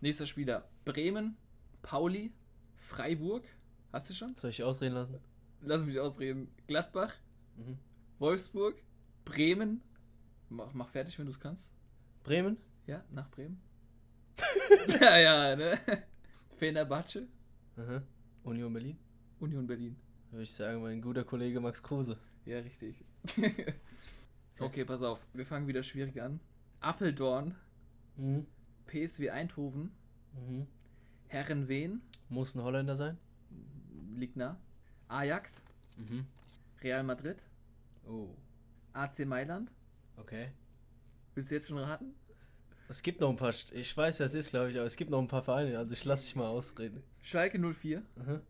Nächster 0.00 0.26
Spieler. 0.26 0.68
Bremen, 0.84 1.36
Pauli, 1.82 2.32
Freiburg. 2.76 3.44
Hast 3.92 4.10
du 4.10 4.14
schon? 4.14 4.34
Soll 4.36 4.50
ich 4.50 4.62
ausreden 4.62 4.94
lassen? 4.94 5.18
Lass 5.62 5.84
mich 5.84 5.98
ausreden. 5.98 6.48
Gladbach, 6.66 7.14
Mhm. 7.56 7.78
Wolfsburg, 8.18 8.76
Bremen. 9.24 9.80
Mach, 10.50 10.72
mach 10.74 10.90
fertig, 10.90 11.18
wenn 11.18 11.24
du 11.26 11.32
es 11.32 11.40
kannst. 11.40 11.70
Bremen? 12.22 12.58
Ja, 12.86 13.02
nach 13.10 13.30
Bremen. 13.30 13.60
ja, 15.00 15.16
ja, 15.18 15.56
ne? 15.56 15.78
Fenerbahce, 16.56 17.26
Aha. 17.76 18.02
Union 18.44 18.72
Berlin? 18.72 18.98
Union 19.40 19.66
Berlin. 19.66 19.96
Würde 20.30 20.42
ich 20.44 20.52
sagen, 20.52 20.82
mein 20.82 21.00
guter 21.00 21.24
Kollege 21.24 21.60
Max 21.60 21.82
Kruse. 21.82 22.18
Ja, 22.46 22.60
richtig. 22.60 23.04
okay, 24.58 24.84
pass 24.84 25.02
auf. 25.02 25.20
Wir 25.34 25.46
fangen 25.46 25.66
wieder 25.66 25.82
schwierig 25.82 26.20
an. 26.22 26.40
Appeldorn, 26.80 27.54
Mhm. 28.16 28.46
PSW 28.86 29.30
Eindhoven, 29.30 29.90
Mhm. 30.32 30.66
Herrenwehen, 31.28 32.00
Muss 32.28 32.54
ein 32.54 32.62
Holländer 32.62 32.96
sein? 32.96 33.18
liegt 34.16 34.36
nah. 34.36 34.58
Ajax, 35.08 35.62
Mhm. 35.96 36.26
Real 36.82 37.02
Madrid, 37.02 37.42
Oh. 38.06 38.28
AC 38.92 39.24
Mailand. 39.26 39.70
Okay. 40.16 40.52
Willst 41.34 41.50
du 41.50 41.54
jetzt 41.56 41.68
schon 41.68 41.78
raten? 41.78 42.14
Es 42.88 43.02
gibt 43.02 43.20
noch 43.20 43.28
ein 43.30 43.36
paar, 43.36 43.50
ich 43.72 43.96
weiß, 43.96 44.20
wer 44.20 44.26
es 44.26 44.34
ist, 44.34 44.50
glaube 44.50 44.70
ich, 44.70 44.76
aber 44.76 44.86
es 44.86 44.96
gibt 44.96 45.10
noch 45.10 45.20
ein 45.20 45.26
paar 45.28 45.42
Vereine, 45.42 45.76
also 45.76 45.92
ich 45.92 46.04
lasse 46.04 46.24
dich 46.26 46.36
mal 46.36 46.46
ausreden. 46.46 47.02
Schalke 47.20 47.58
04, 47.58 48.02
Mhm. 48.14 48.40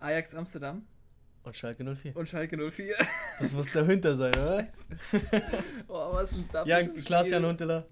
Ajax 0.00 0.34
Amsterdam 0.34 0.86
Und 1.48 1.56
Schalke 1.56 1.82
04. 1.82 2.14
und 2.14 2.28
Schalke 2.28 2.70
04. 2.70 2.94
Das 3.40 3.52
muss 3.52 3.72
der 3.72 3.86
Hünter 3.86 4.14
sein, 4.16 4.34
oder? 4.34 4.66
oh, 5.88 6.12
was 6.12 6.32
ein 6.32 6.46
Ja, 6.66 6.82
Klaas-Jan. 6.86 7.42
Weißt 7.42 7.60
du, 7.60 7.84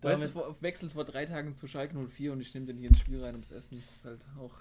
Damit, 0.00 0.30
vor- 0.30 0.56
wechselt 0.60 0.92
vor 0.92 1.04
drei 1.04 1.26
Tagen 1.26 1.54
zu 1.56 1.66
Schalke 1.66 1.96
04 1.96 2.32
und 2.32 2.40
ich 2.40 2.54
nehme 2.54 2.66
den 2.66 2.78
hier 2.78 2.88
ins 2.88 3.00
Spiel 3.00 3.20
rein 3.22 3.34
ums 3.34 3.50
Essen. 3.50 3.76
Das 3.76 3.96
ist 3.96 4.04
halt 4.04 4.20
auch 4.38 4.52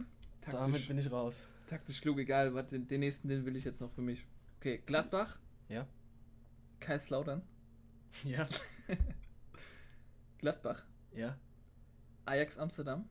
damit 0.50 0.66
taktisch, 0.72 0.88
bin 0.88 0.98
ich 0.98 1.12
raus. 1.12 1.48
taktisch 1.68 2.02
klug. 2.02 2.18
Egal, 2.18 2.56
warte, 2.56 2.72
den, 2.80 2.88
den 2.88 3.02
nächsten, 3.02 3.28
den 3.28 3.46
will 3.46 3.56
ich 3.56 3.64
jetzt 3.66 3.82
noch 3.82 3.92
für 3.92 4.02
mich. 4.02 4.26
Okay, 4.60 4.82
Gladbach. 4.86 5.38
Ja. 5.70 5.86
Kaiserslautern. 6.80 7.44
Ja. 8.24 8.48
Gladbach. 10.40 10.84
Ja. 11.16 11.38
Ajax 12.26 12.58
Amsterdam. 12.58 13.08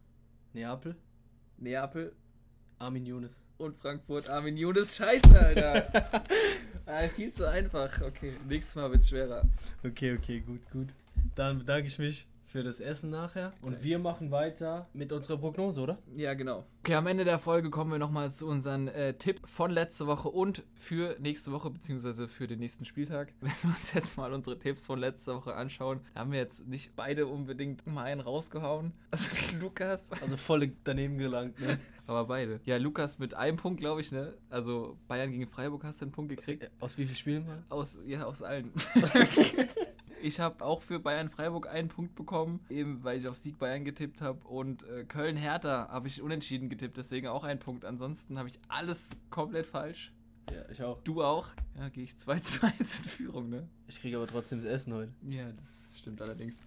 Neapel. 0.52 0.96
Neapel 1.58 2.12
Armin 2.80 3.04
Younes. 3.04 3.38
und 3.58 3.76
Frankfurt. 3.76 4.28
Armin 4.30 4.56
Younes. 4.56 4.96
Scheiße, 4.96 5.38
Alter. 5.38 5.86
ah, 6.86 7.08
viel 7.14 7.30
zu 7.30 7.48
einfach. 7.48 8.00
Okay, 8.00 8.32
nächstes 8.48 8.74
Mal 8.74 8.90
wird's 8.90 9.10
schwerer. 9.10 9.42
Okay, 9.84 10.16
okay, 10.16 10.40
gut, 10.40 10.60
gut. 10.72 10.88
Dann 11.34 11.58
bedanke 11.58 11.88
ich 11.88 11.98
mich 11.98 12.26
für 12.50 12.62
das 12.64 12.80
Essen 12.80 13.10
nachher. 13.10 13.52
Und 13.62 13.82
wir 13.82 13.98
machen 14.00 14.32
weiter 14.32 14.88
mit 14.92 15.12
unserer 15.12 15.38
Prognose, 15.38 15.80
oder? 15.80 15.98
Ja, 16.16 16.34
genau. 16.34 16.64
Okay, 16.80 16.94
am 16.94 17.06
Ende 17.06 17.24
der 17.24 17.38
Folge 17.38 17.70
kommen 17.70 17.92
wir 17.92 17.98
nochmal 17.98 18.30
zu 18.30 18.48
unserem 18.48 18.88
äh, 18.88 19.14
Tipp 19.14 19.40
von 19.46 19.70
letzter 19.70 20.08
Woche 20.08 20.28
und 20.28 20.64
für 20.74 21.16
nächste 21.20 21.52
Woche, 21.52 21.70
beziehungsweise 21.70 22.26
für 22.26 22.48
den 22.48 22.58
nächsten 22.58 22.84
Spieltag. 22.84 23.32
Wenn 23.40 23.52
wir 23.62 23.70
uns 23.70 23.92
jetzt 23.94 24.16
mal 24.16 24.32
unsere 24.32 24.58
Tipps 24.58 24.86
von 24.86 24.98
letzter 24.98 25.36
Woche 25.36 25.54
anschauen, 25.54 26.00
da 26.14 26.20
haben 26.20 26.32
wir 26.32 26.40
jetzt 26.40 26.66
nicht 26.66 26.96
beide 26.96 27.28
unbedingt 27.28 27.86
mal 27.86 28.04
einen 28.04 28.20
rausgehauen. 28.20 28.92
Also 29.12 29.28
Lukas, 29.60 30.10
Also 30.22 30.36
voll 30.36 30.72
daneben 30.84 31.18
gelangt, 31.18 31.60
ne? 31.60 31.78
aber 32.06 32.24
beide. 32.26 32.60
Ja, 32.64 32.76
Lukas 32.76 33.18
mit 33.18 33.34
einem 33.34 33.56
Punkt, 33.56 33.80
glaube 33.80 34.00
ich, 34.00 34.12
ne? 34.12 34.34
Also 34.48 34.96
Bayern 35.08 35.30
gegen 35.32 35.48
Freiburg 35.48 35.84
hast 35.84 36.00
du 36.00 36.06
einen 36.06 36.12
Punkt 36.12 36.30
gekriegt. 36.30 36.70
Aus 36.78 36.96
wie 36.96 37.04
vielen 37.04 37.16
Spielen? 37.16 37.46
mal? 37.46 37.62
Aus, 37.68 37.98
ja, 38.06 38.24
aus 38.24 38.42
allen. 38.42 38.72
Ich 40.22 40.40
habe 40.40 40.64
auch 40.64 40.82
für 40.82 40.98
Bayern 40.98 41.30
Freiburg 41.30 41.68
einen 41.68 41.88
Punkt 41.88 42.14
bekommen, 42.14 42.60
eben 42.68 43.02
weil 43.04 43.18
ich 43.18 43.28
auf 43.28 43.36
Sieg 43.36 43.58
Bayern 43.58 43.84
getippt 43.84 44.20
habe. 44.20 44.46
Und 44.46 44.88
äh, 44.88 45.04
Köln 45.04 45.36
Hertha 45.36 45.88
habe 45.88 46.08
ich 46.08 46.22
unentschieden 46.22 46.68
getippt, 46.68 46.96
deswegen 46.96 47.28
auch 47.28 47.44
einen 47.44 47.60
Punkt. 47.60 47.84
Ansonsten 47.84 48.38
habe 48.38 48.48
ich 48.48 48.58
alles 48.68 49.10
komplett 49.30 49.66
falsch. 49.66 50.12
Ja, 50.52 50.68
ich 50.70 50.82
auch. 50.82 51.00
Du 51.02 51.22
auch? 51.22 51.48
Ja, 51.78 51.88
gehe 51.88 52.04
ich 52.04 52.16
2 52.16 52.38
zu 52.40 52.66
1 52.66 52.78
in 53.00 53.04
Führung, 53.04 53.50
ne? 53.50 53.68
Ich 53.86 54.00
kriege 54.00 54.16
aber 54.16 54.26
trotzdem 54.26 54.58
das 54.62 54.68
Essen 54.68 54.94
heute. 54.94 55.12
Ja, 55.28 55.50
das 55.52 55.98
stimmt 55.98 56.20
allerdings. 56.22 56.60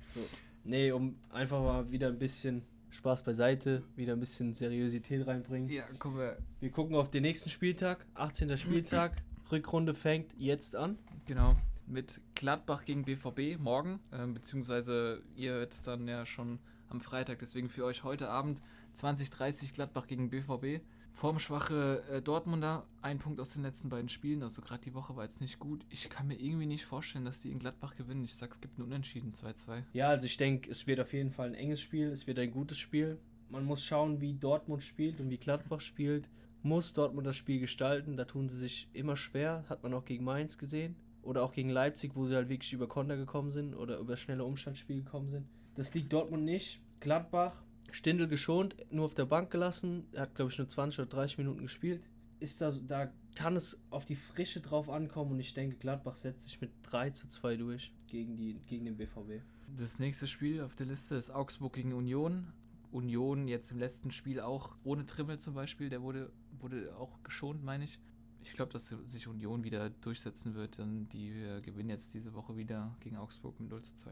Nee, 0.64 0.92
um 0.92 1.18
einfach 1.30 1.62
mal 1.62 1.92
wieder 1.92 2.08
ein 2.08 2.18
bisschen 2.18 2.64
Spaß 2.92 3.24
beiseite, 3.24 3.84
wieder 3.96 4.14
ein 4.14 4.20
bisschen 4.20 4.54
Seriosität 4.54 5.28
reinbringen. 5.28 5.68
Ja, 5.70 5.84
kommen 6.00 6.18
wir. 6.18 6.38
Wir 6.60 6.70
gucken 6.70 6.96
auf 6.96 7.10
den 7.10 7.24
nächsten 7.24 7.50
Spieltag, 7.50 8.06
18. 8.14 8.58
Spieltag. 8.58 9.22
Rückrunde 9.52 9.94
fängt 9.94 10.34
jetzt 10.38 10.76
an. 10.76 10.98
Genau. 11.26 11.56
Mit 11.86 12.22
Gladbach 12.36 12.86
gegen 12.86 13.04
BVB 13.04 13.60
morgen, 13.60 14.00
ähm, 14.12 14.34
beziehungsweise 14.34 15.22
ihr 15.36 15.52
hört 15.52 15.74
es 15.74 15.84
dann 15.84 16.08
ja 16.08 16.26
schon 16.26 16.60
am 16.90 17.02
Freitag, 17.02 17.40
deswegen 17.40 17.70
für 17.70 17.84
euch 17.86 18.04
heute 18.04 18.30
Abend 18.30 18.62
2030 18.94 19.74
Gladbach 19.74 20.08
gegen 20.08 20.30
BVB. 20.30 20.82
Formschwache 21.12 22.04
äh, 22.10 22.22
Dortmunder, 22.22 22.88
ein 23.02 23.20
Punkt 23.20 23.40
aus 23.40 23.54
den 23.54 23.62
letzten 23.62 23.90
beiden 23.90 24.10
Spielen, 24.10 24.42
also 24.42 24.62
gerade 24.62 24.82
die 24.82 24.96
Woche 24.96 25.16
war 25.16 25.24
jetzt 25.24 25.42
nicht 25.42 25.60
gut. 25.60 25.86
Ich 25.90 26.10
kann 26.10 26.28
mir 26.28 26.40
irgendwie 26.40 26.66
nicht 26.66 26.86
vorstellen, 26.86 27.26
dass 27.26 27.42
die 27.42 27.52
in 27.52 27.60
Gladbach 27.60 27.96
gewinnen. 27.96 28.24
Ich 28.24 28.36
sag, 28.36 28.52
es 28.52 28.62
gibt 28.62 28.80
ein 28.80 28.82
Unentschieden, 28.82 29.32
2-2. 29.34 29.84
Ja, 29.94 30.10
also 30.10 30.26
ich 30.26 30.38
denke, 30.38 30.72
es 30.72 30.88
wird 30.88 31.00
auf 31.00 31.14
jeden 31.14 31.32
Fall 31.32 31.50
ein 31.50 31.56
enges 31.56 31.82
Spiel, 31.82 32.10
es 32.10 32.26
wird 32.26 32.40
ein 32.40 32.52
gutes 32.52 32.78
Spiel. 32.80 33.20
Man 33.50 33.64
muss 33.64 33.84
schauen, 33.84 34.22
wie 34.22 34.34
Dortmund 34.34 34.82
spielt 34.82 35.20
und 35.20 35.30
wie 35.30 35.38
Gladbach 35.38 35.82
spielt. 35.82 36.28
Muss 36.64 36.94
Dortmund 36.94 37.28
das 37.28 37.36
Spiel 37.36 37.60
gestalten, 37.60 38.18
da 38.18 38.26
tun 38.26 38.50
sie 38.50 38.58
sich 38.58 38.90
immer 38.94 39.16
schwer, 39.16 39.66
hat 39.70 39.84
man 39.84 39.94
auch 39.94 40.06
gegen 40.06 40.24
Mainz 40.24 40.58
gesehen. 40.58 40.96
Oder 41.24 41.44
auch 41.44 41.54
gegen 41.54 41.70
Leipzig, 41.70 42.16
wo 42.16 42.28
sie 42.28 42.36
halt 42.36 42.50
wirklich 42.50 42.74
über 42.74 42.88
Konter 42.88 43.18
gekommen 43.18 43.52
sind 43.52 43.74
oder 43.74 43.98
über 43.98 44.18
schnelle 44.18 44.44
Umschaltspiel 44.44 45.04
gekommen 45.04 45.30
sind. 45.30 45.48
Das 45.76 45.94
liegt 45.94 46.14
Dortmund 46.14 46.44
nicht. 46.44 46.82
Gladbach 47.00 47.64
Stindl 47.94 48.28
geschont, 48.28 48.76
nur 48.92 49.06
auf 49.06 49.14
der 49.14 49.26
Bank 49.26 49.52
gelassen. 49.52 50.08
Er 50.14 50.24
hat, 50.24 50.36
glaube 50.36 50.52
ich, 50.52 50.58
nur 50.58 50.68
20 50.68 51.00
oder 51.00 51.10
30 51.10 51.38
Minuten 51.38 51.62
gespielt. 51.62 52.04
Ist 52.40 52.62
da, 52.62 52.72
da 52.72 53.12
kann 53.36 53.56
es 53.56 53.80
auf 53.90 54.06
die 54.06 54.16
Frische 54.16 54.62
drauf 54.62 54.90
ankommen 54.90 55.32
und 55.32 55.40
ich 55.40 55.54
denke, 55.54 55.78
Gladbach 55.78 56.18
setzt 56.18 56.44
sich 56.44 56.60
mit 56.60 56.72
3 56.84 57.12
zu 57.12 57.28
2 57.28 57.58
durch 57.58 57.94
gegen, 58.08 58.36
die, 58.36 58.60
gegen 58.66 58.86
den 58.86 58.98
BVB. 58.98 59.44
Das 59.76 60.00
nächste 60.00 60.28
Spiel 60.28 60.62
auf 60.62 60.76
der 60.76 60.88
Liste 60.88 61.16
ist 61.16 61.30
Augsburg 61.30 61.74
gegen 61.74 61.94
Union. 61.94 62.52
Union 62.92 63.48
jetzt 63.48 63.72
im 63.72 63.80
letzten 63.80 64.12
Spiel 64.12 64.40
auch 64.40 64.76
ohne 64.84 65.06
Trimmel 65.06 65.40
zum 65.40 65.54
Beispiel, 65.54 65.90
der 65.90 66.02
wurde, 66.02 66.32
wurde 66.60 66.96
auch 66.98 67.24
geschont, 67.24 67.64
meine 67.64 67.86
ich. 67.86 68.00
Ich 68.44 68.54
glaube, 68.54 68.72
dass 68.74 68.88
sich 68.88 69.28
Union 69.28 69.64
wieder 69.64 69.90
durchsetzen 69.90 70.54
wird. 70.54 70.80
Und 70.80 71.10
die 71.10 71.30
äh, 71.30 71.62
gewinnen 71.62 71.90
jetzt 71.90 72.14
diese 72.14 72.34
Woche 72.34 72.58
wieder 72.58 72.96
gegen 73.00 73.18
Augsburg 73.18 73.60
mit 73.60 73.70
0 73.70 73.82
zu 73.82 73.96
2. 73.96 74.12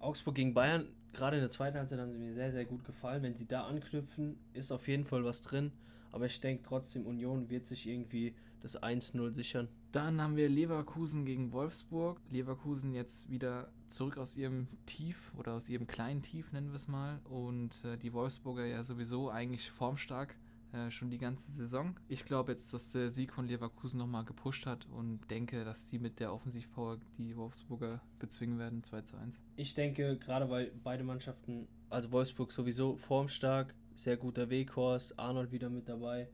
Augsburg 0.00 0.34
gegen 0.34 0.54
Bayern, 0.54 0.88
gerade 1.12 1.36
in 1.36 1.42
der 1.42 1.50
zweiten 1.50 1.76
Halbzeit 1.76 2.00
haben 2.00 2.10
sie 2.10 2.18
mir 2.18 2.34
sehr, 2.34 2.52
sehr 2.52 2.64
gut 2.64 2.84
gefallen. 2.84 3.22
Wenn 3.22 3.36
sie 3.36 3.46
da 3.46 3.66
anknüpfen, 3.66 4.38
ist 4.54 4.72
auf 4.72 4.88
jeden 4.88 5.04
Fall 5.04 5.24
was 5.24 5.42
drin. 5.42 5.72
Aber 6.10 6.26
ich 6.26 6.40
denke 6.40 6.64
trotzdem, 6.66 7.06
Union 7.06 7.50
wird 7.50 7.66
sich 7.66 7.86
irgendwie 7.86 8.34
das 8.60 8.82
1-0 8.82 9.32
sichern. 9.32 9.68
Dann 9.92 10.20
haben 10.20 10.36
wir 10.36 10.48
Leverkusen 10.48 11.24
gegen 11.24 11.52
Wolfsburg. 11.52 12.20
Leverkusen 12.30 12.92
jetzt 12.92 13.30
wieder 13.30 13.70
zurück 13.88 14.18
aus 14.18 14.36
ihrem 14.36 14.68
Tief 14.86 15.32
oder 15.36 15.54
aus 15.54 15.68
ihrem 15.68 15.86
kleinen 15.86 16.22
Tief, 16.22 16.52
nennen 16.52 16.68
wir 16.68 16.76
es 16.76 16.88
mal. 16.88 17.20
Und 17.24 17.84
äh, 17.84 17.96
die 17.96 18.12
Wolfsburger 18.12 18.66
ja 18.66 18.82
sowieso 18.82 19.30
eigentlich 19.30 19.70
formstark 19.70 20.34
äh, 20.72 20.90
schon 20.90 21.10
die 21.10 21.18
ganze 21.18 21.50
Saison. 21.50 21.98
Ich 22.08 22.24
glaube 22.24 22.52
jetzt, 22.52 22.72
dass 22.72 22.92
der 22.92 23.10
Sieg 23.10 23.32
von 23.32 23.46
Leverkusen 23.46 23.98
nochmal 23.98 24.24
gepusht 24.24 24.66
hat 24.66 24.86
und 24.86 25.20
denke, 25.30 25.64
dass 25.64 25.88
sie 25.88 25.98
mit 25.98 26.20
der 26.20 26.32
Offensivpower 26.32 26.98
die 27.18 27.36
Wolfsburger 27.36 28.00
bezwingen 28.18 28.58
werden, 28.58 28.82
2 28.82 29.02
zu 29.02 29.16
1. 29.16 29.42
Ich 29.56 29.74
denke, 29.74 30.16
gerade 30.18 30.48
weil 30.48 30.72
beide 30.82 31.04
Mannschaften, 31.04 31.66
also 31.88 32.12
Wolfsburg 32.12 32.52
sowieso 32.52 32.96
formstark, 32.96 33.74
sehr 33.94 34.16
guter 34.16 34.48
Weghorst, 34.50 35.18
Arnold 35.18 35.52
wieder 35.52 35.70
mit 35.70 35.88
dabei. 35.88 36.28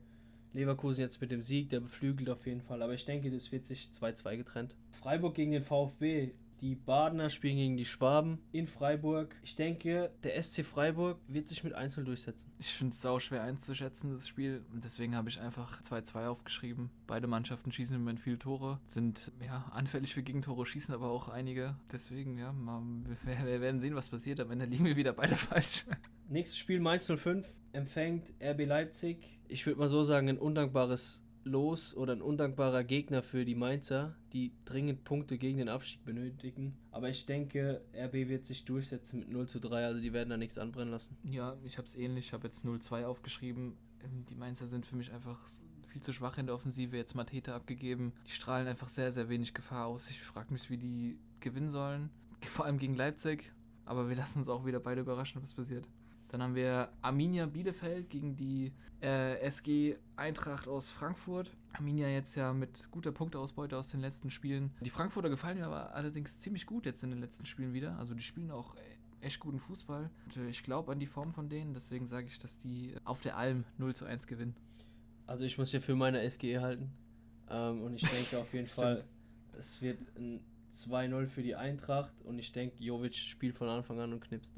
Leverkusen 0.53 1.01
jetzt 1.01 1.21
mit 1.21 1.31
dem 1.31 1.41
Sieg, 1.41 1.69
der 1.69 1.81
beflügelt 1.81 2.29
auf 2.29 2.45
jeden 2.45 2.61
Fall. 2.61 2.81
Aber 2.81 2.93
ich 2.93 3.05
denke, 3.05 3.29
das 3.29 3.51
wird 3.51 3.65
sich 3.65 3.89
2-2 3.93 4.37
getrennt. 4.37 4.75
Freiburg 4.91 5.35
gegen 5.35 5.51
den 5.51 5.63
VfB. 5.63 6.31
Die 6.61 6.75
Badener 6.75 7.29
spielen 7.29 7.57
gegen 7.57 7.77
die 7.77 7.85
Schwaben 7.85 8.39
in 8.51 8.65
Freiburg. 8.65 9.35
Ich 9.43 9.55
denke, 9.55 10.11
der 10.23 10.41
SC 10.41 10.65
Freiburg 10.65 11.19
wird 11.27 11.47
sich 11.47 11.63
mit 11.63 11.73
Einzel 11.73 12.03
durchsetzen. 12.03 12.51
Ich 12.57 12.67
finde 12.73 12.93
es 12.93 13.01
sau 13.01 13.19
schwer 13.19 13.43
einzuschätzen, 13.43 14.11
das 14.11 14.27
Spiel. 14.27 14.65
Und 14.73 14.83
deswegen 14.83 15.15
habe 15.15 15.29
ich 15.29 15.39
einfach 15.39 15.81
2-2 15.81 16.27
aufgeschrieben. 16.27 16.89
Beide 17.05 17.27
Mannschaften 17.27 17.71
schießen 17.71 17.95
im 17.95 18.01
Moment 18.01 18.19
viele 18.19 18.39
Tore, 18.39 18.79
sind 18.87 19.31
ja 19.45 19.69
anfällig 19.71 20.13
für 20.13 20.23
Gegentore, 20.23 20.65
schießen 20.65 20.93
aber 20.93 21.09
auch 21.09 21.29
einige. 21.29 21.75
Deswegen, 21.91 22.37
ja, 22.37 22.51
mal, 22.53 22.81
wir, 23.23 23.45
wir 23.45 23.61
werden 23.61 23.79
sehen, 23.79 23.95
was 23.95 24.09
passiert. 24.09 24.39
Am 24.39 24.49
Ende 24.49 24.65
liegen 24.65 24.85
wir 24.85 24.95
wieder 24.95 25.13
beide 25.13 25.35
falsch. 25.35 25.85
Nächstes 26.27 26.57
Spiel 26.57 26.79
Mainz 26.79 27.05
05 27.07 27.47
empfängt 27.71 28.33
RB 28.41 28.65
Leipzig. 28.65 29.39
Ich 29.47 29.65
würde 29.65 29.79
mal 29.79 29.87
so 29.89 30.03
sagen, 30.03 30.27
ein 30.27 30.37
undankbares 30.39 31.21
Los 31.47 31.95
oder 31.95 32.13
ein 32.13 32.21
undankbarer 32.21 32.83
Gegner 32.83 33.23
für 33.23 33.45
die 33.45 33.55
Mainzer, 33.55 34.15
die 34.33 34.51
dringend 34.65 35.03
Punkte 35.03 35.37
gegen 35.37 35.57
den 35.57 35.69
Abstieg 35.69 36.03
benötigen. 36.05 36.77
Aber 36.91 37.09
ich 37.09 37.25
denke, 37.25 37.81
RB 37.95 38.27
wird 38.27 38.45
sich 38.45 38.65
durchsetzen 38.65 39.19
mit 39.19 39.29
0 39.29 39.47
zu 39.47 39.59
3, 39.59 39.85
also 39.85 39.99
die 39.99 40.13
werden 40.13 40.29
da 40.29 40.37
nichts 40.37 40.57
anbrennen 40.57 40.91
lassen. 40.91 41.17
Ja, 41.23 41.57
ich 41.63 41.77
habe 41.77 41.87
es 41.87 41.95
ähnlich. 41.95 42.27
Ich 42.27 42.33
habe 42.33 42.47
jetzt 42.47 42.65
0-2 42.65 43.05
aufgeschrieben. 43.05 43.77
Ähm, 44.03 44.25
Die 44.29 44.35
Mainzer 44.35 44.67
sind 44.67 44.85
für 44.85 44.95
mich 44.95 45.11
einfach 45.11 45.39
viel 45.87 46.01
zu 46.01 46.13
schwach 46.13 46.37
in 46.37 46.45
der 46.45 46.55
Offensive. 46.55 46.95
Jetzt 46.95 47.15
Mateta 47.15 47.55
abgegeben. 47.55 48.13
Die 48.27 48.31
strahlen 48.31 48.67
einfach 48.67 48.89
sehr, 48.89 49.11
sehr 49.11 49.29
wenig 49.29 49.53
Gefahr 49.53 49.87
aus. 49.87 50.09
Ich 50.09 50.21
frage 50.21 50.53
mich, 50.53 50.69
wie 50.69 50.77
die 50.77 51.17
gewinnen 51.39 51.69
sollen. 51.69 52.09
Vor 52.41 52.65
allem 52.65 52.77
gegen 52.77 52.95
Leipzig. 52.95 53.51
Aber 53.85 54.09
wir 54.09 54.15
lassen 54.15 54.39
uns 54.39 54.49
auch 54.49 54.65
wieder 54.65 54.79
beide 54.79 55.01
überraschen, 55.01 55.41
was 55.41 55.53
passiert. 55.53 55.87
Dann 56.29 56.41
haben 56.41 56.55
wir 56.55 56.89
Arminia 57.01 57.45
Bielefeld 57.45 58.09
gegen 58.09 58.35
die 58.35 58.73
äh, 59.01 59.39
SG 59.39 59.95
Eintracht 60.15 60.67
aus 60.67 60.91
Frankfurt. 60.91 61.51
Arminia 61.73 62.07
jetzt 62.09 62.35
ja 62.35 62.53
mit 62.53 62.89
guter 62.91 63.11
Punkteausbeute 63.11 63.77
aus 63.77 63.91
den 63.91 64.01
letzten 64.01 64.31
Spielen. 64.31 64.71
Die 64.81 64.89
Frankfurter 64.89 65.29
gefallen 65.29 65.57
mir 65.57 65.65
aber 65.65 65.93
allerdings 65.93 66.39
ziemlich 66.39 66.65
gut 66.65 66.85
jetzt 66.85 67.03
in 67.03 67.11
den 67.11 67.19
letzten 67.19 67.45
Spielen 67.45 67.73
wieder. 67.73 67.97
Also 67.97 68.13
die 68.13 68.23
spielen 68.23 68.51
auch 68.51 68.75
echt 69.21 69.39
guten 69.39 69.59
Fußball. 69.59 70.09
Und 70.25 70.49
ich 70.49 70.63
glaube 70.63 70.91
an 70.91 70.99
die 70.99 71.07
Form 71.07 71.31
von 71.31 71.49
denen, 71.49 71.73
deswegen 71.73 72.07
sage 72.07 72.27
ich, 72.27 72.39
dass 72.39 72.59
die 72.59 72.95
auf 73.03 73.21
der 73.21 73.37
Alm 73.37 73.63
0 73.77 73.95
zu 73.95 74.05
1 74.05 74.27
gewinnen. 74.27 74.55
Also 75.25 75.43
ich 75.43 75.57
muss 75.57 75.71
hier 75.71 75.81
für 75.81 75.95
meine 75.95 76.27
SGE 76.29 76.61
halten. 76.61 76.91
Ähm, 77.49 77.81
und 77.83 77.95
ich 77.95 78.09
denke 78.09 78.39
auf 78.39 78.53
jeden 78.53 78.67
Fall, 78.67 78.99
es 79.57 79.81
wird 79.81 79.99
ein 80.17 80.41
2-0 80.71 81.27
für 81.27 81.43
die 81.43 81.55
Eintracht 81.55 82.13
und 82.23 82.39
ich 82.39 82.51
denke, 82.51 82.83
Jovic 82.83 83.15
spielt 83.15 83.55
von 83.55 83.69
Anfang 83.69 83.99
an 83.99 84.13
und 84.13 84.21
knipst. 84.21 84.53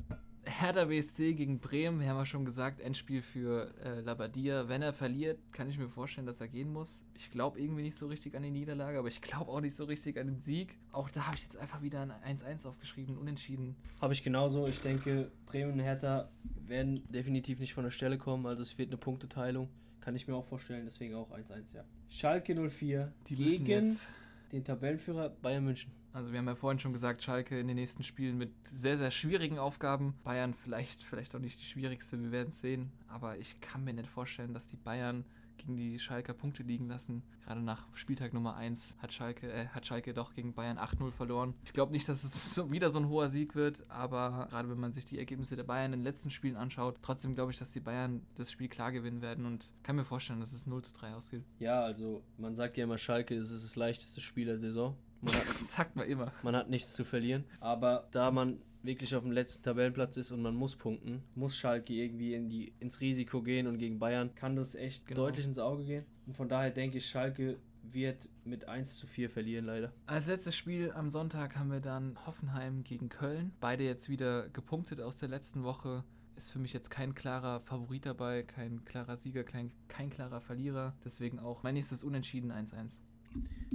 Hertha 0.45 0.85
BSC 0.85 1.33
gegen 1.33 1.59
Bremen, 1.59 1.99
wir 1.99 2.09
haben 2.09 2.17
ja 2.17 2.25
schon 2.25 2.45
gesagt, 2.45 2.79
Endspiel 2.79 3.21
für 3.21 3.73
äh, 3.83 4.01
Labadia. 4.01 4.67
Wenn 4.67 4.81
er 4.81 4.93
verliert, 4.93 5.39
kann 5.51 5.69
ich 5.69 5.77
mir 5.77 5.89
vorstellen, 5.89 6.25
dass 6.25 6.41
er 6.41 6.47
gehen 6.47 6.71
muss. 6.71 7.05
Ich 7.15 7.29
glaube 7.31 7.59
irgendwie 7.59 7.83
nicht 7.83 7.95
so 7.95 8.07
richtig 8.07 8.35
an 8.35 8.43
die 8.43 8.51
Niederlage, 8.51 8.97
aber 8.97 9.07
ich 9.07 9.21
glaube 9.21 9.51
auch 9.51 9.61
nicht 9.61 9.75
so 9.75 9.85
richtig 9.85 10.17
an 10.17 10.27
den 10.27 10.39
Sieg. 10.39 10.77
Auch 10.91 11.09
da 11.09 11.25
habe 11.25 11.35
ich 11.35 11.43
jetzt 11.43 11.57
einfach 11.57 11.81
wieder 11.81 12.01
ein 12.01 12.37
1-1 12.37 12.67
aufgeschrieben, 12.67 13.17
unentschieden. 13.17 13.75
Habe 14.01 14.13
ich 14.13 14.23
genauso. 14.23 14.65
Ich 14.65 14.81
denke, 14.81 15.31
Bremen 15.45 15.73
und 15.73 15.79
Hertha 15.79 16.29
werden 16.65 17.05
definitiv 17.07 17.59
nicht 17.59 17.73
von 17.73 17.83
der 17.83 17.91
Stelle 17.91 18.17
kommen. 18.17 18.45
Also 18.45 18.61
es 18.61 18.77
wird 18.77 18.89
eine 18.89 18.97
Punkteteilung. 18.97 19.69
Kann 20.01 20.15
ich 20.15 20.27
mir 20.27 20.35
auch 20.35 20.45
vorstellen. 20.45 20.85
Deswegen 20.85 21.15
auch 21.15 21.29
1-1, 21.31 21.75
ja. 21.75 21.83
Schalke 22.09 22.55
04 22.55 23.13
Die 23.27 23.35
gegen 23.35 23.65
jetzt 23.65 24.07
den 24.51 24.63
Tabellenführer 24.63 25.29
Bayern 25.29 25.65
München. 25.65 25.91
Also 26.11 26.31
wir 26.31 26.39
haben 26.39 26.47
ja 26.47 26.55
vorhin 26.55 26.79
schon 26.79 26.93
gesagt, 26.93 27.21
Schalke 27.21 27.59
in 27.59 27.67
den 27.67 27.75
nächsten 27.75 28.03
Spielen 28.03 28.37
mit 28.37 28.51
sehr, 28.67 28.97
sehr 28.97 29.11
schwierigen 29.11 29.59
Aufgaben. 29.59 30.15
Bayern 30.23 30.53
vielleicht, 30.53 31.03
vielleicht 31.03 31.35
auch 31.35 31.39
nicht 31.39 31.59
die 31.59 31.65
schwierigste, 31.65 32.21
wir 32.21 32.31
werden 32.31 32.49
es 32.49 32.61
sehen. 32.61 32.91
Aber 33.07 33.37
ich 33.37 33.59
kann 33.61 33.83
mir 33.83 33.93
nicht 33.93 34.07
vorstellen, 34.07 34.53
dass 34.53 34.67
die 34.67 34.77
Bayern 34.77 35.25
gegen 35.59 35.75
die 35.75 35.99
Schalker 35.99 36.33
Punkte 36.33 36.63
liegen 36.63 36.87
lassen. 36.87 37.21
Gerade 37.45 37.61
nach 37.61 37.85
Spieltag 37.93 38.33
Nummer 38.33 38.55
1 38.55 38.97
hat 38.99 39.13
Schalke, 39.13 39.51
äh, 39.51 39.67
hat 39.67 39.85
Schalke 39.85 40.13
doch 40.13 40.33
gegen 40.33 40.53
Bayern 40.53 40.77
8-0 40.77 41.11
verloren. 41.11 41.53
Ich 41.63 41.73
glaube 41.73 41.91
nicht, 41.91 42.07
dass 42.07 42.23
es 42.23 42.55
so 42.55 42.71
wieder 42.71 42.89
so 42.89 42.99
ein 42.99 43.09
hoher 43.09 43.29
Sieg 43.29 43.55
wird, 43.55 43.83
aber 43.89 44.47
gerade 44.49 44.69
wenn 44.69 44.79
man 44.79 44.93
sich 44.93 45.05
die 45.05 45.19
Ergebnisse 45.19 45.55
der 45.55 45.63
Bayern 45.63 45.93
in 45.93 45.99
den 45.99 46.05
letzten 46.05 46.31
Spielen 46.31 46.55
anschaut, 46.55 46.97
trotzdem 47.01 47.35
glaube 47.35 47.51
ich, 47.51 47.59
dass 47.59 47.71
die 47.71 47.79
Bayern 47.79 48.21
das 48.35 48.51
Spiel 48.51 48.69
klar 48.69 48.91
gewinnen 48.91 49.21
werden 49.21 49.45
und 49.45 49.73
kann 49.83 49.95
mir 49.95 50.05
vorstellen, 50.05 50.39
dass 50.39 50.53
es 50.53 50.65
0 50.65 50.83
zu 50.83 50.93
3 50.93 51.13
ausgeht. 51.13 51.43
Ja, 51.59 51.81
also 51.81 52.23
man 52.37 52.55
sagt 52.55 52.77
ja 52.77 52.85
immer, 52.85 52.97
Schalke 52.97 53.35
ist 53.35 53.51
das 53.51 53.75
leichteste 53.75 54.21
Spiel 54.21 54.45
der 54.45 54.57
Saison. 54.57 54.95
Man 55.21 55.33
hat, 55.33 55.43
Das 55.49 55.71
sagt 55.75 55.95
man 55.95 56.07
immer. 56.07 56.31
man 56.43 56.55
hat 56.55 56.69
nichts 56.69 56.93
zu 56.93 57.03
verlieren. 57.03 57.43
Aber 57.59 58.07
da 58.11 58.31
man 58.31 58.61
wirklich 58.83 59.13
auf 59.15 59.23
dem 59.23 59.31
letzten 59.33 59.63
Tabellenplatz 59.63 60.15
ist 60.17 60.31
und 60.31 60.41
man 60.41 60.55
muss 60.55 60.75
punkten, 60.77 61.21
muss 61.35 61.57
Schalke 61.57 61.93
irgendwie 61.93 62.33
in 62.33 62.47
die, 62.49 62.73
ins 62.79 63.01
Risiko 63.01 63.41
gehen 63.41 63.67
und 63.67 63.77
gegen 63.77 63.99
Bayern 63.99 64.33
kann 64.35 64.55
das 64.55 64.75
echt 64.75 65.05
Genau. 65.07 65.21
deutlich 65.25 65.45
ins 65.45 65.59
Auge 65.59 65.83
gehen. 65.83 66.05
Und 66.25 66.37
von 66.37 66.47
daher 66.47 66.71
denke 66.71 66.97
ich, 66.99 67.05
Schalke 67.07 67.57
wird 67.83 68.29
mit 68.45 68.67
1 68.69 68.97
zu 68.97 69.07
4 69.07 69.29
verlieren, 69.29 69.65
leider. 69.65 69.91
Als 70.05 70.27
letztes 70.27 70.55
Spiel 70.55 70.91
am 70.91 71.09
Sonntag 71.09 71.57
haben 71.57 71.71
wir 71.71 71.79
dann 71.81 72.17
Hoffenheim 72.25 72.83
gegen 72.83 73.09
Köln. 73.09 73.51
Beide 73.59 73.83
jetzt 73.83 74.07
wieder 74.09 74.47
gepunktet 74.49 75.01
aus 75.01 75.17
der 75.17 75.27
letzten 75.29 75.63
Woche. 75.63 76.03
Ist 76.35 76.51
für 76.51 76.59
mich 76.59 76.71
jetzt 76.71 76.89
kein 76.89 77.15
klarer 77.15 77.59
Favorit 77.61 78.05
dabei, 78.05 78.43
kein 78.43 78.85
klarer 78.85 79.17
Sieger, 79.17 79.43
kein, 79.43 79.71
kein 79.89 80.09
klarer 80.09 80.39
Verlierer. 80.39 80.95
Deswegen 81.03 81.39
auch 81.39 81.63
mein 81.63 81.73
nächstes 81.73 82.01
Unentschieden 82.03 82.51
1-1. 82.51 82.97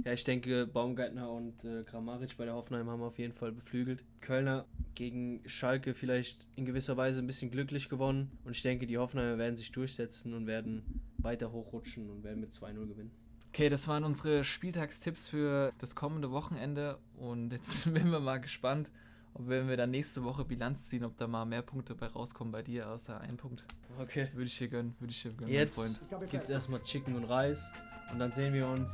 Ja, 0.03 0.13
ich 0.13 0.23
denke, 0.23 0.67
Baumgartner 0.67 1.31
und 1.31 1.63
äh, 1.63 1.81
Grammaric 1.83 2.37
bei 2.37 2.45
der 2.45 2.53
Hoffenheim 2.53 2.89
haben 2.89 3.01
auf 3.01 3.17
jeden 3.17 3.33
Fall 3.33 3.51
beflügelt. 3.51 4.03
Kölner 4.21 4.65
gegen 4.93 5.41
Schalke 5.47 5.93
vielleicht 5.93 6.45
in 6.55 6.65
gewisser 6.65 6.95
Weise 6.95 7.21
ein 7.21 7.27
bisschen 7.27 7.49
glücklich 7.49 7.89
gewonnen. 7.89 8.31
Und 8.43 8.51
ich 8.51 8.61
denke, 8.61 8.85
die 8.85 8.97
Hoffenheimer 8.97 9.37
werden 9.37 9.57
sich 9.57 9.71
durchsetzen 9.71 10.33
und 10.33 10.47
werden 10.47 11.01
weiter 11.17 11.51
hochrutschen 11.51 12.09
und 12.09 12.23
werden 12.23 12.39
mit 12.39 12.51
2-0 12.51 12.87
gewinnen. 12.87 13.11
Okay, 13.49 13.69
das 13.69 13.87
waren 13.87 14.03
unsere 14.03 14.43
Spieltagstipps 14.43 15.29
für 15.29 15.73
das 15.79 15.95
kommende 15.95 16.29
Wochenende. 16.29 16.99
Und 17.17 17.51
jetzt 17.51 17.81
sind 17.83 17.95
wir 17.95 18.19
mal 18.19 18.37
gespannt, 18.37 18.91
ob 19.33 19.47
wenn 19.47 19.67
wir 19.67 19.77
dann 19.77 19.91
nächste 19.91 20.23
Woche 20.23 20.45
Bilanz 20.45 20.89
ziehen, 20.89 21.03
ob 21.03 21.17
da 21.17 21.27
mal 21.27 21.45
mehr 21.45 21.61
Punkte 21.61 21.95
bei 21.95 22.07
rauskommen 22.07 22.51
bei 22.51 22.61
dir, 22.61 22.89
außer 22.89 23.19
ein 23.21 23.37
Punkt. 23.37 23.65
Okay. 23.99 24.29
Würde 24.33 24.45
ich 24.45 24.57
dir 24.57 24.67
gönnen, 24.67 24.95
würde 24.99 25.11
ich 25.11 25.21
dir 25.21 25.29
gönnen, 25.31 25.45
mein 25.45 25.53
Jetzt 25.53 25.75
Freund. 25.75 26.29
gibt 26.29 26.43
es 26.43 26.49
erstmal 26.49 26.83
Chicken 26.83 27.15
und 27.15 27.23
Reis. 27.25 27.71
Und 28.11 28.19
dann 28.19 28.31
sehen 28.31 28.53
wir 28.53 28.67
uns 28.67 28.93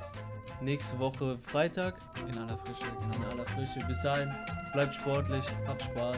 nächste 0.62 0.98
Woche 1.00 1.38
Freitag 1.40 1.96
In 2.28 2.38
aller 2.38 2.58
Frische, 2.58 2.86
in 3.04 3.12
genau. 3.12 3.30
aller 3.30 3.46
Frische. 3.46 3.80
Bis 3.88 4.02
dahin, 4.02 4.34
bleibt 4.74 4.96
sportlich, 4.96 5.46
habt 5.68 5.84
Spaß 5.84 6.18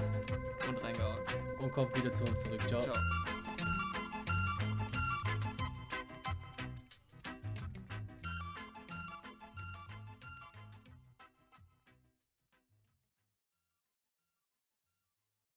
Und 0.68 0.84
reingehauen. 0.84 1.18
und 1.60 1.72
kommt 1.72 1.96
wieder 1.98 2.14
zu 2.14 2.24
uns 2.24 2.41
zurück. 2.41 2.62
Ciao. 2.68 2.82
Ciao. 2.82 2.96